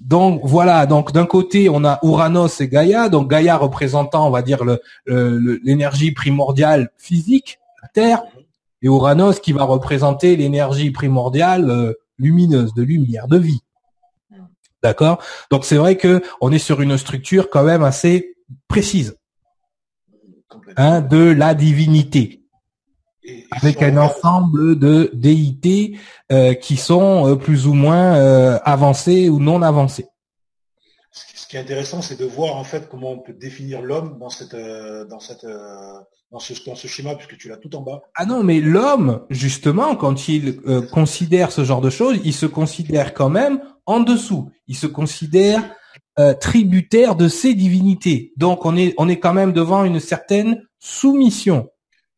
donc 0.00 0.42
voilà, 0.44 0.86
donc 0.86 1.12
d'un 1.12 1.26
côté 1.26 1.68
on 1.68 1.84
a 1.84 1.98
Uranus 2.04 2.60
et 2.60 2.68
Gaïa, 2.68 3.08
donc 3.08 3.28
Gaïa 3.28 3.56
représentant 3.56 4.28
on 4.28 4.30
va 4.30 4.42
dire 4.42 4.62
l'énergie 5.06 6.12
primordiale 6.12 6.90
physique, 6.96 7.58
la 7.82 7.88
Terre, 7.88 8.22
et 8.82 8.86
Uranus 8.86 9.40
qui 9.40 9.52
va 9.52 9.64
représenter 9.64 10.36
l'énergie 10.36 10.92
primordiale 10.92 11.68
euh, 11.68 11.94
lumineuse, 12.18 12.72
de 12.74 12.82
lumière, 12.82 13.26
de 13.26 13.38
vie. 13.38 13.60
D'accord? 14.84 15.20
Donc 15.50 15.64
c'est 15.64 15.76
vrai 15.76 15.96
que 15.96 16.22
on 16.40 16.52
est 16.52 16.58
sur 16.58 16.80
une 16.80 16.96
structure 16.96 17.50
quand 17.50 17.64
même 17.64 17.82
assez 17.82 18.36
précise 18.68 19.16
hein, 20.76 21.00
de 21.00 21.32
la 21.32 21.54
divinité. 21.54 22.39
Avec 23.50 23.82
un 23.82 23.96
ensemble 23.96 24.78
de 24.78 25.10
déités 25.14 25.98
euh, 26.32 26.54
qui 26.54 26.76
sont 26.76 27.28
euh, 27.28 27.36
plus 27.36 27.66
ou 27.66 27.74
moins 27.74 28.16
euh, 28.16 28.58
avancés 28.64 29.28
ou 29.28 29.40
non 29.40 29.62
avancés. 29.62 30.06
Ce 31.12 31.46
qui 31.46 31.56
est 31.56 31.60
intéressant, 31.60 32.00
c'est 32.00 32.18
de 32.18 32.24
voir 32.24 32.56
en 32.56 32.64
fait 32.64 32.88
comment 32.88 33.10
on 33.10 33.18
peut 33.18 33.32
définir 33.32 33.82
l'homme 33.82 34.18
dans 34.20 34.30
cette 34.30 34.54
dans 34.54 35.18
cette 35.18 35.44
dans 36.30 36.38
ce, 36.38 36.52
dans 36.64 36.76
ce 36.76 36.86
schéma, 36.86 37.16
puisque 37.16 37.36
tu 37.36 37.48
l'as 37.48 37.56
tout 37.56 37.74
en 37.74 37.80
bas. 37.80 38.02
Ah 38.14 38.24
non, 38.24 38.44
mais 38.44 38.60
l'homme, 38.60 39.26
justement, 39.30 39.96
quand 39.96 40.28
il 40.28 40.60
considère 40.92 41.50
ce 41.50 41.64
genre 41.64 41.80
de 41.80 41.90
choses, 41.90 42.20
il 42.24 42.34
se 42.34 42.46
considère 42.46 43.14
quand 43.14 43.30
même 43.30 43.60
en 43.84 43.98
dessous. 43.98 44.52
Il 44.68 44.76
se 44.76 44.86
considère 44.86 45.74
tributaire 46.40 47.16
de 47.16 47.26
ses 47.26 47.54
divinités. 47.54 48.32
Donc 48.36 48.64
on 48.64 48.76
est 48.76 48.94
on 48.96 49.08
est 49.08 49.18
quand 49.18 49.34
même 49.34 49.52
devant 49.52 49.82
une 49.82 49.98
certaine 49.98 50.62
soumission 50.78 51.68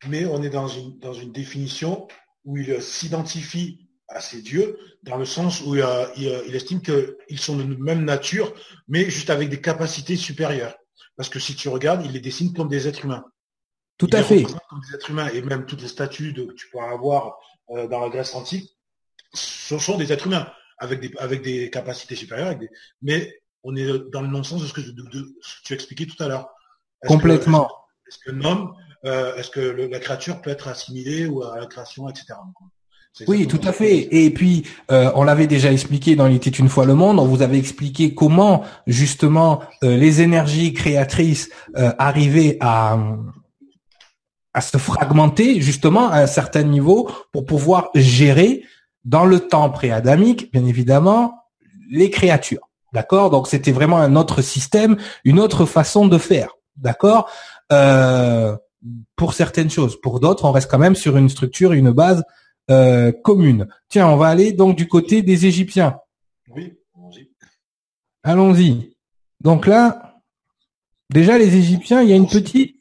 mais 0.07 0.25
on 0.25 0.41
est 0.43 0.49
dans 0.49 0.67
une, 0.67 0.97
dans 0.99 1.13
une 1.13 1.31
définition 1.31 2.07
où 2.45 2.57
il 2.57 2.81
s'identifie 2.81 3.87
à 4.07 4.21
ces 4.21 4.41
dieux, 4.41 4.77
dans 5.03 5.17
le 5.17 5.25
sens 5.25 5.61
où 5.61 5.75
euh, 5.75 6.05
il, 6.17 6.55
estime 6.55 6.81
qu'ils 6.81 7.39
sont 7.39 7.57
de 7.57 7.63
même 7.63 8.05
nature, 8.05 8.53
mais 8.87 9.09
juste 9.09 9.29
avec 9.29 9.49
des 9.49 9.61
capacités 9.61 10.15
supérieures. 10.15 10.75
Parce 11.15 11.29
que 11.29 11.39
si 11.39 11.55
tu 11.55 11.69
regardes, 11.69 12.05
il 12.05 12.11
les 12.11 12.19
dessine 12.19 12.53
comme 12.53 12.69
des 12.69 12.87
êtres 12.87 13.05
humains. 13.05 13.23
Tout 13.97 14.09
à 14.11 14.23
fait. 14.23 14.43
Comme 14.43 14.81
des 14.87 14.95
êtres 14.95 15.09
humains, 15.11 15.29
et 15.29 15.41
même 15.41 15.65
toutes 15.65 15.81
les 15.81 15.87
statues 15.87 16.33
que 16.33 16.53
tu 16.53 16.69
pourras 16.69 16.91
avoir 16.91 17.37
euh, 17.69 17.87
dans 17.87 17.99
la 17.99 18.09
Grèce 18.09 18.35
antique, 18.35 18.77
ce 19.33 19.77
sont 19.77 19.97
des 19.97 20.11
êtres 20.11 20.27
humains, 20.27 20.51
avec 20.77 20.99
des, 20.99 21.11
avec 21.17 21.41
des 21.41 21.69
capacités 21.69 22.15
supérieures, 22.15 22.55
mais 23.01 23.33
on 23.63 23.75
est 23.75 23.87
dans 24.11 24.21
le 24.21 24.27
non-sens 24.27 24.61
de 24.61 24.67
ce 24.67 24.73
que, 24.73 24.81
tu 25.63 25.73
expliquais 25.73 26.05
tout 26.05 26.21
à 26.21 26.27
l'heure. 26.27 26.49
Complètement. 27.07 27.69
Est-ce 28.07 28.19
que 28.19 28.31
l'homme 28.31 28.75
euh, 29.05 29.35
est-ce 29.35 29.49
que 29.49 29.59
la 29.59 29.99
créature 29.99 30.41
peut 30.41 30.49
être 30.49 30.67
assimilée 30.67 31.25
ou 31.25 31.43
à 31.43 31.59
la 31.59 31.65
création, 31.65 32.09
etc. 32.09 32.35
Oui, 33.27 33.45
tout 33.45 33.59
à 33.63 33.71
fait. 33.71 34.07
Et 34.11 34.31
puis, 34.31 34.65
euh, 34.91 35.11
on 35.13 35.23
l'avait 35.23 35.45
déjà 35.45 35.71
expliqué 35.71 36.15
dans 36.15 36.25
Il 36.25 36.35
était 36.35 36.49
une 36.49 36.69
fois 36.69 36.85
le 36.85 36.95
monde. 36.95 37.19
On 37.19 37.25
vous 37.25 37.43
avait 37.43 37.59
expliqué 37.59 38.15
comment 38.15 38.63
justement 38.87 39.61
euh, 39.83 39.95
les 39.97 40.21
énergies 40.21 40.73
créatrices 40.73 41.49
arrivaient 41.75 42.57
à 42.59 42.97
à 44.53 44.61
se 44.61 44.77
fragmenter 44.77 45.61
justement 45.61 46.09
à 46.09 46.19
un 46.19 46.27
certain 46.27 46.63
niveau 46.63 47.09
pour 47.31 47.45
pouvoir 47.45 47.89
gérer 47.95 48.63
dans 49.03 49.25
le 49.25 49.39
temps 49.39 49.69
préadamique, 49.69 50.51
bien 50.51 50.65
évidemment, 50.65 51.45
les 51.89 52.09
créatures. 52.09 52.69
D'accord? 52.93 53.31
Donc 53.31 53.47
c'était 53.47 53.71
vraiment 53.71 53.97
un 53.97 54.15
autre 54.15 54.41
système, 54.41 54.97
une 55.23 55.39
autre 55.39 55.65
façon 55.65 56.07
de 56.07 56.17
faire. 56.17 56.49
D'accord? 56.77 57.29
Euh, 57.71 58.55
pour 59.15 59.33
certaines 59.33 59.69
choses. 59.69 59.99
Pour 59.99 60.19
d'autres, 60.19 60.45
on 60.45 60.51
reste 60.51 60.69
quand 60.69 60.79
même 60.79 60.95
sur 60.95 61.17
une 61.17 61.29
structure, 61.29 61.73
une 61.73 61.91
base 61.91 62.23
euh, 62.69 63.11
commune. 63.11 63.67
Tiens, 63.89 64.07
on 64.07 64.17
va 64.17 64.27
aller 64.27 64.53
donc 64.53 64.77
du 64.77 64.87
côté 64.87 65.21
des 65.21 65.45
Égyptiens. 65.45 65.99
Oui, 66.49 66.73
allons-y. 66.95 67.29
Allons-y. 68.23 68.97
Donc 69.41 69.67
là, 69.67 70.21
déjà 71.09 71.37
les 71.37 71.55
Égyptiens, 71.55 72.01
il 72.01 72.09
y 72.09 72.13
a 72.13 72.15
une 72.15 72.27
petite. 72.27 72.77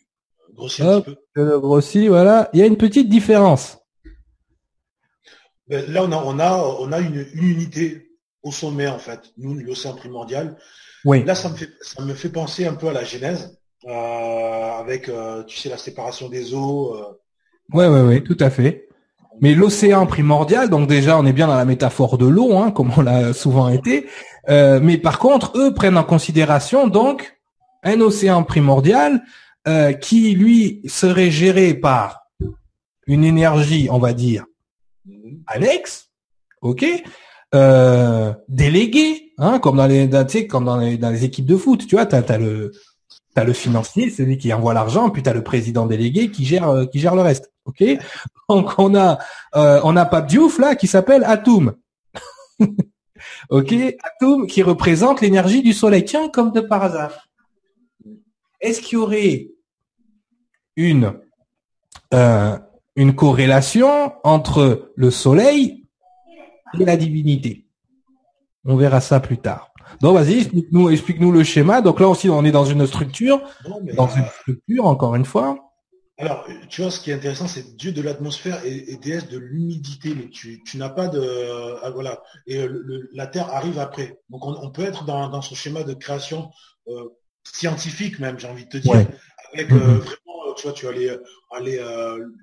Grossi 0.55 0.83
un 0.83 1.01
petit 1.01 1.17
peu. 1.35 1.59
Grossi, 1.59 2.09
voilà. 2.09 2.49
Il 2.53 2.61
y 2.61 2.63
a 2.63 2.67
une 2.67 2.77
petite 2.77 3.09
différence. 3.09 3.79
Ben, 5.69 5.91
là, 5.91 6.05
on 6.05 6.13
a, 6.13 6.17
on 6.17 6.39
a, 6.39 6.57
on 6.81 6.93
a 6.93 7.01
une, 7.01 7.27
unité 7.35 8.11
au 8.43 8.53
sommet 8.53 8.89
en 8.89 8.99
fait. 8.99 9.33
Nous, 9.39 9.55
l'océan 9.55 9.95
primordial. 9.95 10.57
Oui. 11.05 11.25
Là, 11.25 11.35
ça 11.35 11.49
me 11.49 11.57
fait, 11.57 11.71
ça 11.81 12.03
me 12.03 12.15
fait 12.15 12.29
penser 12.29 12.67
un 12.67 12.75
peu 12.75 12.89
à 12.89 12.93
la 12.93 13.05
Genèse. 13.05 13.59
Euh, 13.87 14.79
avec, 14.79 15.09
euh, 15.09 15.43
tu 15.45 15.59
sais, 15.59 15.69
la 15.69 15.77
séparation 15.77 16.29
des 16.29 16.55
eaux. 16.55 16.95
Euh. 16.95 17.19
Ouais, 17.73 17.89
ouais, 17.89 18.03
ouais, 18.03 18.21
tout 18.23 18.37
à 18.41 18.51
fait. 18.51 18.89
Mais 19.41 19.55
l'océan 19.55 20.07
primordial, 20.07 20.69
donc 20.69 20.89
déjà, 20.89 21.19
on 21.19 21.27
est 21.27 21.33
bien 21.33 21.49
dans 21.49 21.57
la 21.57 21.65
métaphore 21.65 22.19
de 22.19 22.27
l'eau, 22.27 22.57
hein, 22.57 22.71
comme 22.71 22.93
on 22.97 23.01
l'a 23.01 23.33
souvent 23.33 23.69
été. 23.69 24.07
mais 24.49 24.99
par 24.99 25.19
contre, 25.19 25.53
eux 25.57 25.73
prennent 25.75 25.97
en 25.97 26.05
considération 26.05 26.87
donc 26.87 27.39
un 27.83 28.01
océan 28.01 28.45
primordial 28.45 29.23
qui, 30.01 30.35
lui, 30.35 30.83
serait 30.87 31.31
géré 31.31 31.75
par 31.75 32.27
une 33.07 33.25
énergie, 33.25 33.89
on 33.91 33.99
va 33.99 34.13
dire, 34.13 34.45
annexe, 35.47 36.11
ok, 36.61 36.85
euh, 37.55 38.33
déléguée, 38.49 39.33
hein, 39.39 39.59
comme 39.59 39.77
dans 39.77 39.87
les, 39.87 40.09
tu 40.09 40.17
sais, 40.29 40.47
comme 40.47 40.65
dans 40.65 40.79
les, 40.79 40.97
dans 40.97 41.11
les 41.11 41.25
équipes 41.25 41.47
de 41.47 41.57
foot, 41.57 41.87
tu 41.87 41.97
vois, 41.97 42.07
t'as 42.07 42.21
as 42.21 42.39
le 42.39 42.73
T'as 43.35 43.45
le 43.45 43.55
financier, 43.55 44.11
celui 44.11 44.37
qui 44.37 44.53
envoie 44.53 44.75
l'argent, 44.75 45.09
puis 45.09 45.23
t'as 45.23 45.33
le 45.33 45.43
président 45.43 45.87
délégué 45.87 46.31
qui 46.31 46.45
gère 46.45 46.69
euh, 46.69 46.85
qui 46.85 46.99
gère 46.99 47.15
le 47.15 47.23
reste. 47.23 47.51
Ok? 47.65 47.83
Donc 48.49 48.73
on 48.79 48.95
a 48.95 49.19
euh, 49.57 49.81
on 49.85 49.97
a 49.97 50.05
pas 50.05 50.21
Diouf 50.21 50.59
là 50.59 50.75
qui 50.75 50.87
s'appelle 50.87 51.25
Atum. 51.25 51.75
ok? 53.51 53.75
Atum 54.03 54.47
qui 54.47 54.63
représente 54.63 55.23
l'énergie 55.23 55.63
du 55.63 55.73
soleil. 55.73 56.05
Tiens, 56.05 56.29
comme 56.29 56.53
de 56.53 56.61
par 56.61 56.83
hasard. 56.83 57.29
Est-ce 58.61 58.81
qu'il 58.81 58.99
y 58.99 59.01
aurait 59.01 59.49
une 60.77 61.15
euh, 62.13 62.59
une 62.97 63.15
corrélation 63.15 64.13
entre 64.25 64.93
le 64.95 65.11
soleil 65.11 65.89
et 66.79 66.85
la 66.85 66.99
divinité? 66.99 67.67
On 68.65 68.77
verra 68.77 69.01
ça 69.01 69.19
plus 69.21 69.39
tard. 69.39 69.72
Donc 70.01 70.17
vas-y, 70.17 70.49
explique-nous, 70.91 71.33
le 71.33 71.45
schéma. 71.45 71.81
Donc 71.81 72.01
là 72.01 72.09
aussi, 72.09 72.29
on 72.29 72.45
est 72.45 72.51
dans 72.51 72.65
une 72.65 72.87
structure, 72.87 73.41
dans 73.95 74.09
une 74.09 74.27
structure, 74.41 74.87
encore 74.87 75.15
une 75.15 75.25
fois. 75.25 75.59
Alors, 76.19 76.47
tu 76.69 76.83
vois, 76.83 76.91
ce 76.91 77.01
qui 77.01 77.11
est 77.11 77.15
intéressant, 77.15 77.49
c'est 77.49 77.77
Dieu 77.77 77.91
de 77.91 78.03
l'atmosphère 78.03 78.65
et, 78.65 78.97
déesse 78.97 79.29
de 79.29 79.39
l'humidité, 79.39 80.15
mais 80.15 80.29
tu, 80.29 80.63
n'as 80.75 80.91
pas 80.91 81.09
de, 81.09 81.77
ah, 81.83 81.91
voilà, 81.91 82.23
et 82.47 82.65
la 83.13 83.27
Terre 83.27 83.49
arrive 83.53 83.79
après. 83.79 84.21
Donc 84.29 84.47
on, 84.47 84.71
peut 84.71 84.83
être 84.83 85.05
dans, 85.05 85.43
ce 85.43 85.55
schéma 85.55 85.83
de 85.83 85.95
création 85.95 86.51
euh, 86.89 87.09
scientifique 87.45 88.19
même, 88.21 88.39
j'ai 88.39 88.47
envie 88.47 88.67
de 88.67 88.71
te 88.71 88.77
dire, 88.77 89.07
avec 89.53 89.73
euh, 89.73 89.77
mm-hmm. 89.77 89.99
vraiment, 89.99 90.49
euh, 90.49 90.55
tu 90.57 90.63
vois, 90.63 90.73
tu 90.73 90.87
aller 90.87 91.79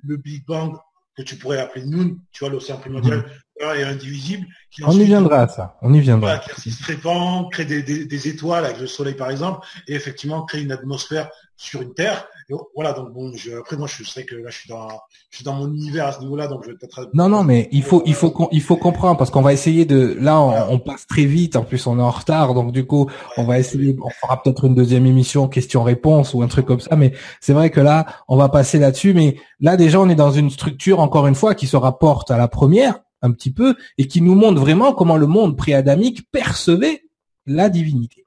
le 0.03 0.17
Big 0.17 0.45
Bang 0.45 0.75
que 1.15 1.21
tu 1.21 1.35
pourrais 1.37 1.59
appeler 1.59 1.85
Noon, 1.85 2.17
tu 2.31 2.39
vois, 2.39 2.49
l'océan 2.49 2.77
primordial, 2.77 3.19
mm-hmm 3.19 3.48
et 3.59 3.83
indivisible. 3.83 4.47
Qui 4.71 4.83
on 4.85 4.91
y 4.91 5.03
viendra 5.03 5.47
ça, 5.47 5.77
on 5.81 5.93
y 5.93 5.99
viendra. 5.99 6.39
qui 6.39 6.71
se 6.71 6.85
répand, 6.85 7.51
crée 7.51 7.65
des, 7.65 7.81
des, 7.81 8.27
étoiles 8.27 8.65
avec 8.65 8.79
le 8.79 8.87
soleil 8.87 9.15
par 9.15 9.31
exemple, 9.31 9.65
et 9.87 9.95
effectivement 9.95 10.45
crée 10.45 10.61
une 10.61 10.71
atmosphère 10.71 11.29
sur 11.57 11.81
une 11.81 11.93
Terre. 11.93 12.25
voilà, 12.73 12.93
donc 12.93 13.11
bon, 13.11 13.33
je, 13.35 13.51
après 13.59 13.75
moi 13.75 13.87
je 13.87 14.03
sais 14.03 14.23
que 14.25 14.35
là 14.35 14.49
je 14.49 14.59
suis 14.59 14.69
dans, 14.69 14.87
je 15.29 15.37
suis 15.37 15.43
dans 15.43 15.53
mon 15.53 15.67
univers 15.67 16.05
à 16.05 16.11
ce 16.13 16.19
niveau-là, 16.21 16.47
donc 16.47 16.63
je 16.63 16.69
vais 16.69 16.77
peut-être. 16.77 17.09
Non, 17.13 17.27
non, 17.27 17.43
mais 17.43 17.67
il 17.71 17.83
faut, 17.83 18.01
il 18.05 18.13
faut, 18.13 18.47
il 18.51 18.61
faut 18.61 18.77
comprendre 18.77 19.17
parce 19.17 19.29
qu'on 19.31 19.41
va 19.41 19.51
essayer 19.51 19.85
de, 19.85 20.15
là 20.19 20.39
on, 20.39 20.79
passe 20.79 21.05
très 21.07 21.25
vite, 21.25 21.55
en 21.55 21.63
plus 21.63 21.85
on 21.87 21.99
est 21.99 22.01
en 22.01 22.11
retard, 22.11 22.53
donc 22.53 22.71
du 22.71 22.85
coup 22.85 23.09
on 23.37 23.43
va 23.43 23.59
essayer, 23.59 23.97
on 24.01 24.09
fera 24.09 24.41
peut-être 24.41 24.65
une 24.65 24.75
deuxième 24.75 25.05
émission 25.05 25.47
question-réponse 25.47 26.33
ou 26.33 26.43
un 26.43 26.47
truc 26.47 26.65
comme 26.65 26.79
ça, 26.79 26.95
mais 26.95 27.13
c'est 27.41 27.53
vrai 27.53 27.71
que 27.71 27.81
là 27.81 28.05
on 28.27 28.37
va 28.37 28.49
passer 28.49 28.79
là-dessus, 28.79 29.13
mais 29.13 29.35
là 29.59 29.75
déjà 29.75 29.99
on 29.99 30.09
est 30.09 30.15
dans 30.15 30.31
une 30.31 30.51
structure 30.51 30.99
encore 30.99 31.27
une 31.27 31.35
fois 31.35 31.55
qui 31.55 31.65
se 31.67 31.75
rapporte 31.75 32.31
à 32.31 32.37
la 32.37 32.47
première 32.47 32.99
un 33.21 33.31
petit 33.31 33.51
peu 33.51 33.75
et 33.97 34.07
qui 34.07 34.21
nous 34.21 34.35
montre 34.35 34.59
vraiment 34.61 34.93
comment 34.93 35.17
le 35.17 35.27
monde 35.27 35.57
préadamique 35.57 36.29
percevait 36.31 37.03
la 37.45 37.69
divinité. 37.69 38.25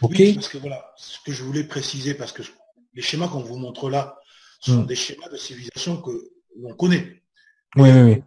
Ok. 0.00 0.14
Oui, 0.18 0.34
parce 0.34 0.48
que 0.48 0.58
voilà, 0.58 0.92
ce 0.96 1.18
que 1.24 1.32
je 1.32 1.42
voulais 1.42 1.64
préciser, 1.64 2.14
parce 2.14 2.32
que 2.32 2.42
les 2.94 3.02
schémas 3.02 3.28
qu'on 3.28 3.42
vous 3.42 3.58
montre 3.58 3.90
là 3.90 4.16
sont 4.60 4.82
hmm. 4.82 4.86
des 4.86 4.94
schémas 4.94 5.28
de 5.28 5.36
civilisation 5.36 6.00
que 6.00 6.32
l'on 6.56 6.74
connaît. 6.74 7.22
Oui, 7.76 7.90
oui, 7.90 8.02
oui. 8.02 8.22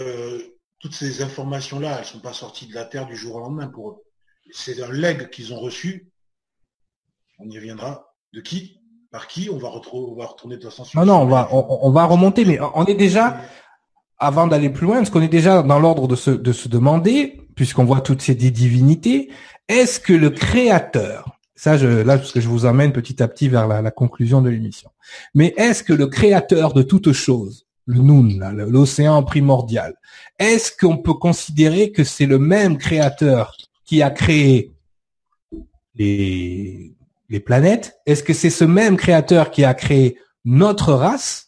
Euh, 0.00 0.40
toutes 0.78 0.94
ces 0.94 1.22
informations-là, 1.22 1.98
elles 1.98 2.04
sont 2.04 2.20
pas 2.20 2.32
sorties 2.32 2.66
de 2.66 2.74
la 2.74 2.84
Terre 2.84 3.06
du 3.06 3.16
jour 3.16 3.36
au 3.36 3.40
lendemain 3.40 3.68
pour 3.68 3.90
eux. 3.90 3.96
C'est 4.52 4.82
un 4.82 4.92
leg 4.92 5.30
qu'ils 5.30 5.52
ont 5.52 5.58
reçu. 5.58 6.10
On 7.38 7.48
y 7.48 7.58
reviendra. 7.58 8.14
De 8.32 8.40
qui? 8.40 8.80
Par 9.10 9.26
qui? 9.26 9.48
On 9.50 9.58
va, 9.58 9.68
on 9.92 10.14
va 10.14 10.26
retourner 10.26 10.56
de 10.56 10.62
toute 10.62 10.70
façon. 10.70 10.86
Non, 10.94 11.06
non, 11.06 11.22
on 11.22 11.26
va, 11.26 11.48
on, 11.52 11.90
va 11.90 12.04
remonter, 12.04 12.44
mais 12.44 12.58
on 12.74 12.84
est 12.84 12.94
déjà, 12.94 13.40
avant 14.18 14.46
d'aller 14.46 14.70
plus 14.70 14.86
loin, 14.86 14.96
parce 14.96 15.10
qu'on 15.10 15.22
est 15.22 15.28
déjà 15.28 15.62
dans 15.62 15.78
l'ordre 15.78 16.08
de 16.08 16.16
se, 16.16 16.30
de 16.30 16.52
se 16.52 16.68
demander, 16.68 17.40
puisqu'on 17.54 17.84
voit 17.84 18.00
toutes 18.00 18.22
ces 18.22 18.34
divinités, 18.34 19.30
est-ce 19.68 20.00
que 20.00 20.12
le 20.12 20.30
créateur, 20.30 21.38
ça 21.54 21.76
je, 21.76 21.86
là 21.86 22.18
parce 22.18 22.32
que 22.32 22.40
je 22.40 22.48
vous 22.48 22.66
amène 22.66 22.92
petit 22.92 23.22
à 23.22 23.28
petit 23.28 23.48
vers 23.48 23.66
la, 23.66 23.90
conclusion 23.90 24.40
de 24.40 24.48
l'émission, 24.48 24.90
mais 25.34 25.54
est-ce 25.56 25.82
que 25.82 25.92
le 25.92 26.06
créateur 26.06 26.72
de 26.72 26.82
toute 26.82 27.12
chose, 27.12 27.66
le 27.86 28.00
Noun, 28.00 28.44
l'océan 28.68 29.22
primordial, 29.22 29.94
est-ce 30.38 30.72
qu'on 30.76 30.98
peut 30.98 31.14
considérer 31.14 31.92
que 31.92 32.04
c'est 32.04 32.26
le 32.26 32.38
même 32.38 32.78
créateur 32.78 33.56
qui 33.84 34.02
a 34.02 34.10
créé 34.10 34.72
les, 35.94 36.94
les 37.28 37.40
planètes? 37.40 37.98
Est-ce 38.06 38.22
que 38.22 38.34
c'est 38.34 38.50
ce 38.50 38.64
même 38.64 38.96
créateur 38.96 39.50
qui 39.50 39.64
a 39.64 39.74
créé 39.74 40.18
notre 40.44 40.92
race? 40.92 41.45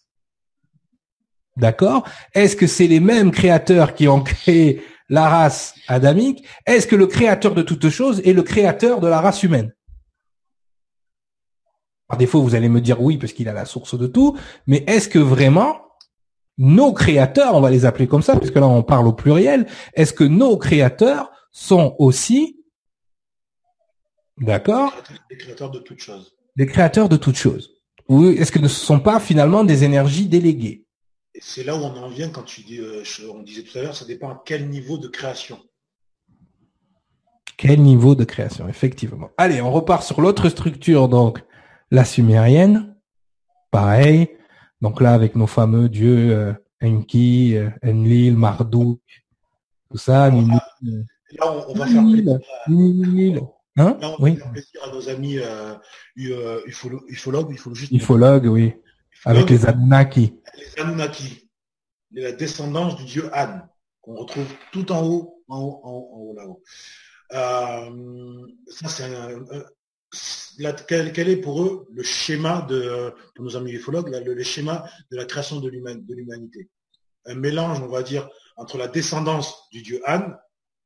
D'accord. 1.58 2.04
Est-ce 2.34 2.56
que 2.56 2.66
c'est 2.66 2.86
les 2.86 3.00
mêmes 3.00 3.30
créateurs 3.32 3.94
qui 3.94 4.06
ont 4.08 4.22
créé 4.22 4.80
la 5.08 5.28
race 5.28 5.74
adamique? 5.88 6.44
Est-ce 6.66 6.86
que 6.86 6.96
le 6.96 7.06
créateur 7.06 7.54
de 7.54 7.62
toutes 7.62 7.88
choses 7.90 8.20
est 8.24 8.32
le 8.32 8.42
créateur 8.42 9.00
de 9.00 9.08
la 9.08 9.20
race 9.20 9.42
humaine? 9.42 9.74
Par 12.06 12.16
défaut, 12.16 12.40
vous 12.42 12.54
allez 12.54 12.68
me 12.68 12.80
dire 12.80 13.02
oui 13.02 13.18
parce 13.18 13.32
qu'il 13.32 13.48
a 13.48 13.52
la 13.52 13.64
source 13.64 13.98
de 13.98 14.06
tout, 14.06 14.38
mais 14.66 14.84
est-ce 14.86 15.08
que 15.08 15.18
vraiment 15.18 15.80
nos 16.56 16.92
créateurs, 16.92 17.54
on 17.54 17.60
va 17.60 17.70
les 17.70 17.84
appeler 17.84 18.06
comme 18.08 18.22
ça, 18.22 18.36
puisque 18.36 18.56
là 18.56 18.66
on 18.66 18.82
parle 18.82 19.06
au 19.06 19.12
pluriel, 19.12 19.66
est-ce 19.94 20.12
que 20.12 20.24
nos 20.24 20.56
créateurs 20.56 21.30
sont 21.52 21.94
aussi, 21.98 22.64
d'accord, 24.38 24.92
Les 25.30 25.36
créateurs 25.36 25.70
de 25.70 25.78
toutes 25.80 26.00
choses. 26.00 26.32
des 26.56 26.66
créateurs 26.66 27.08
de 27.08 27.16
toutes 27.16 27.36
choses? 27.36 27.70
Ou 28.08 28.26
est-ce 28.26 28.50
que 28.50 28.58
ne 28.58 28.68
sont 28.68 29.00
pas 29.00 29.20
finalement 29.20 29.62
des 29.64 29.84
énergies 29.84 30.26
déléguées? 30.28 30.86
C'est 31.40 31.64
là 31.64 31.76
où 31.76 31.80
on 31.80 31.96
en 31.96 32.08
vient 32.08 32.28
quand 32.28 32.42
tu 32.42 32.62
dis, 32.62 32.78
euh, 32.78 33.02
on 33.32 33.42
disait 33.42 33.62
tout 33.62 33.76
à 33.78 33.82
l'heure, 33.82 33.94
ça 33.96 34.04
dépend 34.04 34.30
à 34.30 34.42
quel 34.44 34.68
niveau 34.68 34.98
de 34.98 35.08
création. 35.08 35.58
Quel 37.56 37.80
niveau 37.82 38.14
de 38.14 38.24
création, 38.24 38.68
effectivement. 38.68 39.30
Allez, 39.36 39.60
on 39.60 39.72
repart 39.72 40.02
sur 40.04 40.20
l'autre 40.20 40.48
structure, 40.48 41.08
donc 41.08 41.42
la 41.90 42.04
sumérienne. 42.04 42.94
Pareil. 43.70 44.28
Donc 44.80 45.00
là, 45.00 45.12
avec 45.12 45.34
nos 45.34 45.48
fameux 45.48 45.88
dieux 45.88 46.30
euh, 46.32 46.52
Enki, 46.82 47.56
euh, 47.56 47.68
Enlil, 47.84 48.36
Marduk, 48.36 49.00
tout 49.90 49.98
ça, 49.98 50.30
Ninil, 50.30 50.60
euh, 50.86 51.02
Là, 51.32 51.52
on, 51.52 51.72
on 51.72 51.74
va 51.74 51.86
faire 51.86 52.04
plaisir 52.04 52.32
à. 52.32 53.82
Hein? 53.82 53.96
Là, 54.00 54.08
on 54.08 54.10
va 54.12 54.16
Oui. 54.20 54.36
faire 54.36 54.50
plaisir 54.52 54.80
à 54.84 54.92
nos 54.92 55.08
amis 55.08 55.38
euh, 55.38 56.60
ufologues, 57.08 57.48
il 57.50 57.58
faut 57.58 57.74
juste 57.74 57.92
Ufologue, 57.92 58.46
oui. 58.46 58.72
Avec 59.24 59.50
les 59.50 59.66
Anunnaki. 59.66 60.34
les 60.56 60.80
Anunnaki, 60.82 61.50
la 62.12 62.32
descendance 62.32 62.96
du 62.96 63.04
dieu 63.04 63.30
An, 63.34 63.60
qu'on 64.00 64.14
retrouve 64.16 64.46
tout 64.72 64.90
en 64.92 65.04
haut, 65.06 65.42
en 65.48 65.60
haut, 65.60 65.80
en 65.84 65.90
haut, 65.90 66.10
en 66.14 66.18
haut, 66.20 66.34
là-haut. 66.34 66.62
Euh, 67.32 68.46
ça, 68.68 68.88
c'est 68.88 69.04
un, 69.04 69.42
un- 69.50 69.64
la- 70.58 70.72
quel, 70.72 71.12
quel 71.12 71.28
est 71.28 71.36
pour 71.36 71.62
eux 71.62 71.86
le 71.92 72.02
schéma 72.02 72.62
de, 72.62 73.12
pour 73.34 73.44
nos 73.44 73.56
amis 73.56 73.72
ufologues, 73.72 74.08
le, 74.24 74.32
le 74.34 74.42
schéma 74.42 74.88
de 75.10 75.16
la 75.16 75.24
création 75.26 75.60
de 75.60 75.68
l'humanité? 75.68 76.70
Un 77.26 77.34
mélange, 77.34 77.80
on 77.80 77.88
va 77.88 78.02
dire, 78.02 78.28
entre 78.56 78.78
la 78.78 78.88
descendance 78.88 79.68
du 79.72 79.82
dieu 79.82 80.00
An 80.06 80.32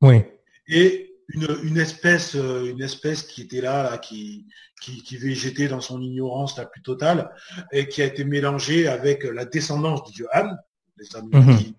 Oui. 0.01 0.23
et 0.67 1.12
une, 1.29 1.49
une 1.63 1.79
espèce, 1.79 2.35
euh, 2.35 2.65
une 2.71 2.83
espèce 2.83 3.23
qui 3.23 3.43
était 3.43 3.61
là, 3.61 3.83
là, 3.85 3.99
qui, 3.99 4.47
qui, 4.81 5.03
qui 5.03 5.17
végétait 5.17 5.69
dans 5.69 5.81
son 5.81 6.01
ignorance 6.03 6.57
la 6.59 6.67
plus 6.67 6.83
totale, 6.83 7.31
et 7.71 7.89
qui 7.89 8.03
a 8.03 8.07
été 8.07 8.25
mélangée 8.25 8.89
avec 8.89 9.25
la 9.25 9.45
descendance 9.45 10.03
du 10.05 10.13
dieu 10.13 10.29
An, 10.35 10.55
les 10.97 11.17
Anunnaki, 11.17 11.77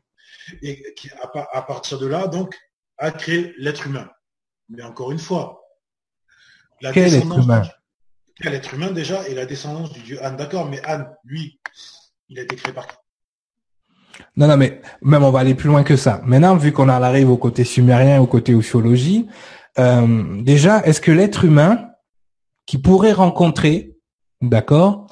et 0.62 0.94
qui, 0.96 1.10
à, 1.22 1.28
pa- 1.28 1.50
à 1.52 1.62
partir 1.62 2.00
de 2.00 2.08
là, 2.08 2.28
donc, 2.28 2.58
a 2.98 3.12
créé 3.12 3.54
l'être 3.58 3.88
humain. 3.88 4.10
Mais 4.70 4.84
encore 4.84 5.12
une 5.12 5.20
fois, 5.20 5.62
la 6.82 6.92
Quel 6.92 7.06
être 7.06 7.12
descendance 7.14 7.46
humain? 7.46 7.62
Du- 7.62 7.70
quel 8.36 8.54
être 8.56 8.74
humain 8.74 8.92
déjà, 8.92 9.28
et 9.28 9.36
la 9.36 9.46
descendance 9.46 9.92
du 9.94 10.02
dieu 10.02 10.20
An, 10.24 10.32
d'accord, 10.34 10.68
mais 10.70 10.82
An, 10.88 11.06
lui, 11.24 11.60
il 12.30 12.40
a 12.40 12.44
été 12.44 12.56
créé 12.56 12.74
par 12.74 12.88
qui? 12.88 12.96
Non, 14.36 14.48
non, 14.48 14.58
mais 14.58 14.82
même 15.02 15.24
on 15.24 15.32
va 15.32 15.40
aller 15.40 15.56
plus 15.56 15.70
loin 15.70 15.84
que 15.84 15.96
ça. 15.96 16.22
Maintenant, 16.26 16.56
vu 16.56 16.72
qu'on 16.72 16.90
arrive 16.90 17.30
au 17.30 17.38
côté 17.38 17.64
sumérien, 17.64 18.22
au 18.22 18.28
côté 18.28 18.52
ufologie, 18.52 19.28
euh, 19.80 20.42
déjà, 20.42 20.82
est-ce 20.82 21.02
que 21.02 21.12
l'être 21.12 21.46
humain 21.46 21.90
qui 22.66 22.78
pourrait 22.78 23.14
rencontrer, 23.14 23.98
d'accord, 24.42 25.08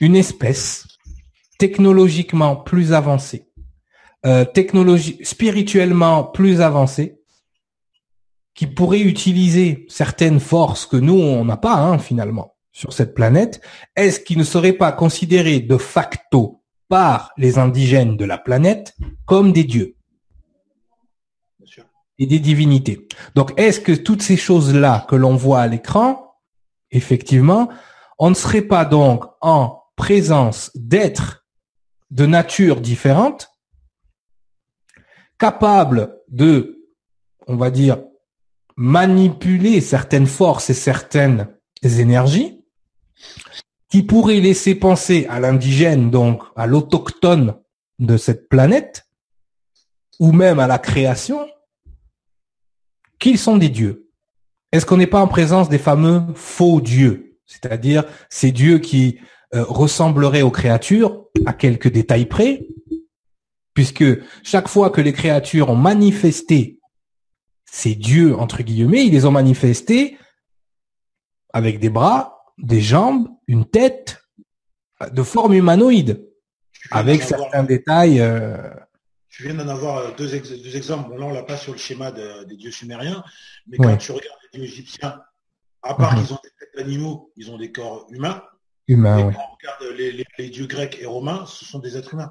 une 0.00 0.16
espèce 0.16 0.86
technologiquement 1.58 2.56
plus 2.56 2.92
avancée, 2.92 3.48
euh, 4.26 4.44
technologie 4.44 5.18
spirituellement 5.22 6.24
plus 6.24 6.60
avancée, 6.60 7.18
qui 8.54 8.66
pourrait 8.66 9.00
utiliser 9.00 9.86
certaines 9.88 10.40
forces 10.40 10.86
que 10.86 10.96
nous 10.96 11.14
on 11.14 11.44
n'a 11.44 11.58
pas 11.58 11.74
hein, 11.74 11.98
finalement 11.98 12.56
sur 12.72 12.92
cette 12.92 13.14
planète, 13.14 13.60
est-ce 13.94 14.20
qu'il 14.20 14.38
ne 14.38 14.44
serait 14.44 14.72
pas 14.72 14.92
considéré 14.92 15.60
de 15.60 15.76
facto 15.76 16.62
par 16.88 17.32
les 17.36 17.58
indigènes 17.58 18.16
de 18.16 18.24
la 18.24 18.38
planète 18.38 18.96
comme 19.24 19.52
des 19.52 19.64
dieux 19.64 19.96
et 22.18 22.26
des 22.26 22.38
divinités. 22.38 23.06
Donc, 23.34 23.52
est-ce 23.58 23.80
que 23.80 23.92
toutes 23.92 24.22
ces 24.22 24.36
choses-là 24.36 25.06
que 25.08 25.16
l'on 25.16 25.36
voit 25.36 25.60
à 25.60 25.66
l'écran, 25.66 26.34
effectivement, 26.90 27.68
on 28.18 28.30
ne 28.30 28.34
serait 28.34 28.62
pas 28.62 28.84
donc 28.84 29.24
en 29.40 29.82
présence 29.96 30.70
d'êtres 30.74 31.46
de 32.10 32.24
nature 32.26 32.80
différente, 32.80 33.50
capables 35.38 36.16
de, 36.28 36.86
on 37.46 37.56
va 37.56 37.70
dire, 37.70 37.98
manipuler 38.76 39.80
certaines 39.80 40.26
forces 40.26 40.70
et 40.70 40.74
certaines 40.74 41.48
énergies, 41.82 42.64
qui 43.90 44.02
pourraient 44.02 44.40
laisser 44.40 44.74
penser 44.74 45.26
à 45.28 45.40
l'indigène, 45.40 46.10
donc 46.10 46.42
à 46.56 46.66
l'autochtone 46.66 47.56
de 47.98 48.16
cette 48.16 48.48
planète, 48.48 49.06
ou 50.18 50.32
même 50.32 50.58
à 50.58 50.66
la 50.66 50.78
création, 50.78 51.46
qu'ils 53.18 53.38
sont 53.38 53.56
des 53.56 53.68
dieux. 53.68 54.10
Est-ce 54.72 54.86
qu'on 54.86 54.96
n'est 54.96 55.06
pas 55.06 55.20
en 55.20 55.28
présence 55.28 55.68
des 55.68 55.78
fameux 55.78 56.22
faux 56.34 56.80
dieux, 56.80 57.38
c'est-à-dire 57.46 58.04
ces 58.28 58.52
dieux 58.52 58.78
qui 58.78 59.20
euh, 59.54 59.64
ressembleraient 59.64 60.42
aux 60.42 60.50
créatures 60.50 61.24
à 61.46 61.52
quelques 61.52 61.90
détails 61.90 62.26
près, 62.26 62.66
puisque 63.74 64.04
chaque 64.42 64.68
fois 64.68 64.90
que 64.90 65.00
les 65.00 65.12
créatures 65.12 65.70
ont 65.70 65.76
manifesté 65.76 66.80
ces 67.64 67.94
dieux 67.94 68.36
entre 68.36 68.62
guillemets, 68.62 69.06
ils 69.06 69.12
les 69.12 69.26
ont 69.26 69.30
manifestés 69.30 70.18
avec 71.52 71.78
des 71.78 71.90
bras, 71.90 72.44
des 72.58 72.80
jambes, 72.80 73.28
une 73.46 73.64
tête, 73.64 74.18
de 75.12 75.22
forme 75.22 75.54
humanoïde, 75.54 76.26
avec 76.90 77.22
avoir- 77.22 77.40
certains 77.40 77.64
détails. 77.64 78.20
euh, 78.20 78.56
Tu 79.28 79.42
viens 79.44 79.54
d'en 79.54 79.68
avoir 79.68 80.14
deux, 80.16 80.34
ex- 80.34 80.50
deux 80.50 80.76
exemples. 80.76 81.10
Bon, 81.10 81.18
là, 81.18 81.26
on 81.26 81.32
l'a 81.32 81.42
pas 81.42 81.56
sur 81.58 81.72
le 81.72 81.78
schéma 81.78 82.10
de- 82.10 82.44
des 82.44 82.56
dieux 82.56 82.70
sumériens, 82.70 83.22
mais 83.66 83.76
quand 83.76 83.88
Ouais. 83.88 83.98
tu 83.98 84.10
regardes 84.12 84.38
les 84.52 84.60
dieux 84.60 84.68
égyptiens, 84.68 85.20
à 85.82 85.94
part 85.94 86.14
Mhm. 86.16 86.24
qu'ils 86.24 86.32
ont 86.34 86.38
des 86.42 86.50
têtes 86.58 86.70
d'animaux, 86.76 87.30
ils 87.36 87.50
ont 87.50 87.58
des 87.58 87.70
corps 87.72 88.06
humains. 88.10 88.42
humains. 88.88 89.26
ouais. 89.26 89.34
quand 89.34 89.40
on 89.40 89.56
regarde 89.56 89.98
les, 89.98 90.12
les- 90.12 90.24
les 90.38 90.48
dieux 90.48 90.66
grecs 90.68 90.96
et 91.00 91.06
romains, 91.06 91.44
ce 91.46 91.64
sont 91.64 91.80
des 91.80 91.96
êtres 91.96 92.14
humains. 92.14 92.30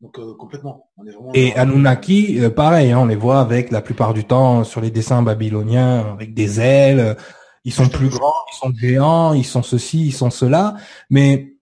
Donc 0.00 0.18
euh, 0.18 0.34
complètement. 0.34 0.90
On 0.98 1.06
est 1.06 1.12
vraiment 1.12 1.30
Et 1.34 1.52
dans- 1.52 1.60
Anunnaki, 1.62 2.40
euh, 2.44 2.50
pareil, 2.50 2.90
hein, 2.90 2.98
on 2.98 3.06
les 3.06 3.14
voit 3.14 3.40
avec 3.40 3.70
la 3.70 3.80
plupart 3.80 4.12
du 4.12 4.24
temps 4.24 4.64
sur 4.64 4.80
les 4.80 4.90
dessins 4.90 5.22
babyloniens, 5.22 6.12
avec 6.12 6.34
des 6.34 6.60
ailes. 6.60 7.16
Ils 7.64 7.72
sont 7.72 7.88
plus 7.88 8.08
grands, 8.08 8.34
ils 8.52 8.56
sont 8.56 8.72
géants, 8.74 9.32
ils 9.32 9.44
sont 9.44 9.62
ceci, 9.62 10.06
ils 10.06 10.12
sont 10.12 10.30
cela. 10.30 10.76
Mais 11.08 11.54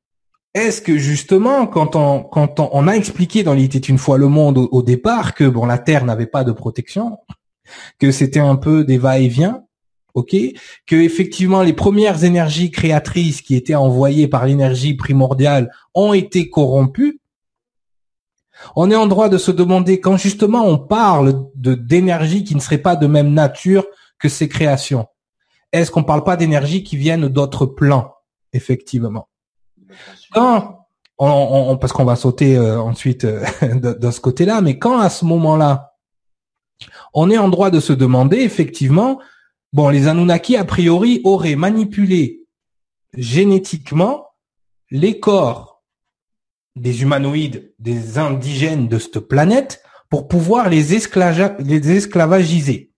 est-ce 0.54 0.82
que 0.82 0.98
justement, 0.98 1.66
quand 1.66 1.96
on 1.96 2.22
quand 2.22 2.60
on, 2.60 2.68
on 2.72 2.88
a 2.88 2.92
expliqué 2.92 3.42
dans 3.42 3.54
Il 3.54 3.64
était 3.64 3.78
une 3.78 3.98
fois 3.98 4.18
le 4.18 4.28
monde 4.28 4.58
au, 4.58 4.68
au 4.72 4.82
départ 4.82 5.34
que 5.34 5.44
bon 5.44 5.64
la 5.64 5.78
Terre 5.78 6.04
n'avait 6.04 6.26
pas 6.26 6.44
de 6.44 6.52
protection, 6.52 7.18
que 7.98 8.10
c'était 8.10 8.40
un 8.40 8.56
peu 8.56 8.84
des 8.84 8.98
va-et-vient, 8.98 9.64
ok, 10.14 10.36
que 10.86 10.96
effectivement 10.96 11.62
les 11.62 11.72
premières 11.72 12.24
énergies 12.24 12.70
créatrices 12.70 13.40
qui 13.40 13.54
étaient 13.54 13.74
envoyées 13.74 14.28
par 14.28 14.46
l'énergie 14.46 14.94
primordiale 14.94 15.70
ont 15.94 16.12
été 16.12 16.50
corrompues. 16.50 17.20
On 18.76 18.90
est 18.90 18.96
en 18.96 19.06
droit 19.06 19.28
de 19.28 19.38
se 19.38 19.50
demander 19.50 20.00
quand 20.00 20.16
justement 20.16 20.66
on 20.66 20.78
parle 20.78 21.46
de 21.54 21.74
d'énergie 21.74 22.44
qui 22.44 22.54
ne 22.54 22.60
serait 22.60 22.78
pas 22.78 22.96
de 22.96 23.06
même 23.06 23.32
nature 23.32 23.86
que 24.18 24.28
ces 24.28 24.48
créations. 24.48 25.06
Est-ce 25.72 25.90
qu'on 25.90 26.04
parle 26.04 26.24
pas 26.24 26.36
d'énergie 26.36 26.84
qui 26.84 26.96
viennent 26.96 27.28
d'autres 27.28 27.66
plans, 27.66 28.14
effectivement? 28.52 29.28
Quand 30.32 30.86
on, 31.18 31.26
on- 31.70 31.76
parce 31.78 31.92
qu'on 31.92 32.04
va 32.04 32.16
sauter 32.16 32.56
euh, 32.56 32.80
ensuite 32.80 33.24
euh, 33.24 33.44
de, 33.74 34.10
ce 34.10 34.20
côté-là, 34.20 34.60
mais 34.60 34.78
quand 34.78 34.98
à 34.98 35.08
ce 35.08 35.24
moment-là, 35.24 35.94
on 37.14 37.30
est 37.30 37.38
en 37.38 37.48
droit 37.48 37.70
de 37.70 37.80
se 37.80 37.92
demander 37.92 38.38
effectivement, 38.38 39.20
bon, 39.72 39.88
les 39.88 40.08
Anunnaki 40.08 40.56
a 40.56 40.64
priori 40.64 41.20
auraient 41.24 41.56
manipulé 41.56 42.46
génétiquement 43.14 44.26
les 44.90 45.20
corps 45.20 45.82
des 46.76 47.02
humanoïdes, 47.02 47.74
des 47.78 48.18
indigènes 48.18 48.88
de 48.88 48.98
cette 48.98 49.20
planète 49.20 49.82
pour 50.08 50.28
pouvoir 50.28 50.68
les 50.70 50.94
esclavagiser. 50.94 52.91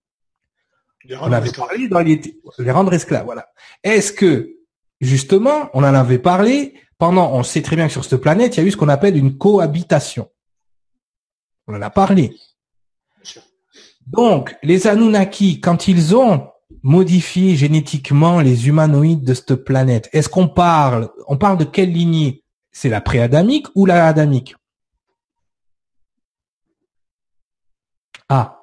Les 1.07 1.15
On 1.17 1.31
avait 1.31 1.47
esclaves. 1.47 1.67
parlé 1.67 1.87
dans 1.87 1.99
les, 1.99 2.21
les 2.59 2.71
rendre 2.71 2.93
esclaves, 2.93 3.25
voilà. 3.25 3.47
Est-ce 3.83 4.11
que, 4.11 4.55
justement, 5.01 5.69
on 5.73 5.83
en 5.83 5.93
avait 5.93 6.19
parlé 6.19 6.73
pendant, 6.97 7.31
on 7.33 7.43
sait 7.43 7.61
très 7.61 7.75
bien 7.75 7.87
que 7.87 7.93
sur 7.93 8.05
cette 8.05 8.21
planète, 8.21 8.55
il 8.55 8.61
y 8.61 8.63
a 8.63 8.67
eu 8.67 8.71
ce 8.71 8.77
qu'on 8.77 8.89
appelle 8.89 9.17
une 9.17 9.37
cohabitation. 9.37 10.29
On 11.67 11.75
en 11.75 11.81
a 11.81 11.89
parlé. 11.89 12.35
Donc, 14.07 14.55
les 14.63 14.87
Anunnaki, 14.87 15.59
quand 15.59 15.87
ils 15.87 16.15
ont 16.15 16.47
modifié 16.83 17.55
génétiquement 17.55 18.39
les 18.39 18.67
humanoïdes 18.67 19.23
de 19.23 19.33
cette 19.33 19.55
planète, 19.55 20.09
est-ce 20.13 20.29
qu'on 20.29 20.47
parle, 20.47 21.09
on 21.27 21.37
parle 21.37 21.57
de 21.57 21.63
quelle 21.65 21.91
lignée? 21.91 22.43
C'est 22.71 22.89
la 22.89 23.01
pré-adamique 23.01 23.67
ou 23.73 23.85
la 23.85 24.05
adamique? 24.05 24.55
Ah. 28.29 28.61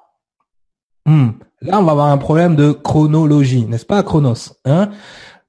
Hmm. 1.05 1.31
Là, 1.63 1.79
on 1.79 1.83
va 1.83 1.93
avoir 1.93 2.07
un 2.07 2.17
problème 2.17 2.55
de 2.57 2.73
chronologie, 2.73 3.65
n'est-ce 3.65 3.85
pas, 3.85 4.03
Chronos 4.03 4.53
hein? 4.65 4.91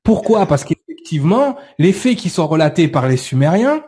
Pourquoi? 0.05 0.47
Parce 0.47 0.65
qu'effectivement, 0.65 1.57
les 1.79 1.93
faits 1.93 2.17
qui 2.17 2.29
sont 2.29 2.47
relatés 2.47 2.87
par 2.87 3.09
les 3.09 3.17
Sumériens 3.17 3.83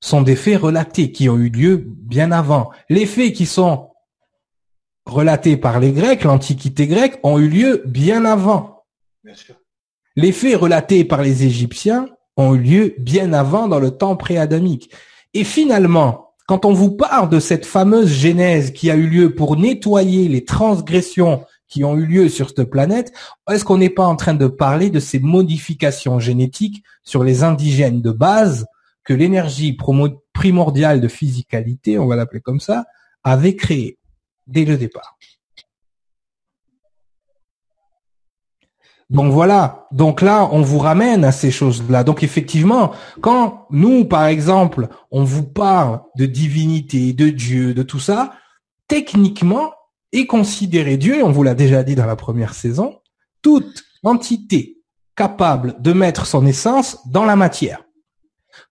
sont 0.00 0.22
des 0.22 0.34
faits 0.34 0.60
relatés 0.60 1.12
qui 1.12 1.28
ont 1.28 1.36
eu 1.36 1.50
lieu 1.50 1.84
bien 1.86 2.32
avant. 2.32 2.70
Les 2.88 3.06
faits 3.06 3.32
qui 3.32 3.46
sont 3.46 3.90
relatés 5.04 5.56
par 5.56 5.78
les 5.78 5.92
Grecs, 5.92 6.24
l'Antiquité 6.24 6.88
grecque, 6.88 7.20
ont 7.22 7.38
eu 7.38 7.48
lieu 7.48 7.82
bien 7.86 8.24
avant. 8.24 8.84
Les 10.16 10.32
faits 10.32 10.56
relatés 10.56 11.04
par 11.04 11.22
les 11.22 11.44
Égyptiens 11.44 12.08
ont 12.36 12.54
eu 12.54 12.58
lieu 12.58 12.94
bien 12.98 13.32
avant 13.32 13.68
dans 13.68 13.78
le 13.78 13.92
temps 13.92 14.16
pré-adamique. 14.16 14.90
Et 15.32 15.44
finalement, 15.44 16.25
quand 16.46 16.64
on 16.64 16.72
vous 16.72 16.92
parle 16.92 17.28
de 17.28 17.40
cette 17.40 17.66
fameuse 17.66 18.08
genèse 18.08 18.72
qui 18.72 18.90
a 18.90 18.94
eu 18.94 19.08
lieu 19.08 19.34
pour 19.34 19.56
nettoyer 19.56 20.28
les 20.28 20.44
transgressions 20.44 21.44
qui 21.68 21.82
ont 21.82 21.96
eu 21.96 22.06
lieu 22.06 22.28
sur 22.28 22.48
cette 22.48 22.70
planète, 22.70 23.12
est-ce 23.50 23.64
qu'on 23.64 23.78
n'est 23.78 23.90
pas 23.90 24.06
en 24.06 24.14
train 24.14 24.34
de 24.34 24.46
parler 24.46 24.88
de 24.90 25.00
ces 25.00 25.18
modifications 25.18 26.20
génétiques 26.20 26.84
sur 27.02 27.24
les 27.24 27.42
indigènes 27.42 28.00
de 28.00 28.12
base 28.12 28.66
que 29.02 29.12
l'énergie 29.12 29.76
primordiale 30.32 31.00
de 31.00 31.08
physicalité, 31.08 31.98
on 31.98 32.06
va 32.06 32.16
l'appeler 32.16 32.40
comme 32.40 32.60
ça, 32.60 32.84
avait 33.24 33.56
créé 33.56 33.98
dès 34.46 34.64
le 34.64 34.76
départ? 34.76 35.16
Donc 39.08 39.32
voilà. 39.32 39.86
Donc 39.92 40.20
là, 40.20 40.48
on 40.50 40.62
vous 40.62 40.78
ramène 40.78 41.24
à 41.24 41.32
ces 41.32 41.50
choses-là. 41.50 42.04
Donc 42.04 42.22
effectivement, 42.22 42.92
quand 43.20 43.66
nous, 43.70 44.04
par 44.04 44.26
exemple, 44.26 44.88
on 45.10 45.22
vous 45.24 45.44
parle 45.44 46.00
de 46.16 46.26
divinité, 46.26 47.12
de 47.12 47.28
Dieu, 47.28 47.72
de 47.72 47.82
tout 47.82 48.00
ça, 48.00 48.32
techniquement, 48.88 49.72
et 50.12 50.26
considérer 50.26 50.96
Dieu, 50.96 51.22
on 51.24 51.30
vous 51.30 51.42
l'a 51.42 51.54
déjà 51.54 51.82
dit 51.82 51.94
dans 51.94 52.06
la 52.06 52.16
première 52.16 52.54
saison, 52.54 53.00
toute 53.42 53.84
entité 54.02 54.78
capable 55.14 55.80
de 55.80 55.92
mettre 55.92 56.26
son 56.26 56.46
essence 56.46 56.98
dans 57.08 57.24
la 57.24 57.36
matière. 57.36 57.82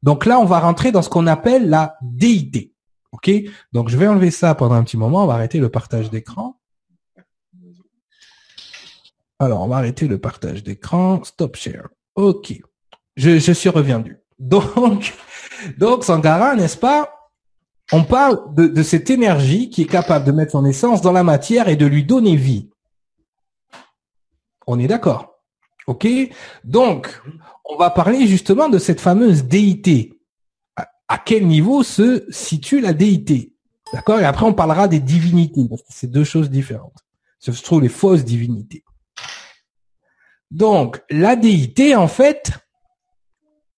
Donc 0.03 0.25
là, 0.25 0.39
on 0.39 0.45
va 0.45 0.59
rentrer 0.59 0.91
dans 0.91 1.01
ce 1.01 1.09
qu'on 1.09 1.27
appelle 1.27 1.69
la 1.69 1.97
déité. 2.01 2.73
OK? 3.11 3.31
Donc 3.73 3.89
je 3.89 3.97
vais 3.97 4.07
enlever 4.07 4.31
ça 4.31 4.55
pendant 4.55 4.75
un 4.75 4.83
petit 4.83 4.97
moment, 4.97 5.23
on 5.23 5.27
va 5.27 5.35
arrêter 5.35 5.59
le 5.59 5.69
partage 5.69 6.09
d'écran. 6.09 6.59
Alors, 9.39 9.61
on 9.61 9.67
va 9.67 9.77
arrêter 9.77 10.07
le 10.07 10.19
partage 10.19 10.63
d'écran. 10.63 11.23
Stop 11.23 11.55
share. 11.55 11.89
OK. 12.15 12.53
Je, 13.15 13.39
je 13.39 13.51
suis 13.51 13.69
reviendu. 13.69 14.17
Donc, 14.39 15.13
donc 15.77 16.03
Sangara, 16.03 16.55
n'est-ce 16.55 16.77
pas? 16.77 17.15
On 17.91 18.03
parle 18.03 18.53
de, 18.55 18.83
cette 18.83 19.09
énergie 19.09 19.69
qui 19.69 19.83
est 19.83 19.87
capable 19.87 20.25
de 20.25 20.31
mettre 20.31 20.53
son 20.53 20.65
essence 20.65 21.01
dans 21.01 21.11
la 21.11 21.23
matière 21.23 21.69
et 21.69 21.75
de 21.75 21.85
lui 21.85 22.03
donner 22.03 22.35
vie. 22.35 22.69
On 24.65 24.79
est 24.79 24.87
d'accord. 24.87 25.35
OK? 25.85 26.07
Donc, 26.63 27.21
on 27.63 27.77
va 27.77 27.91
parler 27.91 28.25
justement 28.25 28.69
de 28.69 28.79
cette 28.79 28.99
fameuse 28.99 29.43
déité. 29.43 30.19
À, 31.07 31.19
quel 31.19 31.45
niveau 31.45 31.83
se 31.83 32.25
situe 32.31 32.81
la 32.81 32.93
déité? 32.93 33.53
D'accord? 33.93 34.19
Et 34.19 34.25
après, 34.25 34.47
on 34.47 34.53
parlera 34.53 34.87
des 34.87 34.99
divinités, 34.99 35.67
parce 35.69 35.83
que 35.83 35.89
c'est 35.91 36.09
deux 36.09 36.23
choses 36.23 36.49
différentes. 36.49 37.05
Ce 37.37 37.51
se 37.51 37.61
trouve 37.61 37.81
les 37.81 37.89
fausses 37.89 38.25
divinités. 38.25 38.83
Donc, 40.55 41.01
la 41.09 41.35
déité, 41.35 41.97
en 41.97 42.07
fait, 42.07 42.53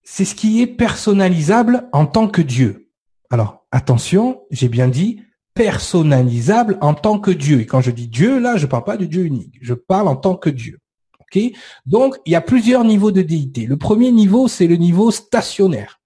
c'est 0.04 0.26
ce 0.26 0.36
qui 0.36 0.62
est 0.62 0.68
personnalisable 0.68 1.90
en 1.92 2.06
tant 2.06 2.28
que 2.28 2.44
Dieu. 2.44 2.92
Alors, 3.32 3.66
attention, 3.72 4.44
j'ai 4.52 4.70
bien 4.70 4.88
dit 4.88 5.20
personnalisable 5.56 6.78
en 6.82 6.94
tant 6.94 7.18
que 7.18 7.32
Dieu. 7.32 7.62
Et 7.62 7.66
quand 7.66 7.82
je 7.82 7.90
dis 7.90 8.08
Dieu, 8.08 8.38
là, 8.38 8.58
je 8.58 8.68
parle 8.68 8.84
pas 8.84 8.96
de 8.96 9.06
Dieu 9.06 9.26
unique. 9.26 9.58
Je 9.60 9.74
parle 9.74 10.08
en 10.08 10.16
tant 10.16 10.36
que 10.36 10.52
Dieu. 10.52 10.78
Ok? 11.20 11.42
Donc, 11.88 12.16
il 12.28 12.34
y 12.34 12.36
a 12.36 12.42
plusieurs 12.42 12.84
niveaux 12.84 13.12
de 13.12 13.24
déité. 13.24 13.66
Le 13.66 13.78
premier 13.78 14.12
niveau, 14.12 14.48
c'est 14.48 14.68
le 14.68 14.76
niveau 14.76 15.10
stationnaire. 15.10 16.00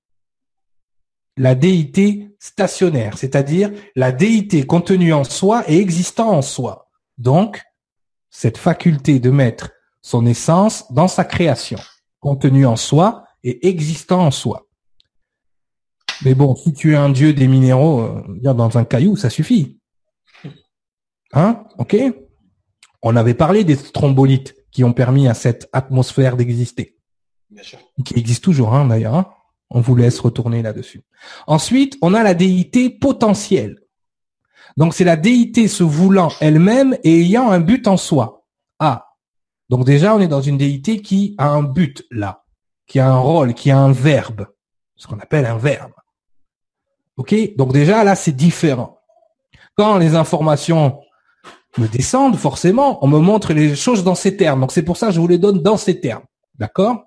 La 1.36 1.54
déité 1.54 2.30
stationnaire, 2.40 3.18
c'est-à-dire 3.18 3.72
la 3.98 4.14
déité 4.14 4.66
contenue 4.66 5.12
en 5.12 5.26
soi 5.26 5.70
et 5.70 5.80
existant 5.80 6.30
en 6.30 6.42
soi. 6.42 6.90
Donc, 7.18 7.62
cette 8.30 8.58
faculté 8.58 9.20
de 9.20 9.32
mettre 9.32 9.72
son 10.02 10.26
essence 10.26 10.92
dans 10.92 11.08
sa 11.08 11.24
création, 11.24 11.80
contenue 12.20 12.66
en 12.66 12.76
soi 12.76 13.26
et 13.44 13.68
existant 13.68 14.26
en 14.26 14.32
soi. 14.32 14.68
Mais 16.24 16.36
bon, 16.36 16.56
si 16.56 16.74
tu 16.74 16.94
es 16.94 16.96
un 16.96 17.10
dieu 17.10 17.34
des 17.34 17.48
minéraux, 17.48 18.02
euh, 18.02 18.54
dans 18.54 18.78
un 18.78 18.86
caillou, 18.86 19.16
ça 19.16 19.30
suffit. 19.30 19.80
Hein? 21.34 21.64
Ok? 21.78 21.96
On 23.02 23.16
avait 23.16 23.34
parlé 23.34 23.64
des 23.64 23.76
strombolites 23.76 24.56
qui 24.72 24.84
ont 24.84 24.94
permis 24.94 25.28
à 25.28 25.34
cette 25.34 25.68
atmosphère 25.74 26.38
d'exister. 26.38 26.98
Bien 27.50 27.64
sûr. 27.64 27.80
Qui 28.06 28.18
existe 28.18 28.44
toujours, 28.44 28.74
hein, 28.74 28.86
d'ailleurs. 28.86 29.16
Hein. 29.16 29.28
on 29.70 29.82
vous 29.82 29.96
laisse 29.96 30.20
retourner 30.20 30.62
là-dessus. 30.62 31.02
Ensuite, 31.48 31.98
on 32.02 32.14
a 32.14 32.24
la 32.24 32.34
déité 32.34 32.90
potentielle. 32.90 33.80
Donc, 34.78 34.94
c'est 34.94 35.04
la 35.04 35.18
déité 35.18 35.68
se 35.68 35.84
voulant 35.84 36.32
elle-même 36.40 36.98
et 37.04 37.22
ayant 37.22 37.50
un 37.50 37.60
but 37.60 37.88
en 37.88 37.98
soi. 37.98 38.46
Ah. 38.80 39.11
Donc 39.72 39.86
déjà, 39.86 40.14
on 40.14 40.20
est 40.20 40.28
dans 40.28 40.42
une 40.42 40.58
déité 40.58 41.02
qui 41.02 41.34
a 41.38 41.48
un 41.48 41.64
but 41.64 42.06
là, 42.12 42.44
qui 42.88 43.00
a 43.00 43.10
un 43.10 43.18
rôle, 43.18 43.54
qui 43.54 43.72
a 43.72 43.80
un 43.80 43.94
verbe, 43.94 44.48
ce 44.98 45.08
qu'on 45.08 45.18
appelle 45.18 45.46
un 45.46 45.58
verbe. 45.58 45.94
Ok, 47.16 47.34
donc 47.56 47.72
déjà 47.72 48.04
là 48.04 48.16
c'est 48.16 48.34
différent. 48.34 49.00
Quand 49.78 49.98
les 49.98 50.16
informations 50.16 51.00
me 51.78 51.88
descendent, 51.88 52.36
forcément, 52.36 53.04
on 53.04 53.08
me 53.08 53.20
montre 53.20 53.54
les 53.54 53.78
choses 53.78 54.04
dans 54.04 54.14
ces 54.14 54.36
termes. 54.36 54.60
Donc 54.60 54.74
c'est 54.74 54.84
pour 54.84 54.98
ça 54.98 55.08
que 55.08 55.14
je 55.14 55.22
vous 55.22 55.28
les 55.30 55.38
donne 55.38 55.64
dans 55.64 55.78
ces 55.78 56.02
termes. 56.02 56.26
D'accord? 56.60 57.06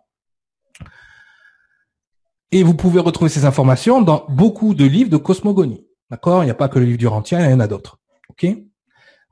Et 2.50 2.62
vous 2.62 2.74
pouvez 2.74 3.00
retrouver 3.00 3.28
ces 3.28 3.44
informations 3.44 4.00
dans 4.00 4.24
beaucoup 4.30 4.74
de 4.74 4.86
livres 4.86 5.10
de 5.10 5.18
cosmogonie. 5.18 5.86
D'accord? 6.10 6.42
Il 6.42 6.46
n'y 6.46 6.50
a 6.50 6.54
pas 6.54 6.70
que 6.70 6.78
le 6.78 6.86
livre 6.86 6.98
du 6.98 7.08
Rentier, 7.08 7.36
il 7.40 7.50
y 7.50 7.52
en 7.52 7.60
a 7.60 7.68
d'autres. 7.68 7.98
Ok? 8.30 8.46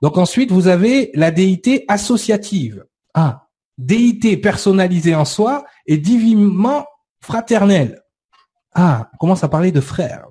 Donc 0.03 0.18
ensuite, 0.18 0.53
vous 0.53 0.68
avez 0.68 1.11
la 1.14 1.30
déité 1.30 1.87
associative. 1.89 2.85
Ah, 3.15 3.49
déité 3.79 4.37
personnalisée 4.37 5.15
en 5.15 5.25
soi 5.25 5.65
et 5.87 5.99
divinement 5.99 6.87
fraternelle. 7.21 8.03
Ah, 8.75 9.11
on 9.15 9.17
commence 9.19 9.45
à 9.45 9.49
parler 9.49 9.73
de 9.73 9.81
frères. 9.81 10.27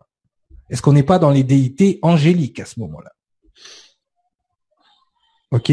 Est-ce 0.70 0.82
qu'on 0.82 0.94
n'est 0.94 1.04
pas 1.04 1.20
dans 1.20 1.32
les 1.32 1.44
déités 1.44 2.00
angéliques 2.02 2.60
à 2.60 2.66
ce 2.66 2.80
moment-là? 2.80 3.12
OK 5.52 5.72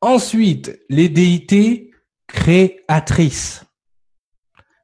Ensuite, 0.00 0.80
les 0.88 1.08
déités 1.08 1.90
créatrices 2.26 3.64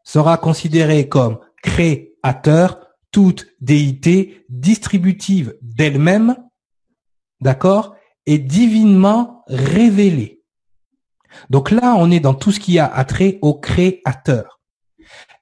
sera 0.04 0.38
considérée 0.38 1.08
comme 1.08 1.40
créateur 1.62 2.80
toute 3.10 3.46
déité 3.60 4.44
distributive 4.48 5.56
d'elle-même, 5.62 6.36
d'accord, 7.40 7.96
et 8.26 8.38
divinement 8.38 9.44
révélée. 9.48 10.39
Donc 11.48 11.70
là, 11.70 11.94
on 11.96 12.10
est 12.10 12.20
dans 12.20 12.34
tout 12.34 12.52
ce 12.52 12.60
qui 12.60 12.78
a 12.78 12.86
attrait 12.86 13.38
au 13.42 13.54
créateur. 13.54 14.60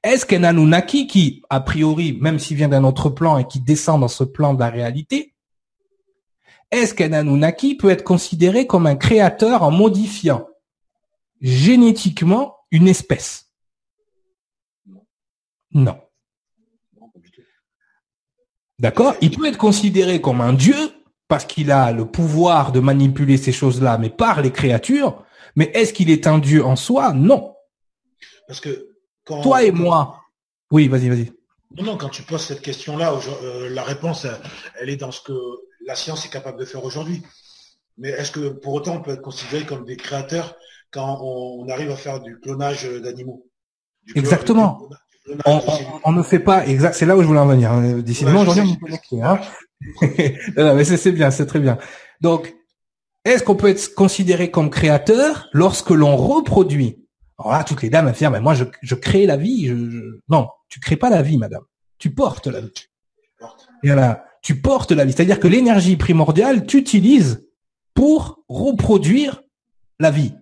Est-ce 0.02 0.24
qu'un 0.24 0.44
Anunnaki 0.44 1.06
qui, 1.06 1.42
a 1.50 1.60
priori, 1.60 2.16
même 2.20 2.38
s'il 2.38 2.56
vient 2.56 2.68
d'un 2.68 2.84
autre 2.84 3.10
plan 3.10 3.38
et 3.38 3.46
qui 3.46 3.60
descend 3.60 4.00
dans 4.00 4.08
ce 4.08 4.24
plan 4.24 4.54
de 4.54 4.60
la 4.60 4.70
réalité, 4.70 5.34
est-ce 6.70 6.94
qu'un 6.94 7.12
Anunnaki 7.12 7.76
peut 7.76 7.90
être 7.90 8.04
considéré 8.04 8.66
comme 8.66 8.86
un 8.86 8.96
créateur 8.96 9.62
en 9.62 9.70
modifiant 9.70 10.46
génétiquement 11.40 12.56
une 12.70 12.88
espèce? 12.88 13.50
Non. 15.72 15.98
D'accord? 18.78 19.14
Il 19.20 19.30
peut 19.30 19.46
être 19.46 19.58
considéré 19.58 20.20
comme 20.20 20.40
un 20.40 20.52
dieu 20.52 20.76
parce 21.26 21.44
qu'il 21.44 21.70
a 21.70 21.92
le 21.92 22.06
pouvoir 22.06 22.72
de 22.72 22.80
manipuler 22.80 23.36
ces 23.36 23.52
choses-là, 23.52 23.98
mais 23.98 24.10
par 24.10 24.40
les 24.40 24.50
créatures. 24.50 25.24
Mais 25.56 25.70
est-ce 25.74 25.92
qu'il 25.92 26.10
est 26.10 26.26
un 26.26 26.38
dieu 26.38 26.64
en 26.64 26.76
soi? 26.76 27.12
Non. 27.12 27.54
Parce 28.46 28.60
que 28.60 28.88
toi 29.24 29.62
et 29.62 29.72
moi. 29.72 30.20
Oui, 30.70 30.88
vas-y, 30.88 31.08
vas-y. 31.08 31.32
Non, 31.76 31.84
non, 31.84 31.96
quand 31.96 32.08
tu 32.08 32.22
poses 32.22 32.44
cette 32.44 32.62
question-là, 32.62 33.12
euh, 33.42 33.68
la 33.70 33.82
réponse, 33.82 34.26
elle 34.80 34.88
est 34.88 34.96
dans 34.96 35.10
ce 35.10 35.20
que 35.20 35.32
la 35.86 35.94
science 35.94 36.24
est 36.24 36.30
capable 36.30 36.58
de 36.58 36.64
faire 36.64 36.84
aujourd'hui. 36.84 37.22
Mais 37.98 38.10
est-ce 38.10 38.30
que 38.30 38.48
pour 38.48 38.74
autant 38.74 38.96
on 38.96 39.02
peut 39.02 39.12
être 39.12 39.22
considéré 39.22 39.66
comme 39.66 39.84
des 39.84 39.96
créateurs 39.96 40.56
quand 40.90 41.18
on, 41.22 41.68
arrive 41.68 41.90
à 41.90 41.96
faire 41.96 42.20
du 42.20 42.38
clonage 42.38 42.84
d'animaux? 43.02 43.46
Exactement. 44.14 44.88
on, 46.04 46.12
ne 46.12 46.22
fait 46.22 46.38
pas 46.38 46.66
exact. 46.66 46.94
C'est 46.94 47.06
là 47.06 47.16
où 47.16 47.22
je 47.22 47.26
voulais 47.26 47.40
en 47.40 47.46
venir. 47.46 47.72
Hein. 47.72 47.98
Décidément, 47.98 48.42
aujourd'hui, 48.42 48.78
on 49.12 49.24
hein. 49.24 49.40
non, 50.56 50.74
mais 50.74 50.84
c'est 50.84 51.12
bien, 51.12 51.30
c'est 51.30 51.46
très 51.46 51.60
bien. 51.60 51.78
Donc, 52.20 52.54
est-ce 53.28 53.44
qu'on 53.44 53.56
peut 53.56 53.68
être 53.68 53.94
considéré 53.94 54.50
comme 54.50 54.70
créateur 54.70 55.48
lorsque 55.52 55.90
l'on 55.90 56.16
reproduit? 56.16 57.04
Alors 57.38 57.52
là, 57.52 57.64
toutes 57.64 57.82
les 57.82 57.90
dames 57.90 58.08
affirment, 58.08 58.34
mais 58.34 58.40
moi, 58.40 58.54
je, 58.54 58.94
crée 58.94 59.26
la 59.26 59.36
vie. 59.36 59.72
Non, 60.28 60.48
tu 60.68 60.80
crées 60.80 60.96
pas 60.96 61.10
la 61.10 61.22
vie, 61.22 61.38
madame. 61.38 61.62
Tu 61.98 62.10
portes 62.10 62.46
la 62.48 62.60
vie. 62.60 62.72
Et 63.84 63.90
tu 64.42 64.60
portes 64.60 64.92
la 64.92 65.04
vie. 65.04 65.12
C'est-à-dire 65.12 65.40
que 65.40 65.48
l'énergie 65.48 65.96
primordiale, 65.96 66.66
tu 66.66 66.84
pour 67.94 68.40
reproduire 68.48 69.42
la 69.98 70.10
vie. 70.10 70.32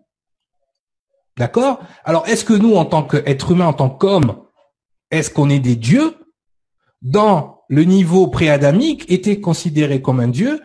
D'accord? 1.37 1.81
Alors, 2.05 2.27
est-ce 2.29 2.45
que 2.45 2.55
nous, 2.55 2.77
en 2.77 2.85
tant 2.85 3.03
qu'être 3.03 3.51
humain, 3.51 3.67
en 3.67 3.73
tant 3.73 3.91
qu'homme, 3.91 4.43
est-ce 5.11 5.31
qu'on 5.31 5.51
est 5.51 5.59
des 5.59 5.77
dieux? 5.77 6.15
Dans 7.03 7.63
le 7.69 7.85
niveau 7.85 8.29
préadamique, 8.29 9.11
était 9.11 9.41
considéré 9.41 10.01
comme 10.01 10.21
un 10.21 10.29
dieu, 10.29 10.61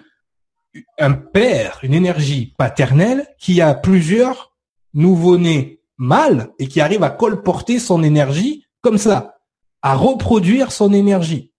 un 0.97 1.13
père, 1.13 1.79
une 1.83 1.93
énergie 1.93 2.53
paternelle 2.57 3.27
qui 3.37 3.61
a 3.61 3.73
plusieurs 3.73 4.55
nouveau-nés 4.93 5.81
mâles 5.97 6.51
et 6.59 6.67
qui 6.67 6.81
arrive 6.81 7.03
à 7.03 7.09
colporter 7.09 7.79
son 7.79 8.03
énergie 8.03 8.65
comme 8.81 8.97
ça, 8.97 9.39
à 9.81 9.95
reproduire 9.95 10.71
son 10.71 10.93
énergie. 10.93 11.51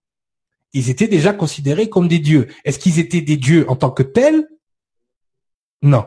Ils 0.72 0.90
étaient 0.90 1.08
déjà 1.08 1.32
considérés 1.32 1.88
comme 1.88 2.08
des 2.08 2.18
dieux. 2.18 2.48
Est-ce 2.64 2.78
qu'ils 2.78 2.98
étaient 2.98 3.20
des 3.20 3.36
dieux 3.36 3.68
en 3.68 3.76
tant 3.76 3.90
que 3.90 4.02
tels? 4.02 4.48
Non. 5.82 6.06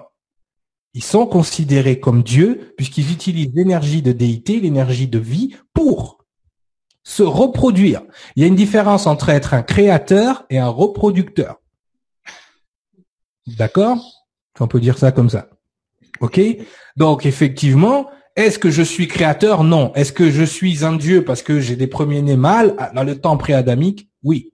Ils 0.94 1.04
sont 1.04 1.28
considérés 1.28 2.00
comme 2.00 2.24
dieux 2.24 2.74
puisqu'ils 2.78 3.12
utilisent 3.12 3.54
l'énergie 3.54 4.02
de 4.02 4.12
déité, 4.12 4.60
l'énergie 4.60 5.08
de 5.08 5.20
vie 5.20 5.56
pour 5.74 6.26
se 7.04 7.22
reproduire. 7.22 8.02
Il 8.36 8.42
y 8.42 8.46
a 8.46 8.48
une 8.48 8.56
différence 8.56 9.06
entre 9.06 9.30
être 9.30 9.54
un 9.54 9.62
créateur 9.62 10.46
et 10.50 10.58
un 10.58 10.70
reproducteur. 10.70 11.62
D'accord? 13.48 14.26
On 14.60 14.68
peut 14.68 14.80
dire 14.80 14.98
ça 14.98 15.12
comme 15.12 15.30
ça. 15.30 15.50
OK? 16.22 16.40
Donc 16.96 17.26
effectivement, 17.26 18.10
est-ce 18.36 18.60
que 18.60 18.72
je 18.72 18.82
suis 18.82 19.08
créateur? 19.08 19.64
Non. 19.64 19.94
Est-ce 19.94 20.12
que 20.12 20.30
je 20.32 20.44
suis 20.44 20.84
un 20.84 20.96
dieu? 20.96 21.24
Parce 21.24 21.42
que 21.42 21.60
j'ai 21.60 21.76
des 21.76 21.88
premiers-nés 21.88 22.38
mâles 22.38 22.76
dans 22.94 23.04
le 23.04 23.20
temps 23.20 23.38
pré-adamique 23.38 24.10
Oui. 24.24 24.52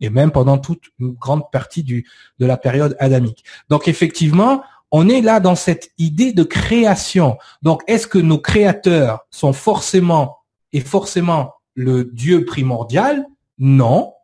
Et 0.00 0.10
même 0.10 0.32
pendant 0.32 0.58
toute 0.58 0.84
une 0.98 1.12
grande 1.12 1.50
partie 1.52 1.82
du, 1.82 2.08
de 2.38 2.46
la 2.46 2.56
période 2.56 2.96
adamique. 2.98 3.44
Donc 3.68 3.86
effectivement, 3.86 4.62
on 4.90 5.08
est 5.08 5.20
là 5.20 5.40
dans 5.40 5.54
cette 5.54 5.90
idée 5.98 6.32
de 6.32 6.42
création. 6.42 7.38
Donc 7.62 7.82
est-ce 7.86 8.06
que 8.06 8.18
nos 8.18 8.38
créateurs 8.38 9.20
sont 9.30 9.52
forcément 9.52 10.38
et 10.72 10.80
forcément 10.80 11.54
le 11.74 12.04
Dieu 12.04 12.44
primordial? 12.44 13.26
Non. 13.58 14.14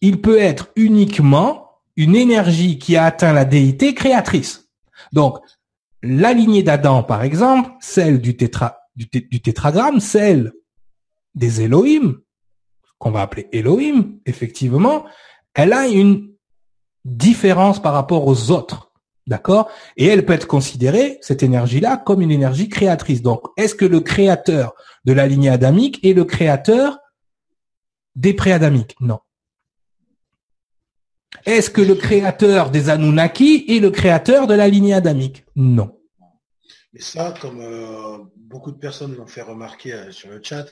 Il 0.00 0.20
peut 0.20 0.38
être 0.38 0.70
uniquement 0.76 1.69
une 2.00 2.16
énergie 2.16 2.78
qui 2.78 2.96
a 2.96 3.04
atteint 3.04 3.34
la 3.34 3.44
déité 3.44 3.94
créatrice. 3.94 4.70
Donc, 5.12 5.38
la 6.02 6.32
lignée 6.32 6.62
d'Adam, 6.62 7.02
par 7.02 7.22
exemple, 7.22 7.72
celle 7.80 8.22
du, 8.22 8.38
tétra, 8.38 8.78
du, 8.96 9.06
tétragramme, 9.42 10.00
celle 10.00 10.54
des 11.34 11.60
Elohim, 11.60 12.20
qu'on 12.98 13.10
va 13.10 13.20
appeler 13.20 13.48
Elohim, 13.52 14.18
effectivement, 14.24 15.04
elle 15.52 15.74
a 15.74 15.88
une 15.88 16.30
différence 17.04 17.82
par 17.82 17.92
rapport 17.92 18.26
aux 18.26 18.50
autres. 18.50 18.92
D'accord? 19.26 19.70
Et 19.98 20.06
elle 20.06 20.24
peut 20.24 20.32
être 20.32 20.46
considérée, 20.46 21.18
cette 21.20 21.42
énergie-là, 21.42 21.98
comme 21.98 22.22
une 22.22 22.30
énergie 22.30 22.70
créatrice. 22.70 23.20
Donc, 23.20 23.42
est-ce 23.58 23.74
que 23.74 23.84
le 23.84 24.00
créateur 24.00 24.72
de 25.04 25.12
la 25.12 25.26
lignée 25.26 25.50
adamique 25.50 26.02
est 26.02 26.14
le 26.14 26.24
créateur 26.24 26.98
des 28.16 28.32
préadamiques? 28.32 28.96
Non. 29.00 29.18
Est-ce 31.46 31.70
que 31.70 31.80
le 31.80 31.94
créateur 31.94 32.70
des 32.70 32.90
Anunnaki 32.90 33.64
est 33.68 33.80
le 33.80 33.90
créateur 33.90 34.46
de 34.46 34.54
la 34.54 34.68
lignée 34.68 34.94
adamique? 34.94 35.44
Non. 35.56 35.96
Mais 36.92 37.00
ça, 37.00 37.34
comme 37.40 37.60
euh, 37.60 38.18
beaucoup 38.36 38.72
de 38.72 38.78
personnes 38.78 39.14
l'ont 39.14 39.26
fait 39.26 39.42
remarquer 39.42 39.92
euh, 39.92 40.10
sur 40.10 40.28
le 40.28 40.40
chat, 40.42 40.66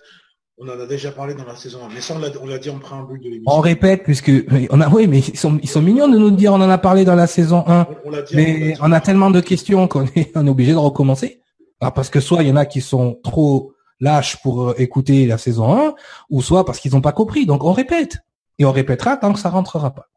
on 0.58 0.68
en 0.68 0.80
a 0.80 0.86
déjà 0.86 1.12
parlé 1.12 1.34
dans 1.34 1.44
la 1.44 1.54
saison 1.54 1.78
1. 1.88 1.94
Mais 1.94 2.00
ça, 2.00 2.16
on 2.16 2.46
l'a 2.46 2.58
dit 2.58 2.70
en 2.70 2.80
préambule 2.80 3.20
de 3.20 3.24
l'émission. 3.24 3.52
On 3.52 3.60
répète, 3.60 4.02
puisque 4.02 4.32
on 4.70 4.80
a, 4.80 4.88
oui, 4.88 5.06
mais 5.06 5.20
ils 5.20 5.38
sont, 5.38 5.58
ils 5.62 5.68
sont 5.68 5.80
mignons 5.80 6.08
de 6.08 6.18
nous 6.18 6.32
dire 6.32 6.52
on 6.52 6.56
en 6.56 6.68
a 6.68 6.78
parlé 6.78 7.04
dans 7.04 7.14
la 7.14 7.28
saison 7.28 7.62
1. 7.66 7.86
mais 8.34 8.74
on 8.80 8.90
a, 8.90 9.00
tellement 9.00 9.30
de 9.30 9.40
questions 9.40 9.86
qu'on 9.86 10.06
est, 10.16 10.32
on 10.34 10.44
est 10.44 10.50
obligé 10.50 10.72
de 10.72 10.78
recommencer. 10.78 11.40
Ah, 11.80 11.92
parce 11.92 12.10
que 12.10 12.18
soit 12.18 12.42
il 12.42 12.48
y 12.48 12.52
en 12.52 12.56
a 12.56 12.66
qui 12.66 12.80
sont 12.80 13.20
trop 13.22 13.72
lâches 14.00 14.42
pour 14.42 14.70
euh, 14.70 14.74
écouter 14.78 15.26
la 15.26 15.38
saison 15.38 15.76
1, 15.76 15.94
ou 16.30 16.42
soit 16.42 16.64
parce 16.64 16.80
qu'ils 16.80 16.92
n'ont 16.92 17.00
pas 17.00 17.12
compris. 17.12 17.46
Donc 17.46 17.62
on 17.62 17.72
répète. 17.72 18.18
Et 18.58 18.64
on 18.64 18.72
répétera 18.72 19.16
tant 19.16 19.32
que 19.32 19.38
ça 19.38 19.50
rentrera 19.50 19.94
pas. 19.94 20.08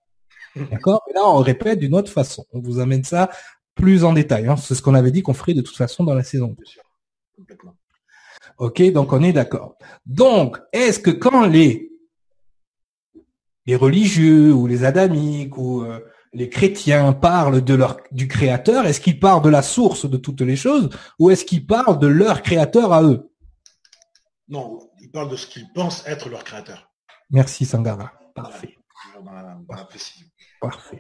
D'accord? 0.56 1.02
Et 1.10 1.14
là, 1.14 1.22
on 1.26 1.38
répète 1.38 1.80
d'une 1.80 1.96
autre 1.96 2.12
façon. 2.12 2.46
On 2.54 2.60
vous 2.60 2.80
amène 2.80 3.04
ça 3.04 3.30
plus 3.76 4.04
en 4.04 4.14
détail. 4.14 4.48
Hein. 4.48 4.58
C'est 4.58 4.76
ce 4.76 4.82
qu'on 4.82 4.96
avait 4.96 5.12
dit 5.12 5.24
qu'on 5.24 5.34
ferait 5.34 5.54
de 5.54 5.62
toute 5.62 5.78
façon 5.78 6.04
dans 6.04 6.14
la 6.14 6.24
saison. 6.24 6.56
Ok, 8.58 8.82
donc 8.92 9.14
on 9.14 9.24
est 9.24 9.34
d'accord. 9.34 9.76
Donc, 10.06 10.58
est-ce 10.74 11.00
que 11.00 11.12
quand 11.12 11.46
les 11.46 11.90
les 13.66 13.76
religieux 13.76 14.54
ou 14.54 14.68
les 14.68 14.84
adamiques 14.84 15.58
ou 15.58 15.84
euh, 15.84 16.00
les 16.34 16.50
chrétiens 16.50 17.14
parlent 17.14 17.64
de 17.64 17.74
leur 17.74 17.98
du 18.12 18.28
créateur, 18.28 18.86
est-ce 18.86 19.02
qu'ils 19.02 19.20
parlent 19.20 19.44
de 19.44 19.50
la 19.50 19.62
source 19.62 20.10
de 20.10 20.18
toutes 20.18 20.42
les 20.42 20.56
choses 20.56 20.90
ou 21.20 21.30
est-ce 21.30 21.46
qu'ils 21.46 21.66
parlent 21.66 22.00
de 22.00 22.08
leur 22.08 22.42
créateur 22.42 22.94
à 22.94 23.04
eux? 23.04 23.32
Non, 24.48 24.80
ils 25.00 25.12
parlent 25.12 25.30
de 25.30 25.36
ce 25.36 25.48
qu'ils 25.48 25.72
pensent 25.74 26.06
être 26.08 26.30
leur 26.30 26.44
créateur. 26.44 26.92
Merci 27.30 27.66
Sangara. 27.66 28.12
Parfait. 28.36 28.78
Parfait. 30.62 31.00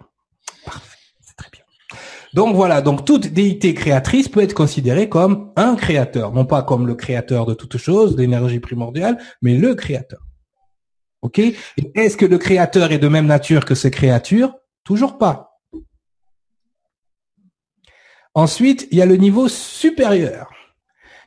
Parfait. 0.66 0.98
C'est 1.22 1.38
très 1.38 1.50
bien. 1.52 1.62
Donc 2.34 2.56
voilà, 2.56 2.82
donc 2.82 3.06
toute 3.06 3.28
déité 3.28 3.74
créatrice 3.74 4.28
peut 4.28 4.42
être 4.42 4.56
considérée 4.56 5.08
comme 5.08 5.54
un 5.56 5.76
créateur, 5.76 6.34
non 6.34 6.46
pas 6.46 6.64
comme 6.64 6.88
le 6.88 6.96
créateur 6.96 7.46
de 7.46 7.54
toute 7.54 7.78
chose, 7.78 8.18
l'énergie 8.18 8.60
primordiale, 8.60 9.22
mais 9.42 9.56
le 9.56 9.76
créateur. 9.76 10.22
Ok? 11.22 11.40
Est-ce 11.94 12.18
que 12.18 12.26
le 12.26 12.40
créateur 12.40 12.92
est 12.92 12.98
de 12.98 13.08
même 13.08 13.28
nature 13.28 13.66
que 13.66 13.76
ces 13.76 13.92
créatures? 13.92 14.56
Toujours 14.84 15.20
pas. 15.20 15.60
Ensuite, 18.34 18.88
il 18.92 18.98
y 18.98 19.02
a 19.02 19.06
le 19.06 19.18
niveau 19.18 19.48
supérieur, 19.48 20.50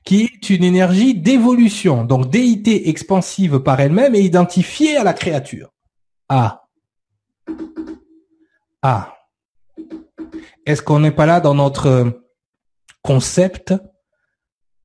qui 0.05 0.22
est 0.22 0.51
une 0.51 0.64
énergie 0.64 1.14
d'évolution, 1.14 2.05
donc 2.05 2.30
déité 2.30 2.89
expansive 2.89 3.61
par 3.61 3.78
elle-même 3.78 4.14
et 4.16 4.20
identifiée 4.20 4.97
à 4.97 5.05
la 5.05 5.12
créature. 5.12 5.70
Ah, 6.28 6.63
ah. 8.87 9.16
Est-ce 10.66 10.82
qu'on 10.82 11.01
n'est 11.01 11.11
pas 11.11 11.24
là 11.24 11.41
dans 11.41 11.55
notre 11.55 12.20
concept 13.01 13.72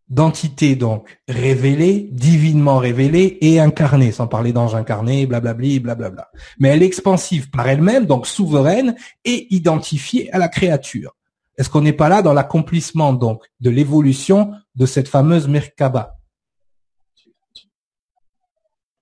d'entité 0.08 0.78
donc 0.78 1.22
révélée, 1.28 2.08
divinement 2.14 2.78
révélée 2.78 3.38
et 3.42 3.60
incarnée, 3.60 4.14
sans 4.14 4.26
parler 4.26 4.54
d'ange 4.54 4.74
incarné, 4.74 5.26
blablabli, 5.26 5.82
blablabla. 5.82 6.30
Mais 6.60 6.70
elle 6.70 6.82
est 6.82 6.86
expansive 6.86 7.50
par 7.50 7.68
elle-même, 7.68 8.06
donc 8.06 8.26
souveraine 8.26 8.96
et 9.26 9.54
identifiée 9.54 10.32
à 10.32 10.38
la 10.38 10.48
créature. 10.48 11.18
Est-ce 11.58 11.70
qu'on 11.70 11.82
n'est 11.82 11.92
pas 11.92 12.08
là 12.08 12.22
dans 12.22 12.34
l'accomplissement 12.34 13.12
donc 13.12 13.44
de 13.60 13.70
l'évolution 13.70 14.54
de 14.76 14.86
cette 14.86 15.10
fameuse 15.10 15.50
Merkaba? 15.50 16.16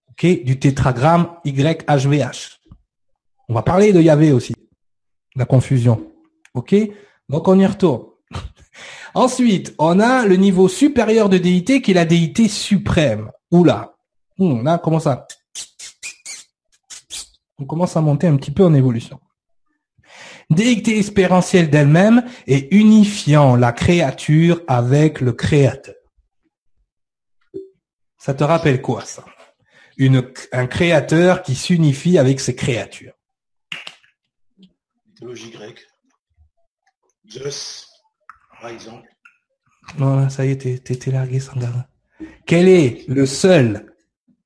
Ok, 0.10 0.26
du 0.44 0.58
tétragramme 0.58 1.36
YHVH. 1.46 2.58
On 3.48 3.54
va 3.54 3.62
parler 3.62 3.94
de 3.94 4.02
Yahvé 4.02 4.32
aussi 4.32 4.56
la 5.38 5.46
confusion. 5.46 6.12
OK? 6.54 6.76
Donc 7.30 7.48
on 7.48 7.60
y 7.60 7.66
retourne. 7.66 8.08
Ensuite, 9.14 9.74
on 9.80 10.00
a 10.00 10.26
le 10.26 10.36
niveau 10.36 10.68
supérieur 10.68 11.30
de 11.30 11.38
déité 11.38 11.82
qui 11.82 11.92
est 11.92 11.94
la 11.94 12.06
déité 12.06 12.48
suprême. 12.48 13.32
Oula. 13.52 13.96
On 14.40 14.66
a 14.66 14.78
commence 14.78 15.08
à 15.08 15.28
on 17.60 17.66
commence 17.66 17.98
à 17.98 18.02
monter 18.02 18.28
un 18.28 18.36
petit 18.36 18.52
peu 18.52 18.64
en 18.64 18.74
évolution. 18.74 19.20
Déité 20.50 21.00
espérentielle 21.00 21.70
d'elle-même 21.70 22.24
et 22.46 22.76
unifiant 22.76 23.56
la 23.56 23.72
créature 23.72 24.62
avec 24.68 25.22
le 25.22 25.34
créateur. 25.34 25.96
Ça 28.18 28.34
te 28.34 28.44
rappelle 28.44 28.82
quoi 28.82 29.04
ça? 29.04 29.26
Un 30.52 30.68
créateur 30.68 31.42
qui 31.42 31.56
s'unifie 31.56 32.20
avec 32.20 32.40
ses 32.40 32.56
créatures 32.56 33.17
mythologie 35.18 35.50
grecque. 35.50 35.88
Zeus, 37.30 37.88
par 38.62 38.70
exemple. 38.70 39.08
Non, 39.98 40.30
ça 40.30 40.46
y 40.46 40.52
est, 40.52 40.84
t'es 40.84 41.12
largué, 41.12 41.40
Sangara. 41.40 41.88
Quel 42.46 42.68
est 42.68 43.08
le 43.08 43.26
seul, 43.26 43.94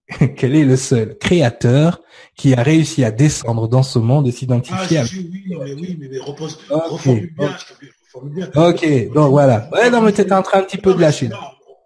quel 0.37 0.55
est 0.55 0.65
le 0.65 0.77
seul 0.77 1.17
créateur 1.17 2.01
qui 2.35 2.53
a 2.53 2.63
réussi 2.63 3.03
à 3.03 3.11
descendre 3.11 3.67
dans 3.67 3.83
ce 3.83 3.99
monde 3.99 4.27
et 4.27 4.31
s'identifier 4.31 4.97
ah, 4.97 5.01
à... 5.01 5.05
Oui, 5.05 5.45
mais 5.47 5.73
oui, 5.73 5.97
mais, 5.99 6.17
repose, 6.19 6.59
reformule 6.69 7.33
bien, 7.35 8.51
Ok, 8.55 9.13
donc 9.13 9.29
voilà. 9.29 9.69
Ouais, 9.71 9.89
non, 9.89 10.01
mais 10.01 10.11
t'étais 10.11 10.33
en 10.33 10.41
train 10.41 10.59
un 10.59 10.63
petit 10.63 10.77
peu 10.77 10.93
de 10.93 10.99
lâcher. 10.99 11.29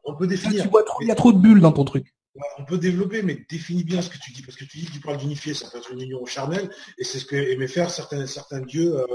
on 0.04 0.16
peut 0.16 0.28
définir. 0.28 0.64
tu 0.64 0.70
vois 0.70 0.84
trop, 0.84 1.02
il 1.02 1.08
y 1.08 1.12
a 1.12 1.16
trop 1.16 1.34
de 1.34 1.38
bulles 1.38 1.62
dans 1.62 1.72
ton 1.72 1.86
truc 1.86 2.15
on 2.58 2.66
peut 2.66 2.78
développer, 2.78 3.22
mais 3.22 3.46
définis 3.50 3.84
bien 3.84 4.02
ce 4.02 4.10
que 4.10 4.18
tu 4.18 4.32
dis, 4.32 4.42
parce 4.42 4.58
que 4.58 4.66
tu 4.66 4.80
dis 4.80 4.86
que 4.86 4.92
tu 4.92 5.00
parles 5.00 5.18
d'unifier, 5.18 5.54
ça 5.54 5.70
peut 5.72 5.78
être 5.78 5.92
une 5.92 6.02
union 6.02 6.26
charnelle, 6.26 6.70
et 6.98 7.04
c'est 7.04 7.20
ce 7.20 7.26
que 7.26 7.36
aimaient 7.36 7.68
faire 7.68 7.90
certains, 7.90 8.26
certains 8.26 8.62
dieux 8.62 8.98
euh, 8.98 9.06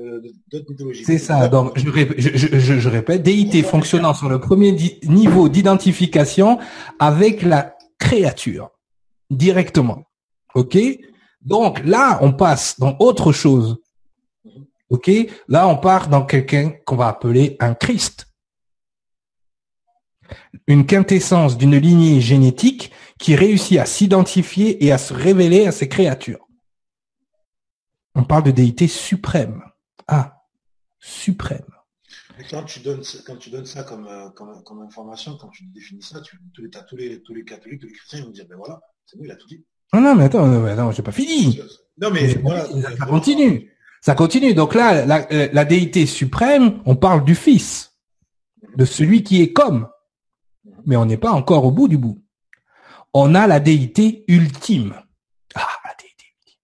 euh, 0.00 0.20
d'autres 0.50 0.70
mythologies. 0.70 1.04
C'est 1.04 1.18
ça, 1.18 1.48
donc 1.48 1.78
je, 1.78 1.88
je, 1.88 2.88
répète, 2.88 3.22
déité 3.22 3.62
fonctionnant 3.62 4.14
sur 4.14 4.28
le 4.28 4.40
premier 4.40 4.76
niveau 5.04 5.48
d'identification 5.48 6.58
avec 6.98 7.42
la 7.42 7.76
créature, 7.98 8.70
directement. 9.30 10.04
Ok? 10.54 10.76
Donc 11.40 11.84
là, 11.84 12.18
on 12.22 12.32
passe 12.32 12.78
dans 12.80 12.96
autre 12.98 13.32
chose. 13.32 13.78
Ok? 14.90 15.10
Là, 15.48 15.68
on 15.68 15.76
part 15.76 16.08
dans 16.08 16.24
quelqu'un 16.24 16.72
qu'on 16.84 16.96
va 16.96 17.08
appeler 17.08 17.56
un 17.60 17.74
Christ 17.74 18.25
une 20.66 20.86
quintessence 20.86 21.56
d'une 21.56 21.76
lignée 21.76 22.20
génétique 22.20 22.92
qui 23.18 23.34
réussit 23.34 23.78
à 23.78 23.86
s'identifier 23.86 24.84
et 24.84 24.92
à 24.92 24.98
se 24.98 25.14
révéler 25.14 25.66
à 25.66 25.72
ses 25.72 25.88
créatures. 25.88 26.46
On 28.14 28.24
parle 28.24 28.44
de 28.44 28.50
déité 28.50 28.88
suprême. 28.88 29.62
Ah, 30.08 30.42
suprême. 30.98 31.66
quand 32.50 32.64
tu 32.64 32.80
donnes, 32.80 33.02
quand 33.26 33.36
tu 33.36 33.50
donnes 33.50 33.66
ça 33.66 33.82
comme, 33.82 34.06
euh, 34.06 34.30
comme, 34.30 34.80
information, 34.80 35.36
quand 35.40 35.48
tu 35.48 35.64
définis 35.66 36.02
ça, 36.02 36.20
tu, 36.20 36.38
les, 36.58 36.70
tous, 36.70 36.96
les, 36.96 37.22
tous 37.22 37.34
les 37.34 37.44
catholiques, 37.44 37.80
tous 37.80 37.86
les 37.86 37.92
chrétiens 37.92 38.24
vont 38.24 38.30
dire, 38.30 38.46
ben 38.48 38.56
voilà, 38.56 38.80
c'est 39.04 39.18
bon, 39.18 39.24
il 39.24 39.30
a 39.30 39.36
tout 39.36 39.48
dit. 39.48 39.64
Non, 39.92 40.00
non, 40.00 40.14
mais 40.14 40.24
attends, 40.24 40.46
non, 40.46 40.74
non 40.74 40.92
j'ai 40.92 41.02
pas 41.02 41.12
fini. 41.12 41.60
Non, 42.00 42.10
mais 42.10 42.34
voilà. 42.34 42.66
Ça 42.98 43.06
continue. 43.06 43.72
Ça 44.00 44.14
continue. 44.14 44.54
Donc 44.54 44.74
là, 44.74 45.04
la, 45.06 45.30
euh, 45.32 45.48
la, 45.52 45.64
déité 45.64 46.06
suprême, 46.06 46.80
on 46.84 46.96
parle 46.96 47.24
du 47.24 47.34
Fils, 47.34 47.96
de 48.76 48.84
celui 48.84 49.22
qui 49.22 49.42
est 49.42 49.52
comme. 49.52 49.88
Mais 50.86 50.96
on 50.96 51.04
n'est 51.04 51.16
pas 51.18 51.32
encore 51.32 51.64
au 51.64 51.70
bout 51.70 51.88
du 51.88 51.98
bout. 51.98 52.22
On 53.12 53.34
a 53.34 53.46
la 53.46 53.60
déité 53.60 54.24
ultime. 54.28 54.94
Ah, 55.54 55.68
la 55.84 55.94
déité 55.98 56.24
ultime. 56.38 56.60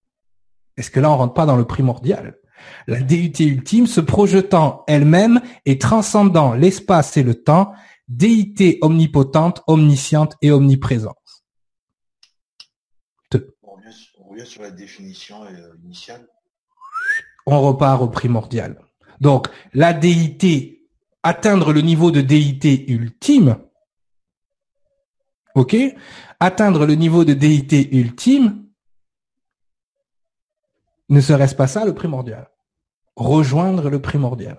Est-ce 0.76 0.90
que 0.90 1.00
là, 1.00 1.10
on 1.10 1.16
rentre 1.16 1.34
pas 1.34 1.46
dans 1.46 1.56
le 1.56 1.66
primordial? 1.66 2.38
La 2.86 3.00
déité 3.00 3.44
ultime 3.44 3.86
se 3.86 4.00
projetant 4.00 4.84
elle-même 4.86 5.40
et 5.66 5.78
transcendant 5.78 6.54
l'espace 6.54 7.16
et 7.16 7.22
le 7.22 7.34
temps, 7.42 7.72
déité 8.08 8.78
omnipotente, 8.82 9.62
omnisciente 9.66 10.36
et 10.42 10.50
omniprésente. 10.50 11.16
On 13.62 14.28
revient 14.30 14.46
sur 14.46 14.62
la 14.62 14.70
définition 14.70 15.44
euh, 15.44 15.74
initiale? 15.84 16.26
On 17.46 17.60
repart 17.60 18.00
au 18.00 18.08
primordial. 18.08 18.78
Donc, 19.20 19.48
la 19.74 19.92
déité, 19.92 20.88
atteindre 21.22 21.72
le 21.72 21.80
niveau 21.80 22.10
de 22.10 22.20
déité 22.20 22.90
ultime, 22.90 23.58
ok 25.54 25.76
Atteindre 26.40 26.86
le 26.86 26.94
niveau 26.94 27.24
de 27.24 27.34
déité 27.34 27.96
ultime, 27.96 28.64
ne 31.08 31.20
serait-ce 31.20 31.54
pas 31.54 31.68
ça 31.68 31.84
le 31.84 31.94
primordial? 31.94 32.48
Rejoindre 33.14 33.90
le 33.90 34.00
primordial. 34.00 34.58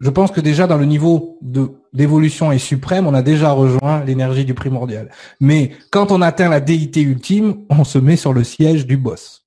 Je 0.00 0.10
pense 0.10 0.30
que 0.30 0.40
déjà 0.40 0.66
dans 0.66 0.76
le 0.76 0.84
niveau 0.84 1.38
de 1.40 1.72
d'évolution 1.92 2.50
et 2.52 2.58
suprême, 2.58 3.06
on 3.06 3.14
a 3.14 3.22
déjà 3.22 3.52
rejoint 3.52 4.04
l'énergie 4.04 4.44
du 4.44 4.52
primordial. 4.52 5.10
Mais 5.40 5.70
quand 5.90 6.10
on 6.10 6.20
atteint 6.20 6.48
la 6.48 6.60
déité 6.60 7.00
ultime, 7.00 7.64
on 7.70 7.84
se 7.84 7.98
met 7.98 8.16
sur 8.16 8.32
le 8.32 8.42
siège 8.42 8.86
du 8.86 8.96
boss 8.96 9.44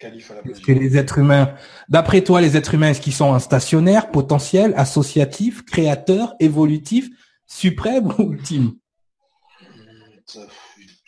que 0.00 0.72
les 0.72 0.96
êtres 0.96 1.18
humains, 1.18 1.54
d'après 1.88 2.22
toi, 2.22 2.40
les 2.40 2.56
êtres 2.56 2.74
humains, 2.74 2.90
est-ce 2.90 3.00
qu'ils 3.00 3.12
sont 3.12 3.34
un 3.34 3.38
stationnaire, 3.38 4.10
potentiel, 4.10 4.72
associatif, 4.76 5.64
créateur, 5.64 6.34
évolutif, 6.40 7.10
suprême 7.50 8.12
ou 8.18 8.32
ultime? 8.32 8.74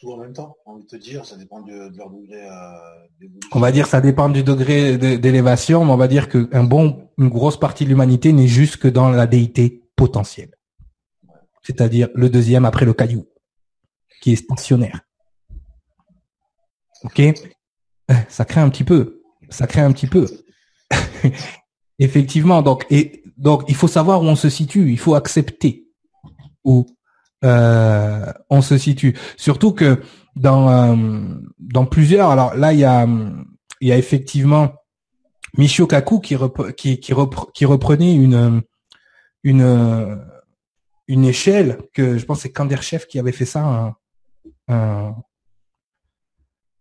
Tout 0.00 0.12
en 0.12 0.16
même 0.16 0.32
temps, 0.32 0.56
on 0.66 0.78
va 0.78 0.82
te 0.84 0.96
dire, 0.96 1.24
ça 1.24 1.36
dépend 1.36 1.60
de, 1.60 1.96
leur 1.96 2.10
degré 2.10 2.44
euh, 2.44 3.28
On 3.52 3.60
va 3.60 3.70
dire 3.70 3.86
ça 3.86 4.00
dépend 4.00 4.28
du 4.28 4.42
degré 4.42 4.98
d'élévation, 4.98 5.84
mais 5.84 5.92
on 5.92 5.96
va 5.96 6.08
dire 6.08 6.28
qu'un 6.28 6.64
bon, 6.64 7.08
une 7.18 7.28
grosse 7.28 7.58
partie 7.58 7.84
de 7.84 7.90
l'humanité 7.90 8.32
n'est 8.32 8.48
juste 8.48 8.78
que 8.78 8.88
dans 8.88 9.10
la 9.10 9.28
déité 9.28 9.84
potentielle. 9.94 10.50
C'est-à-dire 11.62 12.08
le 12.14 12.28
deuxième 12.28 12.64
après 12.64 12.84
le 12.84 12.94
caillou, 12.94 13.28
qui 14.20 14.32
est 14.32 14.36
stationnaire. 14.36 15.02
Ok? 17.04 17.22
Ça 18.28 18.44
crée 18.44 18.60
un 18.60 18.70
petit 18.70 18.84
peu. 18.84 19.22
Ça 19.50 19.68
crée 19.68 19.82
un 19.82 19.92
petit 19.92 20.08
peu. 20.08 20.26
Effectivement, 22.00 22.62
donc 22.62 22.84
et 22.90 23.22
donc 23.36 23.62
il 23.68 23.76
faut 23.76 23.86
savoir 23.86 24.20
où 24.22 24.24
on 24.24 24.34
se 24.34 24.50
situe. 24.50 24.90
Il 24.90 24.98
faut 24.98 25.14
accepter 25.14 25.91
où 26.64 26.86
euh, 27.44 28.32
on 28.50 28.62
se 28.62 28.78
situe. 28.78 29.16
Surtout 29.36 29.72
que 29.72 30.02
dans 30.36 30.68
euh, 30.68 30.96
dans 31.58 31.86
plusieurs. 31.86 32.30
Alors 32.30 32.54
là, 32.54 32.72
il 32.72 32.78
y 32.78 32.84
a 32.84 33.06
il 33.80 33.88
y 33.88 33.92
a 33.92 33.98
effectivement 33.98 34.74
Michio 35.58 35.86
Kaku 35.86 36.20
qui 36.20 37.00
qui 37.00 37.64
reprenait 37.64 38.14
une 38.14 38.62
une 39.42 40.20
une 41.08 41.24
échelle 41.24 41.78
que 41.92 42.16
je 42.16 42.24
pense 42.24 42.40
c'est 42.40 42.52
Kanderchef 42.52 43.06
qui 43.06 43.18
avait 43.18 43.32
fait 43.32 43.44
ça 43.44 43.96
un, 44.68 45.14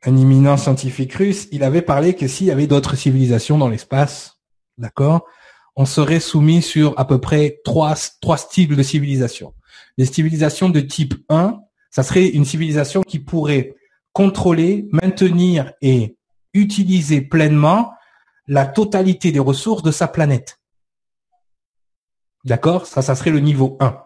un 0.04 0.18
imminent 0.18 0.58
scientifique 0.58 1.14
russe, 1.14 1.48
il 1.52 1.64
avait 1.64 1.82
parlé 1.82 2.16
que 2.16 2.28
s'il 2.28 2.48
y 2.48 2.52
avait 2.52 2.68
d'autres 2.68 2.96
civilisations 2.96 3.58
dans 3.58 3.70
l'espace, 3.70 4.40
d'accord, 4.78 5.26
on 5.76 5.86
serait 5.86 6.20
soumis 6.20 6.62
sur 6.62 7.00
à 7.00 7.06
peu 7.06 7.20
près 7.20 7.60
trois, 7.64 7.96
trois 8.20 8.38
styles 8.38 8.76
de 8.76 8.84
civilisation. 8.84 9.54
Les 9.98 10.06
civilisations 10.06 10.70
de 10.70 10.80
type 10.80 11.16
1, 11.30 11.60
ça 11.90 12.04
serait 12.04 12.28
une 12.28 12.46
civilisation 12.46 13.04
qui 13.04 13.20
pourrait 13.20 13.76
contrôler, 14.14 14.88
maintenir 14.92 15.74
et 15.82 16.18
utiliser 16.54 17.22
pleinement 17.22 17.94
la 18.48 18.66
totalité 18.66 19.32
des 19.32 19.40
ressources 19.40 19.84
de 19.84 19.92
sa 19.92 20.08
planète. 20.08 20.60
D'accord? 22.44 22.86
Ça, 22.88 23.02
ça 23.02 23.16
serait 23.16 23.30
le 23.30 23.40
niveau 23.40 23.78
1. 23.80 23.98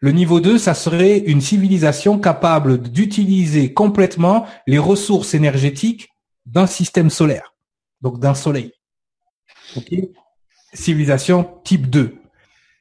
Le 0.00 0.12
niveau 0.12 0.40
2, 0.40 0.58
ça 0.58 0.74
serait 0.74 1.18
une 1.18 1.40
civilisation 1.40 2.18
capable 2.18 2.78
d'utiliser 2.80 3.74
complètement 3.74 4.46
les 4.66 4.78
ressources 4.78 5.34
énergétiques 5.34 6.08
d'un 6.46 6.66
système 6.66 7.10
solaire, 7.10 7.54
donc 8.00 8.20
d'un 8.20 8.34
soleil. 8.34 8.72
civilisation 10.72 11.60
type 11.64 11.90
2. 11.90 12.17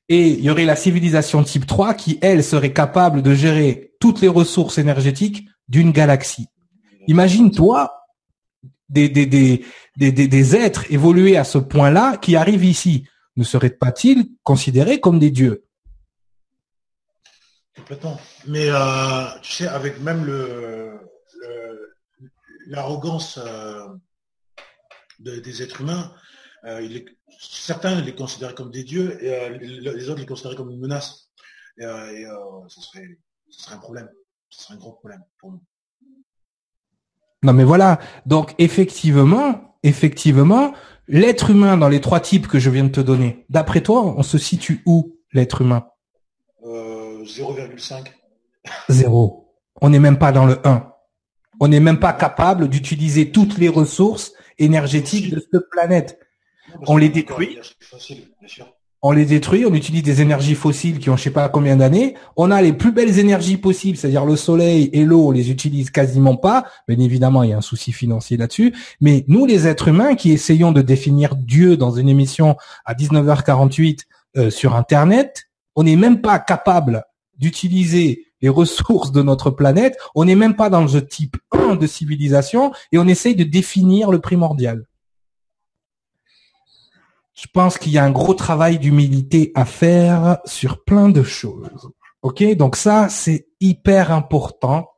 Et 0.09 0.29
il 0.29 0.41
y 0.41 0.49
aurait 0.49 0.65
la 0.65 0.75
civilisation 0.75 1.43
type 1.43 1.65
3 1.65 1.93
qui, 1.93 2.17
elle, 2.21 2.43
serait 2.43 2.73
capable 2.73 3.21
de 3.21 3.33
gérer 3.33 3.93
toutes 3.99 4.21
les 4.21 4.27
ressources 4.27 4.77
énergétiques 4.77 5.47
d'une 5.67 5.91
galaxie. 5.91 6.47
Imagine-toi 7.07 7.91
des, 8.89 9.09
des, 9.09 9.25
des, 9.25 10.11
des, 10.11 10.55
êtres 10.55 10.91
évolués 10.91 11.35
à 11.35 11.43
ce 11.43 11.57
point-là 11.57 12.17
qui 12.17 12.35
arrivent 12.35 12.63
ici. 12.63 13.07
Ne 13.35 13.43
seraient 13.43 13.69
pas-ils 13.69 14.29
considérés 14.43 14.99
comme 15.01 15.19
des 15.19 15.29
dieux? 15.29 15.65
Complètement. 17.75 18.19
Mais 18.47 18.69
euh, 18.69 19.25
tu 19.41 19.51
sais, 19.53 19.67
avec 19.67 19.99
même 19.99 20.25
le, 20.25 20.99
l'arrogance 22.67 23.39
euh, 23.45 23.87
des 25.19 25.61
êtres 25.63 25.81
humains, 25.81 26.13
euh, 26.65 26.81
il 26.81 26.97
est, 26.97 27.05
certains 27.39 28.01
les 28.01 28.15
considèrent 28.15 28.55
comme 28.55 28.71
des 28.71 28.83
dieux 28.83 29.23
et 29.23 29.49
les 29.59 30.09
autres 30.09 30.19
les 30.19 30.25
considèrent 30.25 30.55
comme 30.55 30.71
une 30.71 30.79
menace. 30.79 31.29
Et, 31.77 31.83
ce, 32.67 32.81
serait, 32.81 33.19
ce 33.49 33.63
serait 33.63 33.75
un 33.75 33.79
problème. 33.79 34.09
Ce 34.49 34.63
serait 34.63 34.73
un 34.73 34.77
gros 34.77 34.93
problème 34.93 35.23
pour 35.39 35.51
nous. 35.51 35.61
Non 37.43 37.53
mais 37.53 37.63
voilà. 37.63 37.99
Donc 38.25 38.55
effectivement, 38.57 39.77
effectivement, 39.83 40.73
l'être 41.07 41.51
humain 41.51 41.77
dans 41.77 41.89
les 41.89 42.01
trois 42.01 42.19
types 42.19 42.47
que 42.47 42.59
je 42.59 42.69
viens 42.69 42.85
de 42.85 42.89
te 42.89 43.01
donner, 43.01 43.45
d'après 43.49 43.81
toi, 43.81 44.15
on 44.17 44.23
se 44.23 44.37
situe 44.37 44.81
où 44.85 45.17
l'être 45.33 45.61
humain? 45.61 45.87
0,5. 47.27 48.07
Zéro. 48.89 49.53
On 49.81 49.89
n'est 49.89 49.99
même 49.99 50.17
pas 50.17 50.31
dans 50.31 50.45
le 50.45 50.65
1. 50.65 50.91
On 51.59 51.67
n'est 51.67 51.79
même 51.79 51.99
pas 51.99 52.13
capable 52.13 52.67
d'utiliser 52.67 53.31
toutes 53.31 53.57
les 53.57 53.69
ressources 53.69 54.33
énergétiques 54.57 55.33
de 55.33 55.39
cette 55.39 55.69
planète. 55.69 56.19
On 56.85 56.97
les 56.97 57.09
détruit. 57.09 57.57
On 59.03 59.11
les 59.11 59.25
détruit, 59.25 59.63
on 59.65 59.73
utilise 59.75 60.01
des 60.01 60.21
énergies 60.21 60.55
fossiles 60.55 60.97
qui 60.97 61.11
ont 61.11 61.17
je 61.17 61.23
sais 61.23 61.31
pas 61.31 61.47
combien 61.49 61.77
d'années. 61.77 62.15
On 62.35 62.49
a 62.49 62.61
les 62.63 62.73
plus 62.73 62.91
belles 62.91 63.19
énergies 63.19 63.57
possibles, 63.57 63.95
c'est-à-dire 63.95 64.25
le 64.25 64.35
soleil 64.35 64.89
et 64.91 65.05
l'eau, 65.05 65.27
on 65.27 65.31
les 65.31 65.51
utilise 65.51 65.91
quasiment 65.91 66.35
pas. 66.35 66.65
Bien 66.87 66.99
évidemment, 66.99 67.43
il 67.43 67.51
y 67.51 67.53
a 67.53 67.57
un 67.57 67.61
souci 67.61 67.91
financier 67.91 68.37
là-dessus. 68.37 68.73
Mais 68.99 69.23
nous, 69.27 69.45
les 69.45 69.67
êtres 69.67 69.89
humains 69.89 70.15
qui 70.15 70.31
essayons 70.31 70.71
de 70.71 70.81
définir 70.81 71.35
Dieu 71.35 71.77
dans 71.77 71.91
une 71.91 72.09
émission 72.09 72.57
à 72.85 72.95
19h48 72.95 74.05
euh, 74.37 74.49
sur 74.49 74.75
Internet, 74.75 75.43
on 75.75 75.83
n'est 75.83 75.95
même 75.95 76.21
pas 76.21 76.39
capable 76.39 77.03
d'utiliser 77.37 78.25
les 78.41 78.49
ressources 78.49 79.11
de 79.11 79.21
notre 79.21 79.51
planète, 79.51 79.95
on 80.15 80.25
n'est 80.25 80.35
même 80.35 80.55
pas 80.55 80.71
dans 80.71 80.83
le 80.83 81.07
type 81.07 81.37
1 81.51 81.75
de 81.75 81.85
civilisation 81.85 82.71
et 82.91 82.97
on 82.97 83.07
essaye 83.07 83.35
de 83.35 83.43
définir 83.43 84.09
le 84.09 84.19
primordial. 84.19 84.86
Je 87.37 87.45
pense 87.53 87.77
qu'il 87.77 87.91
y 87.91 87.97
a 87.97 88.03
un 88.03 88.11
gros 88.11 88.33
travail 88.33 88.79
d'humilité 88.79 89.51
à 89.55 89.65
faire 89.65 90.39
sur 90.45 90.83
plein 90.83 91.09
de 91.09 91.23
choses. 91.23 91.89
Ok, 92.21 92.43
donc 92.55 92.75
ça 92.75 93.09
c'est 93.09 93.47
hyper 93.59 94.11
important 94.11 94.89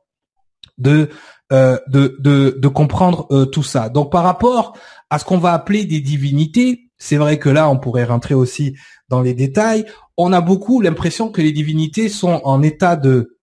de 0.78 1.10
euh, 1.52 1.78
de, 1.88 2.16
de, 2.20 2.56
de 2.58 2.68
comprendre 2.68 3.26
euh, 3.30 3.44
tout 3.44 3.64
ça. 3.64 3.88
Donc 3.88 4.10
par 4.12 4.22
rapport 4.22 4.76
à 5.10 5.18
ce 5.18 5.24
qu'on 5.24 5.38
va 5.38 5.52
appeler 5.52 5.84
des 5.84 6.00
divinités, 6.00 6.90
c'est 6.96 7.16
vrai 7.16 7.38
que 7.38 7.48
là 7.48 7.68
on 7.68 7.78
pourrait 7.78 8.04
rentrer 8.04 8.34
aussi 8.34 8.76
dans 9.08 9.20
les 9.20 9.34
détails 9.34 9.84
on 10.22 10.34
a 10.34 10.42
beaucoup 10.42 10.82
l'impression 10.82 11.30
que 11.30 11.40
les 11.40 11.50
divinités 11.50 12.10
sont 12.10 12.42
en 12.44 12.62
état 12.62 12.94
de, 12.94 13.38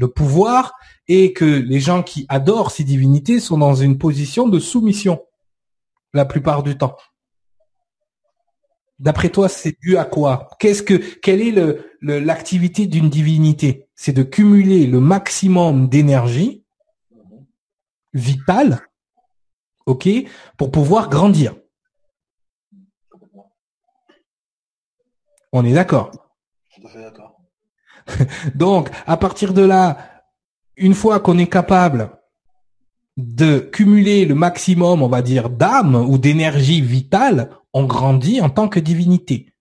de 0.00 0.06
pouvoir 0.06 0.72
et 1.06 1.34
que 1.34 1.44
les 1.44 1.80
gens 1.80 2.02
qui 2.02 2.24
adorent 2.30 2.70
ces 2.70 2.84
divinités 2.84 3.40
sont 3.40 3.58
dans 3.58 3.74
une 3.74 3.98
position 3.98 4.48
de 4.48 4.58
soumission 4.58 5.20
la 6.14 6.24
plupart 6.24 6.62
du 6.62 6.78
temps. 6.78 6.96
D'après 8.98 9.28
toi, 9.28 9.48
c'est 9.48 9.76
dû 9.80 9.96
à 9.96 10.04
quoi? 10.04 10.48
Qu'est-ce 10.58 10.82
que 10.82 10.94
quelle 10.94 11.40
est 11.40 11.52
le 11.52 11.84
l'activité 12.00 12.86
d'une 12.86 13.08
divinité? 13.08 13.88
C'est 13.94 14.12
de 14.12 14.22
cumuler 14.22 14.86
le 14.86 15.00
maximum 15.00 15.88
d'énergie 15.88 16.64
vitale, 18.12 18.80
ok, 19.86 20.08
pour 20.56 20.70
pouvoir 20.70 21.08
grandir. 21.08 21.54
On 25.52 25.64
est 25.64 25.72
d'accord. 25.72 26.10
Donc, 28.54 28.90
à 29.06 29.16
partir 29.16 29.54
de 29.54 29.62
là, 29.62 30.24
une 30.76 30.94
fois 30.94 31.20
qu'on 31.20 31.38
est 31.38 31.48
capable 31.48 32.18
de 33.16 33.58
cumuler 33.58 34.24
le 34.24 34.34
maximum, 34.34 35.02
on 35.02 35.08
va 35.08 35.22
dire, 35.22 35.50
d'âme 35.50 35.96
ou 35.96 36.18
d'énergie 36.18 36.80
vitale, 36.80 37.50
on 37.72 37.84
grandit 37.84 38.40
en 38.40 38.50
tant 38.50 38.68
que 38.68 38.80
divinité. 38.80 39.52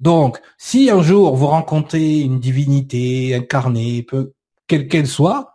Donc, 0.00 0.40
si 0.58 0.90
un 0.90 1.02
jour 1.02 1.36
vous 1.36 1.46
rencontrez 1.46 2.20
une 2.20 2.40
divinité 2.40 3.34
incarnée, 3.34 4.02
peu, 4.02 4.32
quelle 4.66 4.88
qu'elle 4.88 5.06
soit, 5.06 5.54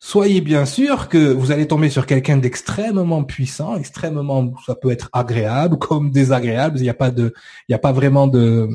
soyez 0.00 0.40
bien 0.40 0.66
sûr 0.66 1.08
que 1.08 1.32
vous 1.32 1.52
allez 1.52 1.68
tomber 1.68 1.88
sur 1.88 2.06
quelqu'un 2.06 2.36
d'extrêmement 2.36 3.22
puissant, 3.22 3.76
extrêmement, 3.76 4.52
ça 4.66 4.74
peut 4.74 4.90
être 4.90 5.08
agréable 5.12 5.78
comme 5.78 6.10
désagréable. 6.10 6.78
Il 6.78 6.82
n'y 6.82 6.88
a 6.88 6.94
pas 6.94 7.12
de, 7.12 7.32
il 7.68 7.72
n'y 7.72 7.74
a 7.76 7.78
pas 7.78 7.92
vraiment 7.92 8.26
de, 8.26 8.68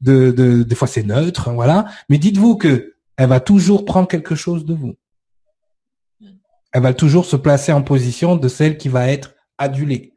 de, 0.00 0.32
de, 0.32 0.64
des 0.64 0.74
fois 0.74 0.88
c'est 0.88 1.04
neutre, 1.04 1.52
voilà. 1.52 1.86
Mais 2.08 2.18
dites-vous 2.18 2.56
que 2.56 2.94
elle 3.16 3.28
va 3.28 3.40
toujours 3.40 3.84
prendre 3.84 4.08
quelque 4.08 4.34
chose 4.34 4.64
de 4.64 4.74
vous. 4.74 4.96
Elle 6.72 6.82
va 6.82 6.94
toujours 6.94 7.24
se 7.24 7.36
placer 7.36 7.72
en 7.72 7.82
position 7.82 8.36
de 8.36 8.48
celle 8.48 8.76
qui 8.76 8.88
va 8.88 9.08
être 9.08 9.34
adulée. 9.58 10.14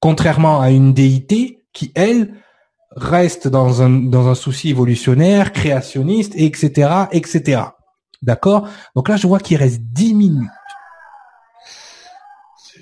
Contrairement 0.00 0.60
à 0.60 0.70
une 0.70 0.92
déité 0.92 1.64
qui, 1.72 1.92
elle, 1.94 2.34
reste 2.96 3.48
dans 3.48 3.82
un, 3.82 3.90
dans 3.90 4.28
un 4.28 4.34
souci 4.34 4.70
évolutionnaire, 4.70 5.52
créationniste, 5.52 6.32
etc., 6.36 7.06
etc. 7.12 7.62
D'accord? 8.22 8.68
Donc 8.94 9.08
là, 9.08 9.16
je 9.16 9.26
vois 9.26 9.38
qu'il 9.38 9.58
reste 9.58 9.80
10 9.82 10.14
minutes. 10.14 10.48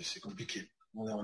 C'est 0.02 0.20
compliqué. 0.20 0.70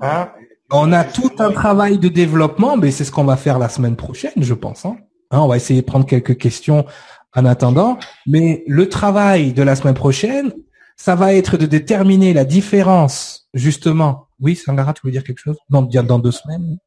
Hein? 0.03 0.31
on 0.73 0.93
a, 0.93 1.05
tout 1.05 1.31
un 1.39 1.53
travail 1.53 1.99
de 1.99 2.09
développement, 2.09 2.77
mais 2.77 2.91
c'est 2.91 3.05
ce 3.05 3.13
qu'on 3.13 3.25
va 3.25 3.37
faire 3.37 3.59
la 3.59 3.69
semaine 3.69 3.97
prochaine, 3.97 4.33
je 4.37 4.55
pense. 4.55 4.85
Hein. 4.85 4.97
Hein, 5.31 5.41
on 5.41 5.49
va 5.49 5.57
essayer 5.57 5.81
de 5.81 5.87
prendre 5.87 6.07
quelques 6.07 6.37
questions 6.37 6.87
en 7.35 7.45
attendant. 7.45 7.99
Mais 8.27 8.65
le 8.67 8.89
travail 8.89 9.53
de 9.53 9.63
la 9.63 9.77
semaine 9.77 9.95
prochaine, 9.95 10.53
ça 10.97 11.15
va 11.15 11.35
être 11.35 11.57
de 11.57 11.67
déterminer 11.67 12.33
la 12.33 12.45
différence, 12.45 13.49
justement. 13.55 14.29
Oui, 14.41 14.57
Sangara, 14.57 14.95
tu 14.95 15.03
veux 15.05 15.13
dire 15.13 15.25
quelque 15.25 15.39
chose? 15.39 15.59
Non, 15.69 15.83
dire 15.83 16.05
dans 16.05 16.19
deux 16.19 16.33
semaines. 16.33 16.79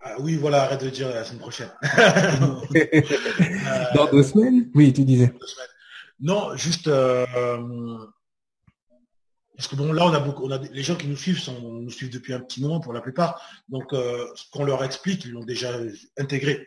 Ah 0.00 0.16
oui, 0.18 0.36
voilà, 0.36 0.64
arrête 0.64 0.82
de 0.82 0.90
dire 0.90 1.08
la 1.08 1.24
semaine 1.24 1.40
prochaine. 1.40 1.70
dans 3.94 4.10
deux 4.10 4.22
semaines? 4.22 4.70
Oui, 4.74 4.92
tu 4.92 5.04
disais. 5.04 5.32
Non, 6.20 6.56
juste 6.56 6.88
euh, 6.88 7.98
parce 9.56 9.68
que 9.68 9.76
bon, 9.76 9.92
là, 9.92 10.06
on 10.06 10.12
a 10.12 10.20
beaucoup, 10.20 10.44
on 10.44 10.50
a 10.50 10.58
les 10.58 10.82
gens 10.82 10.96
qui 10.96 11.06
nous 11.06 11.16
suivent 11.16 11.38
sont, 11.38 11.60
nous 11.60 11.90
suivent 11.90 12.12
depuis 12.12 12.32
un 12.32 12.40
petit 12.40 12.62
moment 12.62 12.80
pour 12.80 12.92
la 12.92 13.00
plupart. 13.00 13.40
Donc, 13.68 13.92
euh, 13.92 14.26
ce 14.34 14.44
qu'on 14.50 14.64
leur 14.64 14.82
explique, 14.82 15.24
ils 15.24 15.32
l'ont 15.32 15.44
déjà 15.44 15.72
intégré. 16.18 16.66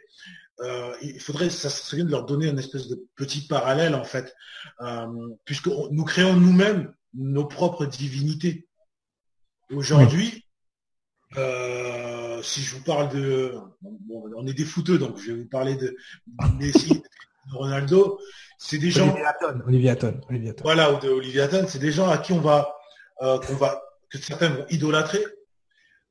Euh, 0.62 0.96
il 1.02 1.20
faudrait, 1.20 1.50
ça 1.50 1.70
serait 1.70 1.98
bien 1.98 2.06
de 2.06 2.12
leur 2.12 2.26
donner 2.26 2.48
une 2.48 2.60
espèce 2.60 2.88
de 2.88 3.06
petit 3.16 3.48
parallèle 3.48 3.96
en 3.96 4.06
fait, 4.06 4.34
puisque 5.43 5.68
nous 5.68 6.06
créons 6.06 6.36
nous-mêmes 6.36 6.93
nos 7.14 7.46
propres 7.46 7.86
divinités. 7.86 8.68
Aujourd'hui, 9.74 10.45
si 11.34 12.61
je 12.61 12.76
vous 12.76 12.84
parle 12.84 13.09
de, 13.09 13.53
on 14.36 14.47
est 14.47 14.53
des 14.53 14.66
fouteux, 14.66 14.97
donc 14.97 15.18
je 15.18 15.32
vais 15.32 15.41
vous 15.41 15.49
parler 15.49 15.76
de 15.76 15.95
Messi, 16.57 16.89
de 17.51 17.55
Ronaldo 17.55 18.20
c'est 18.57 18.78
des 18.78 18.91
gens. 18.91 19.13
Olivier 19.68 19.89
Hatton, 19.91 20.22
Voilà, 20.63 20.93
ou 20.93 20.99
de 20.99 21.09
Olivier 21.09 21.41
Hatton, 21.41 21.66
c'est 21.68 21.80
des 21.80 21.91
gens 21.91 22.09
à 22.09 22.18
qui 22.18 22.34
on 22.34 22.39
va, 22.39 22.74
euh, 23.22 23.39
qu'on 23.39 23.55
va, 23.55 23.82
que 24.09 24.18
certains 24.18 24.49
vont 24.49 24.66
idolâtrer. 24.70 25.24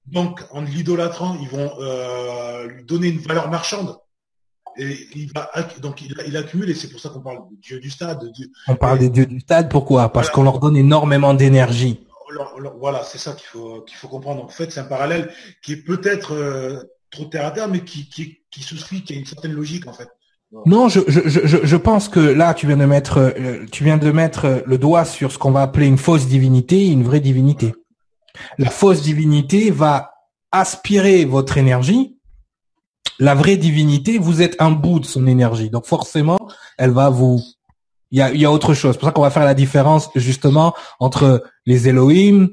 Donc, 0.07 0.43
en 0.51 0.63
l'idolâtrant, 0.63 1.37
ils 1.41 1.49
vont 1.49 1.73
euh, 1.81 2.67
lui 2.69 2.85
donner 2.85 3.09
une 3.09 3.19
valeur 3.19 3.51
marchande. 3.51 3.97
Et 4.77 4.97
il 5.15 5.33
va, 5.33 5.51
donc 5.81 6.03
il, 6.03 6.37
accumule, 6.37 6.69
et 6.69 6.75
c'est 6.75 6.91
pour 6.91 7.01
ça 7.01 7.09
qu'on 7.09 7.21
parle 7.21 7.49
de 7.51 7.57
dieu 7.61 7.79
du 7.79 7.91
stade. 7.91 8.29
on 8.67 8.75
parle 8.75 8.99
des 8.99 9.09
dieux 9.09 9.27
du 9.27 9.39
stade, 9.39 9.71
pourquoi? 9.71 10.13
Parce 10.13 10.31
qu'on 10.31 10.43
leur 10.43 10.59
donne 10.59 10.77
énormément 10.77 11.33
d'énergie. 11.33 12.05
Voilà, 12.79 13.03
c'est 13.03 13.19
ça 13.19 13.33
qu'il 13.33 13.47
faut 13.47 13.85
faut 13.95 14.09
comprendre. 14.09 14.45
En 14.45 14.49
fait, 14.49 14.71
c'est 14.71 14.81
un 14.81 14.85
parallèle 14.85 15.33
qui 15.63 15.73
est 15.73 15.85
peut-être 15.85 16.35
euh, 16.35 16.83
trop 17.11 17.25
terre 17.25 17.47
à 17.47 17.51
terre, 17.51 17.69
mais 17.69 17.85
qui, 17.85 18.09
qui, 18.09 18.39
qui 18.51 18.63
souscrit, 18.63 19.03
qui 19.03 19.15
a 19.15 19.17
une 19.17 19.27
certaine 19.27 19.53
logique 19.53 19.87
en 19.87 19.93
fait. 19.93 20.09
Non, 20.67 20.89
je, 20.89 21.01
je, 21.09 21.21
je, 21.29 21.59
je 21.65 21.77
pense 21.77 22.09
que 22.09 22.21
là, 22.21 22.55
tu 22.55 22.67
viens 22.69 22.77
de 22.77 22.85
mettre, 22.85 23.19
euh, 23.19 23.67
tu 23.73 23.83
viens 23.83 23.99
de 23.99 24.11
mettre 24.13 24.63
le 24.65 24.79
doigt 24.79 25.05
sur 25.05 25.33
ce 25.33 25.39
qu'on 25.39 25.51
va 25.51 25.63
appeler 25.63 25.87
une 25.87 25.99
fausse 25.99 26.27
divinité 26.27 26.77
et 26.77 26.91
une 26.91 27.03
vraie 27.03 27.21
divinité. 27.21 27.75
La 28.59 28.71
fausse 28.71 29.03
divinité 29.03 29.73
va 29.73 30.13
aspirer 30.53 31.25
votre 31.25 31.59
énergie. 31.59 32.17
La 33.19 33.35
vraie 33.35 33.57
divinité, 33.57 34.19
vous 34.19 34.43
êtes 34.43 34.55
un 34.61 34.71
bout 34.71 35.01
de 35.01 35.07
son 35.07 35.27
énergie. 35.27 35.71
Donc 35.71 35.87
forcément, 35.87 36.39
elle 36.79 36.91
va 36.91 37.11
vous... 37.11 37.41
Il 38.15 38.19
y 38.19 38.23
a, 38.23 38.33
y 38.33 38.47
autre 38.47 38.75
chose. 38.75 38.93
C'est 38.93 39.01
pour 39.01 39.09
ça 39.09 39.13
qu'on 39.13 39.23
va 39.23 39.31
faire 39.31 39.45
la 39.45 39.55
différence 39.55 40.09
justement 40.15 40.73
entre 41.01 41.43
les 41.67 41.89
Elohim, 41.89 42.51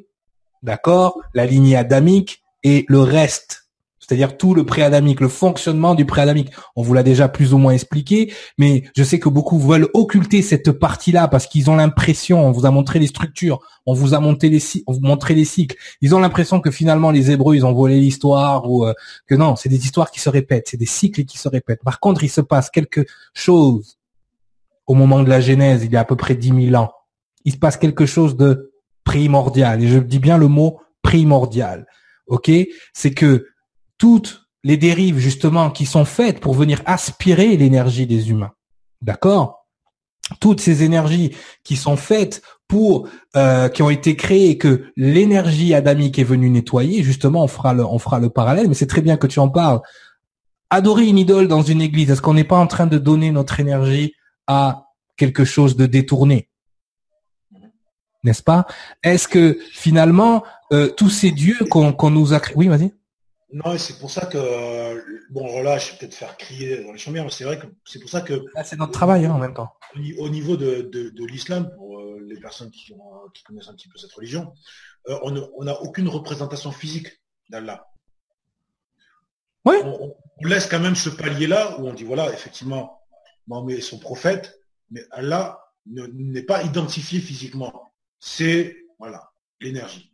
d'accord, 0.64 1.20
la 1.36 1.46
lignée 1.46 1.76
adamique 1.76 2.42
et 2.64 2.84
le 2.88 3.02
reste 3.02 3.62
c'est-à-dire 4.00 4.36
tout 4.36 4.54
le 4.56 4.66
préadamique, 4.66 5.22
le 5.22 5.30
fonctionnement 5.30 5.96
du 5.96 6.06
préadamique. 6.06 6.50
On 6.76 6.82
vous 6.82 6.94
l'a 6.94 7.04
déjà 7.04 7.30
plus 7.30 7.54
ou 7.54 7.58
moins 7.58 7.72
expliqué, 7.72 8.34
mais 8.58 8.84
je 8.94 9.04
sais 9.04 9.20
que 9.20 9.30
beaucoup 9.30 9.58
veulent 9.58 9.88
occulter 9.94 10.42
cette 10.42 10.72
partie-là 10.72 11.30
parce 11.30 11.48
qu'ils 11.48 11.70
ont 11.70 11.78
l'impression, 11.78 12.46
on 12.46 12.52
vous 12.52 12.66
a 12.66 12.72
montré 12.72 13.00
les 13.00 13.08
structures, 13.08 13.60
on 13.86 13.94
vous 13.94 14.14
a 14.14 14.20
montré 14.20 14.50
les, 14.50 14.62
on 14.88 15.00
montré 15.00 15.34
les 15.34 15.46
cycles. 15.46 15.78
Ils 16.02 16.14
ont 16.14 16.20
l'impression 16.20 16.60
que 16.60 16.72
finalement 16.72 17.12
les 17.12 17.32
Hébreux 17.32 17.56
ils 17.56 17.66
ont 17.66 17.72
volé 17.72 18.02
l'histoire 18.02 18.70
ou 18.70 18.86
euh, 18.86 18.94
que 19.28 19.36
non, 19.36 19.56
c'est 19.56 19.70
des 19.70 19.86
histoires 19.86 20.12
qui 20.12 20.20
se 20.20 20.30
répètent, 20.30 20.68
c'est 20.70 20.78
des 20.78 20.86
cycles 20.86 21.24
qui 21.24 21.38
se 21.38 21.48
répètent. 21.48 21.84
Par 21.86 22.02
contre, 22.02 22.24
il 22.26 22.30
se 22.30 22.42
passe 22.42 22.70
quelque 22.70 23.06
chose 23.34 23.98
au 24.88 24.94
moment 24.94 25.24
de 25.24 25.30
la 25.30 25.42
Genèse, 25.42 25.84
il 25.84 25.92
y 25.92 25.98
a 25.98 26.02
à 26.02 26.06
peu 26.06 26.16
près 26.16 26.36
dix 26.36 26.52
mille 26.52 26.76
ans. 26.76 26.92
Il 27.46 27.54
se 27.54 27.58
passe 27.58 27.78
quelque 27.78 28.06
chose 28.06 28.36
de 28.36 28.72
primordial, 29.04 29.84
et 29.84 29.88
je 29.88 29.98
dis 29.98 30.20
bien 30.20 30.38
le 30.38 30.48
mot 30.48 30.80
primordial. 31.02 31.88
Ok, 32.28 32.52
c'est 32.94 33.14
que 33.14 33.48
toutes 33.98 34.48
les 34.64 34.78
dérives 34.78 35.18
justement 35.18 35.72
qui 35.72 35.86
sont 35.86 36.06
faites 36.06 36.40
pour 36.40 36.54
venir 36.54 36.82
aspirer 36.86 37.58
l'énergie 37.58 38.06
des 38.06 38.30
humains. 38.30 38.52
D'accord? 39.02 39.66
Toutes 40.40 40.62
ces 40.62 40.84
énergies 40.84 41.36
qui 41.64 41.76
sont 41.76 41.98
faites 41.98 42.42
pour 42.68 43.10
euh, 43.36 43.68
qui 43.68 43.82
ont 43.82 43.90
été 43.90 44.16
créées 44.16 44.58
que 44.58 44.86
l'énergie 44.96 45.74
adamique 45.74 46.20
est 46.20 46.24
venue 46.24 46.50
nettoyer, 46.50 47.04
justement 47.04 47.44
on 47.44 47.48
fera 47.48 47.74
le 47.74 47.84
on 47.86 48.00
fera 48.00 48.20
le 48.20 48.30
parallèle, 48.30 48.68
mais 48.70 48.76
c'est 48.76 48.88
très 48.88 49.02
bien 49.02 49.18
que 49.18 49.28
tu 49.28 49.40
en 49.40 49.50
parles. 49.50 49.82
Adorer 50.70 51.08
une 51.08 51.18
idole 51.18 51.50
dans 51.50 51.64
une 51.64 51.82
église, 51.82 52.12
est-ce 52.12 52.22
qu'on 52.22 52.36
n'est 52.36 52.46
pas 52.46 52.58
en 52.58 52.68
train 52.68 52.88
de 52.88 52.98
donner 52.98 53.32
notre 53.32 53.60
énergie 53.60 54.14
à 54.48 54.88
quelque 55.18 55.46
chose 55.46 55.76
de 55.76 55.86
détourné 55.86 56.50
N'est-ce 58.24 58.44
pas? 58.44 58.66
Est-ce 59.04 59.28
que 59.28 59.60
finalement 59.72 60.44
euh, 60.72 60.88
tous 60.90 61.10
ces 61.10 61.32
dieux 61.32 61.60
qu'on 61.70 62.10
nous 62.10 62.34
a 62.34 62.40
créés, 62.40 62.56
oui, 62.56 62.68
vas-y. 62.68 62.94
Non, 63.54 63.78
c'est 63.78 64.00
pour 64.00 64.10
ça 64.10 64.28
que, 64.28 65.04
bon, 65.30 65.62
là, 65.62 65.78
je 65.78 65.92
vais 65.92 65.98
peut-être 65.98 66.16
faire 66.16 66.38
crier 66.38 66.84
dans 66.84 66.94
les 66.94 66.98
chambres, 66.98 67.22
mais 67.22 67.30
c'est 67.30 67.44
vrai 67.44 67.60
que 67.60 67.68
c'est 67.86 68.00
pour 68.00 68.10
ça 68.10 68.22
que... 68.22 68.46
c'est 68.64 68.80
notre 68.80 68.94
travail 68.94 69.26
hein, 69.26 69.34
en 69.34 69.40
même 69.40 69.54
temps. 69.54 69.74
Au 70.20 70.30
niveau 70.30 70.56
de, 70.56 71.26
l'islam, 71.26 71.70
pour 71.76 72.00
euh, 72.00 72.26
les 72.26 72.40
personnes 72.40 72.72
qui, 72.72 72.94
connaissent 73.46 73.68
un 73.68 73.74
petit 73.74 73.90
peu 73.90 73.98
cette 73.98 74.14
religion, 74.14 74.54
euh, 75.10 75.20
on 75.24 75.64
n'a 75.66 75.82
aucune 75.82 76.08
représentation 76.08 76.72
physique 76.72 77.10
d'Allah. 77.50 77.86
Oui. 79.66 79.76
On, 79.84 80.16
laisse 80.44 80.68
quand 80.68 80.80
même 80.80 80.96
ce 80.96 81.10
palier-là 81.10 81.80
où 81.80 81.88
on 81.88 81.94
dit, 81.94 82.06
voilà, 82.06 82.32
effectivement, 82.34 83.01
Mohamed 83.52 83.78
est 83.78 83.82
son 83.82 84.00
prophète, 84.00 84.60
mais 84.92 85.04
Allah 85.12 85.60
n'est 85.86 86.44
pas 86.44 86.64
identifié 86.64 87.20
physiquement. 87.20 87.94
C'est, 88.20 88.86
voilà, 88.98 89.32
l'énergie. 89.60 90.14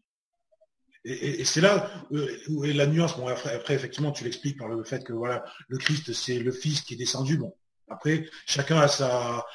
Et, 1.05 1.45
c'est 1.45 1.61
là 1.61 1.89
euh, 2.11 2.27
où 2.49 2.65
est 2.65 2.73
la 2.73 2.87
nuance. 2.87 3.15
Bon, 3.15 3.27
après, 3.27 3.75
effectivement, 3.75 4.11
tu 4.11 4.23
l'expliques 4.23 4.57
par 4.57 4.67
le 4.67 4.83
fait 4.83 5.03
que 5.03 5.13
voilà, 5.13 5.45
le 5.67 5.77
Christ, 5.77 6.11
c'est 6.13 6.39
le 6.39 6.51
Fils 6.51 6.81
qui 6.81 6.95
est 6.95 6.97
descendu. 6.97 7.37
Bon, 7.37 7.53
après, 7.89 8.27
chacun 8.47 8.77
a 8.79 8.87
sa, 8.87 9.45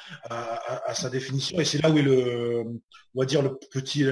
sa 0.93 1.09
définition, 1.09 1.59
et 1.59 1.65
c'est 1.65 1.81
là 1.83 1.91
où 1.91 1.97
est 1.97 2.01
le, 2.01 2.63
on 3.13 3.19
va 3.19 3.25
dire 3.25 3.41
le 3.41 3.57
petit, 3.69 4.05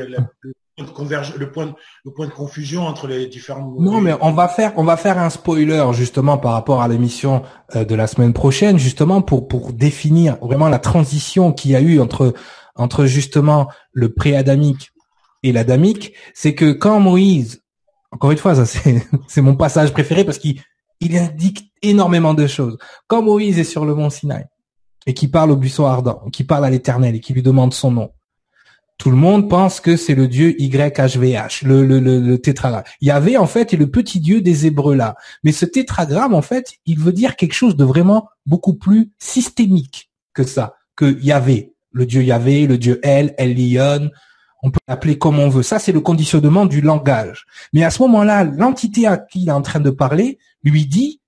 de 0.77 1.39
le 1.39 1.51
point, 1.51 1.73
le 2.05 2.11
point 2.11 2.27
de 2.27 2.31
confusion 2.31 2.87
entre 2.87 3.07
les 3.07 3.27
différents. 3.27 3.75
Non, 3.79 4.01
mais 4.01 4.13
on 4.21 4.31
va 4.31 4.47
faire, 4.47 4.73
on 4.77 4.83
va 4.83 4.97
faire 4.97 5.17
un 5.17 5.29
spoiler 5.29 5.85
justement 5.93 6.37
par 6.37 6.53
rapport 6.53 6.81
à 6.81 6.87
l'émission 6.87 7.43
euh, 7.75 7.85
de 7.85 7.95
la 7.95 8.07
semaine 8.07 8.33
prochaine, 8.33 8.77
justement 8.77 9.21
pour 9.21 9.47
pour 9.47 9.73
définir 9.73 10.37
vraiment 10.41 10.69
la 10.69 10.79
transition 10.79 11.53
qu'il 11.53 11.71
y 11.71 11.75
a 11.75 11.81
eu 11.81 11.99
entre 11.99 12.33
entre 12.75 13.05
justement 13.05 13.67
le 13.91 14.13
pré-adamique 14.13 14.91
et 15.43 15.51
l'adamique, 15.51 16.13
c'est 16.33 16.55
que 16.55 16.71
quand 16.71 16.99
Moïse, 16.99 17.63
encore 18.11 18.31
une 18.31 18.37
fois, 18.37 18.55
ça 18.55 18.65
c'est, 18.65 19.05
c'est 19.27 19.41
mon 19.41 19.55
passage 19.55 19.91
préféré 19.91 20.23
parce 20.23 20.37
qu'il 20.37 20.61
il 20.99 21.17
indique 21.17 21.71
énormément 21.81 22.33
de 22.33 22.47
choses. 22.47 22.77
Quand 23.07 23.21
Moïse 23.21 23.59
est 23.59 23.63
sur 23.63 23.85
le 23.85 23.95
mont 23.95 24.09
Sinaï 24.09 24.45
et 25.07 25.13
qui 25.13 25.27
parle 25.27 25.51
au 25.51 25.55
buisson 25.55 25.85
ardent, 25.85 26.29
qui 26.31 26.43
parle 26.43 26.65
à 26.65 26.69
l'éternel 26.69 27.15
et 27.15 27.19
qui 27.19 27.33
lui 27.33 27.41
demande 27.41 27.73
son 27.73 27.91
nom, 27.91 28.11
tout 29.01 29.09
le 29.09 29.17
monde 29.17 29.49
pense 29.49 29.79
que 29.79 29.95
c'est 29.95 30.13
le 30.13 30.27
dieu 30.27 30.53
YHVH, 30.61 31.63
le, 31.65 31.83
le, 31.83 31.99
le, 31.99 32.19
le 32.19 32.37
tétragramme. 32.37 32.83
Yahvé, 33.01 33.35
en 33.35 33.47
fait, 33.47 33.73
est 33.73 33.77
le 33.77 33.89
petit 33.89 34.19
dieu 34.19 34.41
des 34.41 34.67
Hébreux 34.67 34.93
là. 34.93 35.15
Mais 35.43 35.51
ce 35.51 35.65
tétragramme, 35.65 36.35
en 36.35 36.43
fait, 36.43 36.75
il 36.85 36.99
veut 36.99 37.11
dire 37.11 37.35
quelque 37.35 37.55
chose 37.55 37.75
de 37.75 37.83
vraiment 37.83 38.29
beaucoup 38.45 38.75
plus 38.75 39.09
systémique 39.17 40.11
que 40.35 40.43
ça, 40.43 40.75
que 40.95 41.19
Yahvé. 41.19 41.73
Le 41.91 42.05
dieu 42.05 42.21
Yahvé, 42.21 42.67
le 42.67 42.77
dieu 42.77 42.99
El, 43.01 43.33
Elion, 43.39 44.11
on 44.61 44.69
peut 44.69 44.79
l'appeler 44.87 45.17
comme 45.17 45.39
on 45.39 45.49
veut. 45.49 45.63
Ça, 45.63 45.79
c'est 45.79 45.91
le 45.91 46.01
conditionnement 46.01 46.67
du 46.67 46.81
langage. 46.81 47.47
Mais 47.73 47.83
à 47.83 47.89
ce 47.89 48.03
moment-là, 48.03 48.43
l'entité 48.43 49.07
à 49.07 49.17
qui 49.17 49.41
il 49.41 49.49
est 49.49 49.51
en 49.51 49.63
train 49.63 49.79
de 49.79 49.89
parler 49.89 50.37
lui 50.63 50.85
dit 50.85 51.21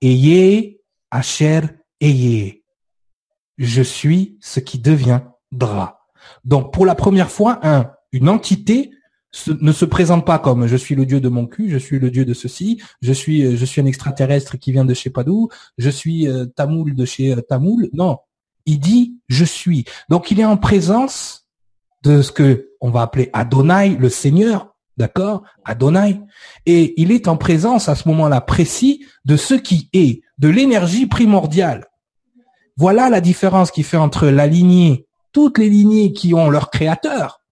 Ayez, 0.00 0.80
Asher, 1.10 1.62
ayez. 2.00 2.62
Je 3.56 3.82
suis 3.82 4.38
ce 4.40 4.60
qui 4.60 4.78
deviendra. 4.78 5.97
Donc, 6.48 6.72
pour 6.72 6.86
la 6.86 6.94
première 6.94 7.30
fois, 7.30 7.60
un, 7.62 7.90
une 8.10 8.28
entité 8.28 8.90
ne 9.60 9.70
se 9.70 9.84
présente 9.84 10.24
pas 10.24 10.38
comme 10.38 10.66
je 10.66 10.76
suis 10.76 10.94
le 10.94 11.04
dieu 11.04 11.20
de 11.20 11.28
mon 11.28 11.46
cul, 11.46 11.68
je 11.68 11.76
suis 11.76 11.98
le 11.98 12.10
dieu 12.10 12.24
de 12.24 12.32
ceci, 12.32 12.80
je 13.02 13.12
suis 13.12 13.44
euh, 13.44 13.56
je 13.56 13.64
suis 13.66 13.82
un 13.82 13.84
extraterrestre 13.84 14.56
qui 14.56 14.72
vient 14.72 14.86
de 14.86 15.08
pas 15.10 15.24
d'où, 15.24 15.50
je 15.76 15.90
suis 15.90 16.26
euh, 16.26 16.46
Tamoul 16.46 16.94
de 16.94 17.04
chez 17.04 17.34
euh, 17.34 17.42
Tamoul. 17.42 17.90
Non, 17.92 18.16
il 18.64 18.80
dit 18.80 19.18
je 19.28 19.44
suis. 19.44 19.84
Donc 20.08 20.30
il 20.30 20.40
est 20.40 20.46
en 20.46 20.56
présence 20.56 21.46
de 22.02 22.22
ce 22.22 22.32
que 22.32 22.70
on 22.80 22.90
va 22.90 23.02
appeler 23.02 23.28
Adonai, 23.34 23.96
le 23.98 24.08
Seigneur, 24.08 24.74
d'accord, 24.96 25.42
Adonai, 25.66 26.22
et 26.64 26.98
il 26.98 27.12
est 27.12 27.28
en 27.28 27.36
présence 27.36 27.90
à 27.90 27.94
ce 27.94 28.08
moment-là 28.08 28.40
précis 28.40 29.04
de 29.26 29.36
ce 29.36 29.52
qui 29.52 29.90
est, 29.92 30.22
de 30.38 30.48
l'énergie 30.48 31.06
primordiale. 31.06 31.84
Voilà 32.78 33.10
la 33.10 33.20
différence 33.20 33.70
qui 33.70 33.82
fait 33.82 33.98
entre 33.98 34.28
la 34.28 34.46
lignée 34.46 35.07
toutes 35.32 35.58
les 35.58 35.68
lignées 35.68 36.12
qui 36.12 36.34
ont 36.34 36.50
leur 36.50 36.70
créateur, 36.70 37.42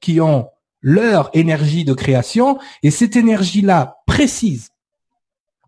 qui 0.00 0.20
ont 0.20 0.50
leur 0.80 1.30
énergie 1.32 1.84
de 1.84 1.94
création, 1.94 2.58
et 2.82 2.90
cette 2.90 3.16
énergie-là 3.16 3.98
précise. 4.06 4.70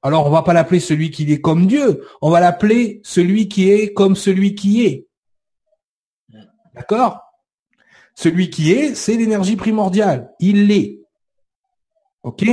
Alors 0.03 0.27
on 0.27 0.31
va 0.31 0.43
pas 0.43 0.53
l'appeler 0.53 0.81
celui 0.81 1.11
qui 1.11 1.31
est 1.33 1.41
comme 1.41 1.67
Dieu, 1.67 2.07
on 2.21 2.31
va 2.31 2.41
l'appeler 2.41 3.01
celui 3.05 3.49
qui 3.49 3.71
est 3.71 3.93
comme 3.95 4.17
celui 4.17 4.55
qui 4.55 4.85
est. 4.85 5.07
D'accord? 6.75 7.21
Celui 8.15 8.51
qui 8.51 8.73
est, 8.73 8.95
c'est 8.95 9.17
l'énergie 9.17 9.57
primordiale. 9.57 10.33
Il 10.41 10.67
l'est. 10.67 11.01
OK? 12.23 12.45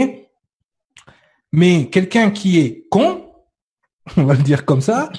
Mais 1.52 1.90
quelqu'un 1.90 2.32
qui 2.32 2.60
est 2.60 2.88
con, 2.90 3.32
on 4.18 4.24
va 4.24 4.34
le 4.34 4.44
dire 4.44 4.66
comme 4.66 4.82
ça, 4.82 5.12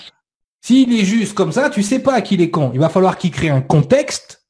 s'il 0.63 0.93
est 0.95 1.05
juste 1.05 1.35
comme 1.35 1.51
ça, 1.51 1.71
tu 1.71 1.83
sais 1.83 1.99
pas 1.99 2.23
qu'il 2.23 2.41
est 2.41 2.51
con. 2.51 2.71
Il 2.73 2.79
va 2.79 2.89
falloir 2.89 3.19
qu'il 3.19 3.33
crée 3.33 3.51
un 3.51 3.61
contexte 3.61 4.47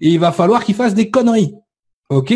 et 0.00 0.08
il 0.08 0.18
va 0.18 0.32
falloir 0.32 0.64
qu'il 0.64 0.74
fasse 0.74 0.94
des 0.94 1.10
conneries. 1.10 1.54
OK? 2.08 2.32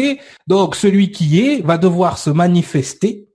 Donc 0.46 0.76
celui 0.76 1.10
qui 1.10 1.40
est 1.40 1.62
va 1.62 1.78
devoir 1.78 2.18
se 2.18 2.28
manifester 2.28 3.28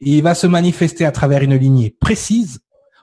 et 0.00 0.18
il 0.18 0.22
va 0.22 0.36
se 0.36 0.46
manifester 0.46 1.04
à 1.04 1.10
travers 1.10 1.42
une 1.42 1.56
lignée 1.56 1.90
précise 1.90 2.60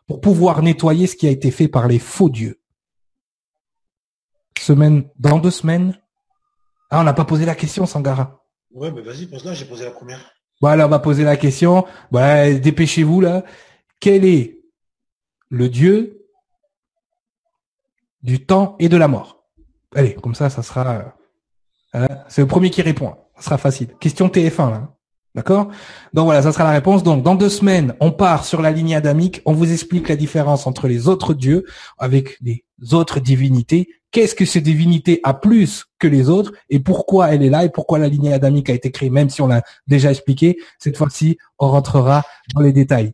pour 0.08 0.22
pouvoir 0.22 0.62
nettoyer 0.62 1.08
ce 1.08 1.18
qui 1.18 1.28
a 1.28 1.32
été 1.32 1.52
fait 1.52 1.68
par 1.68 1.89
les 1.89 2.00
faux 2.00 2.30
dieux. 2.30 2.62
Semaine 4.58 5.10
dans 5.20 5.39
deux 5.39 5.52
semaines. 5.52 6.00
Ah, 6.89 7.02
on 7.02 7.04
n'a 7.04 7.14
pas 7.14 7.26
posé 7.26 7.46
la 7.46 7.56
question, 7.56 7.86
Sangara. 7.86 8.46
Ouais, 8.72 8.91
mais 8.91 9.02
vas-y, 9.02 9.26
pose-la, 9.26 9.54
j'ai 9.54 9.66
posé 9.66 9.84
la 9.84 9.91
première. 9.91 10.32
Voilà, 10.62 10.86
on 10.86 10.89
va 10.89 11.00
poser 11.00 11.26
la 11.26 11.36
question. 11.36 11.86
Voilà, 12.12 12.54
dépêchez-vous 12.54 13.20
là. 13.20 13.43
Quel 14.00 14.24
est 14.24 14.55
le 15.50 15.70
Dieu 15.70 16.26
du 18.22 18.46
temps 18.46 18.76
et 18.80 18.89
de 18.89 18.98
la 18.98 19.08
mort. 19.08 19.43
Allez, 19.96 20.16
comme 20.16 20.36
ça, 20.36 20.50
ça 20.50 20.64
sera. 20.64 20.96
Euh, 20.96 21.04
hein, 21.93 22.08
c'est 22.28 22.41
le 22.41 22.48
premier 22.48 22.70
qui 22.70 22.82
répond. 22.82 23.16
Ça 23.36 23.43
sera 23.43 23.58
facile. 23.58 23.96
Question 24.00 24.28
TF1 24.28 24.72
là. 24.72 24.96
D'accord? 25.36 25.68
Donc 26.14 26.26
voilà, 26.26 26.41
ça 26.41 26.54
sera 26.54 26.64
la 26.64 26.72
réponse. 26.72 27.04
Donc 27.04 27.22
dans 27.22 27.36
deux 27.36 27.50
semaines, 27.50 27.93
on 28.00 28.12
part 28.12 28.46
sur 28.46 28.62
la 28.62 28.72
ligne 28.72 28.96
adamique. 28.96 29.41
On 29.46 29.54
vous 29.54 29.72
explique 29.72 30.08
la 30.08 30.16
différence 30.16 30.66
entre 30.66 30.88
les 30.88 31.10
autres 31.10 31.34
dieux 31.34 31.66
avec 31.98 32.38
les 32.41 32.64
autres 32.93 33.20
divinités. 33.20 33.89
Qu'est-ce 34.12 34.34
que 34.34 34.46
ces 34.46 34.62
divinités 34.62 35.20
a 35.24 35.34
plus 35.34 35.86
que 36.00 36.08
les 36.08 36.30
autres 36.30 36.54
et 36.70 36.80
pourquoi 36.80 37.34
elle 37.34 37.43
est 37.43 37.50
là 37.50 37.66
et 37.66 37.70
pourquoi 37.70 38.00
la 38.00 38.08
lignée 38.08 38.32
adamique 38.32 38.70
a 38.70 38.74
été 38.74 38.89
créée, 38.91 39.10
même 39.10 39.30
si 39.30 39.41
on 39.41 39.48
l'a 39.48 39.62
déjà 39.88 40.10
expliqué? 40.10 40.58
Cette 40.80 40.96
fois-ci, 40.96 41.38
on 41.60 41.68
rentrera 41.68 42.24
dans 42.54 42.62
les 42.62 42.72
détails. 42.72 43.12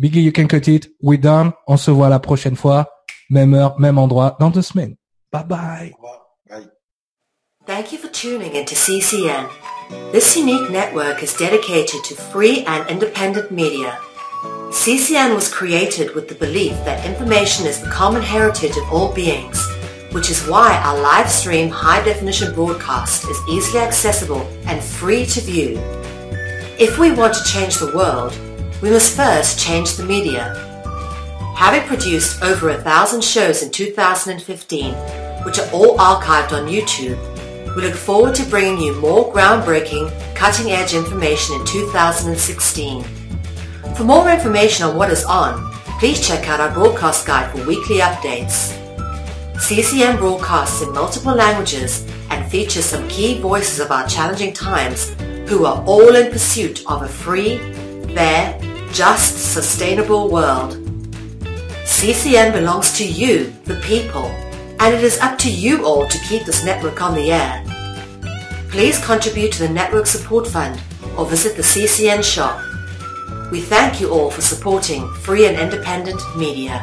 Biggie, 0.00 0.22
you 0.22 0.30
can 0.30 0.46
cut 0.46 0.68
it. 0.68 0.86
We're 1.02 1.18
done. 1.18 1.52
On 1.66 1.76
se 1.76 1.90
voit 1.90 2.08
la 2.08 2.20
prochaine 2.20 2.54
fois. 2.54 2.86
Même 3.30 3.52
heure, 3.54 3.78
même 3.80 3.98
endroit, 3.98 4.36
dans 4.38 4.50
deux 4.50 4.62
semaines. 4.62 4.96
Bye 5.32 5.44
bye. 5.44 5.92
Thank 7.66 7.92
you 7.92 7.98
for 7.98 8.08
tuning 8.08 8.54
into 8.54 8.74
CCN. 8.74 9.50
This 10.12 10.36
unique 10.36 10.70
network 10.70 11.22
is 11.22 11.34
dedicated 11.34 12.02
to 12.04 12.14
free 12.14 12.64
and 12.64 12.88
independent 12.88 13.50
media. 13.50 13.98
CCN 14.70 15.34
was 15.34 15.52
created 15.52 16.14
with 16.14 16.28
the 16.28 16.34
belief 16.34 16.72
that 16.84 17.04
information 17.04 17.66
is 17.66 17.82
the 17.82 17.90
common 17.90 18.22
heritage 18.22 18.76
of 18.76 18.90
all 18.90 19.12
beings, 19.12 19.60
which 20.12 20.30
is 20.30 20.46
why 20.46 20.80
our 20.84 20.98
live 20.98 21.28
stream 21.28 21.68
high 21.68 22.02
definition 22.04 22.54
broadcast 22.54 23.24
is 23.28 23.38
easily 23.50 23.82
accessible 23.82 24.48
and 24.66 24.82
free 24.82 25.26
to 25.26 25.40
view. 25.40 25.76
If 26.78 26.98
we 26.98 27.10
want 27.12 27.34
to 27.34 27.44
change 27.44 27.78
the 27.78 27.92
world, 27.94 28.32
we 28.82 28.90
must 28.90 29.16
first 29.16 29.58
change 29.58 29.96
the 29.96 30.04
media. 30.04 30.54
Having 31.56 31.88
produced 31.88 32.42
over 32.42 32.70
a 32.70 32.80
thousand 32.80 33.24
shows 33.24 33.62
in 33.62 33.70
2015, 33.70 34.94
which 35.44 35.58
are 35.58 35.70
all 35.72 35.96
archived 35.98 36.52
on 36.52 36.68
YouTube, 36.68 37.18
we 37.74 37.82
look 37.82 37.94
forward 37.94 38.34
to 38.36 38.44
bringing 38.44 38.80
you 38.80 38.94
more 39.00 39.32
groundbreaking, 39.32 40.10
cutting-edge 40.34 40.94
information 40.94 41.56
in 41.56 41.66
2016. 41.66 43.02
For 43.96 44.04
more 44.04 44.30
information 44.30 44.86
on 44.86 44.96
what 44.96 45.10
is 45.10 45.24
on, 45.24 45.72
please 45.98 46.24
check 46.24 46.48
out 46.48 46.60
our 46.60 46.72
broadcast 46.72 47.26
guide 47.26 47.50
for 47.50 47.66
weekly 47.66 47.98
updates. 47.98 48.74
CCM 49.60 50.18
broadcasts 50.18 50.82
in 50.82 50.92
multiple 50.92 51.34
languages 51.34 52.06
and 52.30 52.48
features 52.48 52.84
some 52.84 53.08
key 53.08 53.40
voices 53.40 53.80
of 53.80 53.90
our 53.90 54.06
challenging 54.06 54.52
times 54.52 55.16
who 55.48 55.64
are 55.64 55.82
all 55.84 56.14
in 56.14 56.30
pursuit 56.30 56.84
of 56.86 57.02
a 57.02 57.08
free, 57.08 57.58
fair, 58.14 58.56
just, 58.92 59.52
sustainable 59.52 60.28
world. 60.30 60.74
CCN 61.84 62.52
belongs 62.52 62.92
to 62.98 63.06
you, 63.06 63.52
the 63.64 63.80
people, 63.80 64.26
and 64.80 64.94
it 64.94 65.02
is 65.02 65.18
up 65.18 65.38
to 65.38 65.50
you 65.50 65.84
all 65.84 66.06
to 66.06 66.18
keep 66.28 66.44
this 66.44 66.64
network 66.64 67.02
on 67.02 67.14
the 67.14 67.32
air. 67.32 67.64
Please 68.70 69.04
contribute 69.04 69.52
to 69.52 69.66
the 69.66 69.72
Network 69.72 70.06
Support 70.06 70.46
Fund 70.46 70.80
or 71.16 71.26
visit 71.26 71.56
the 71.56 71.62
CCN 71.62 72.22
shop. 72.22 72.62
We 73.50 73.60
thank 73.60 74.00
you 74.00 74.10
all 74.10 74.30
for 74.30 74.42
supporting 74.42 75.08
free 75.14 75.46
and 75.46 75.58
independent 75.58 76.20
media. 76.36 76.80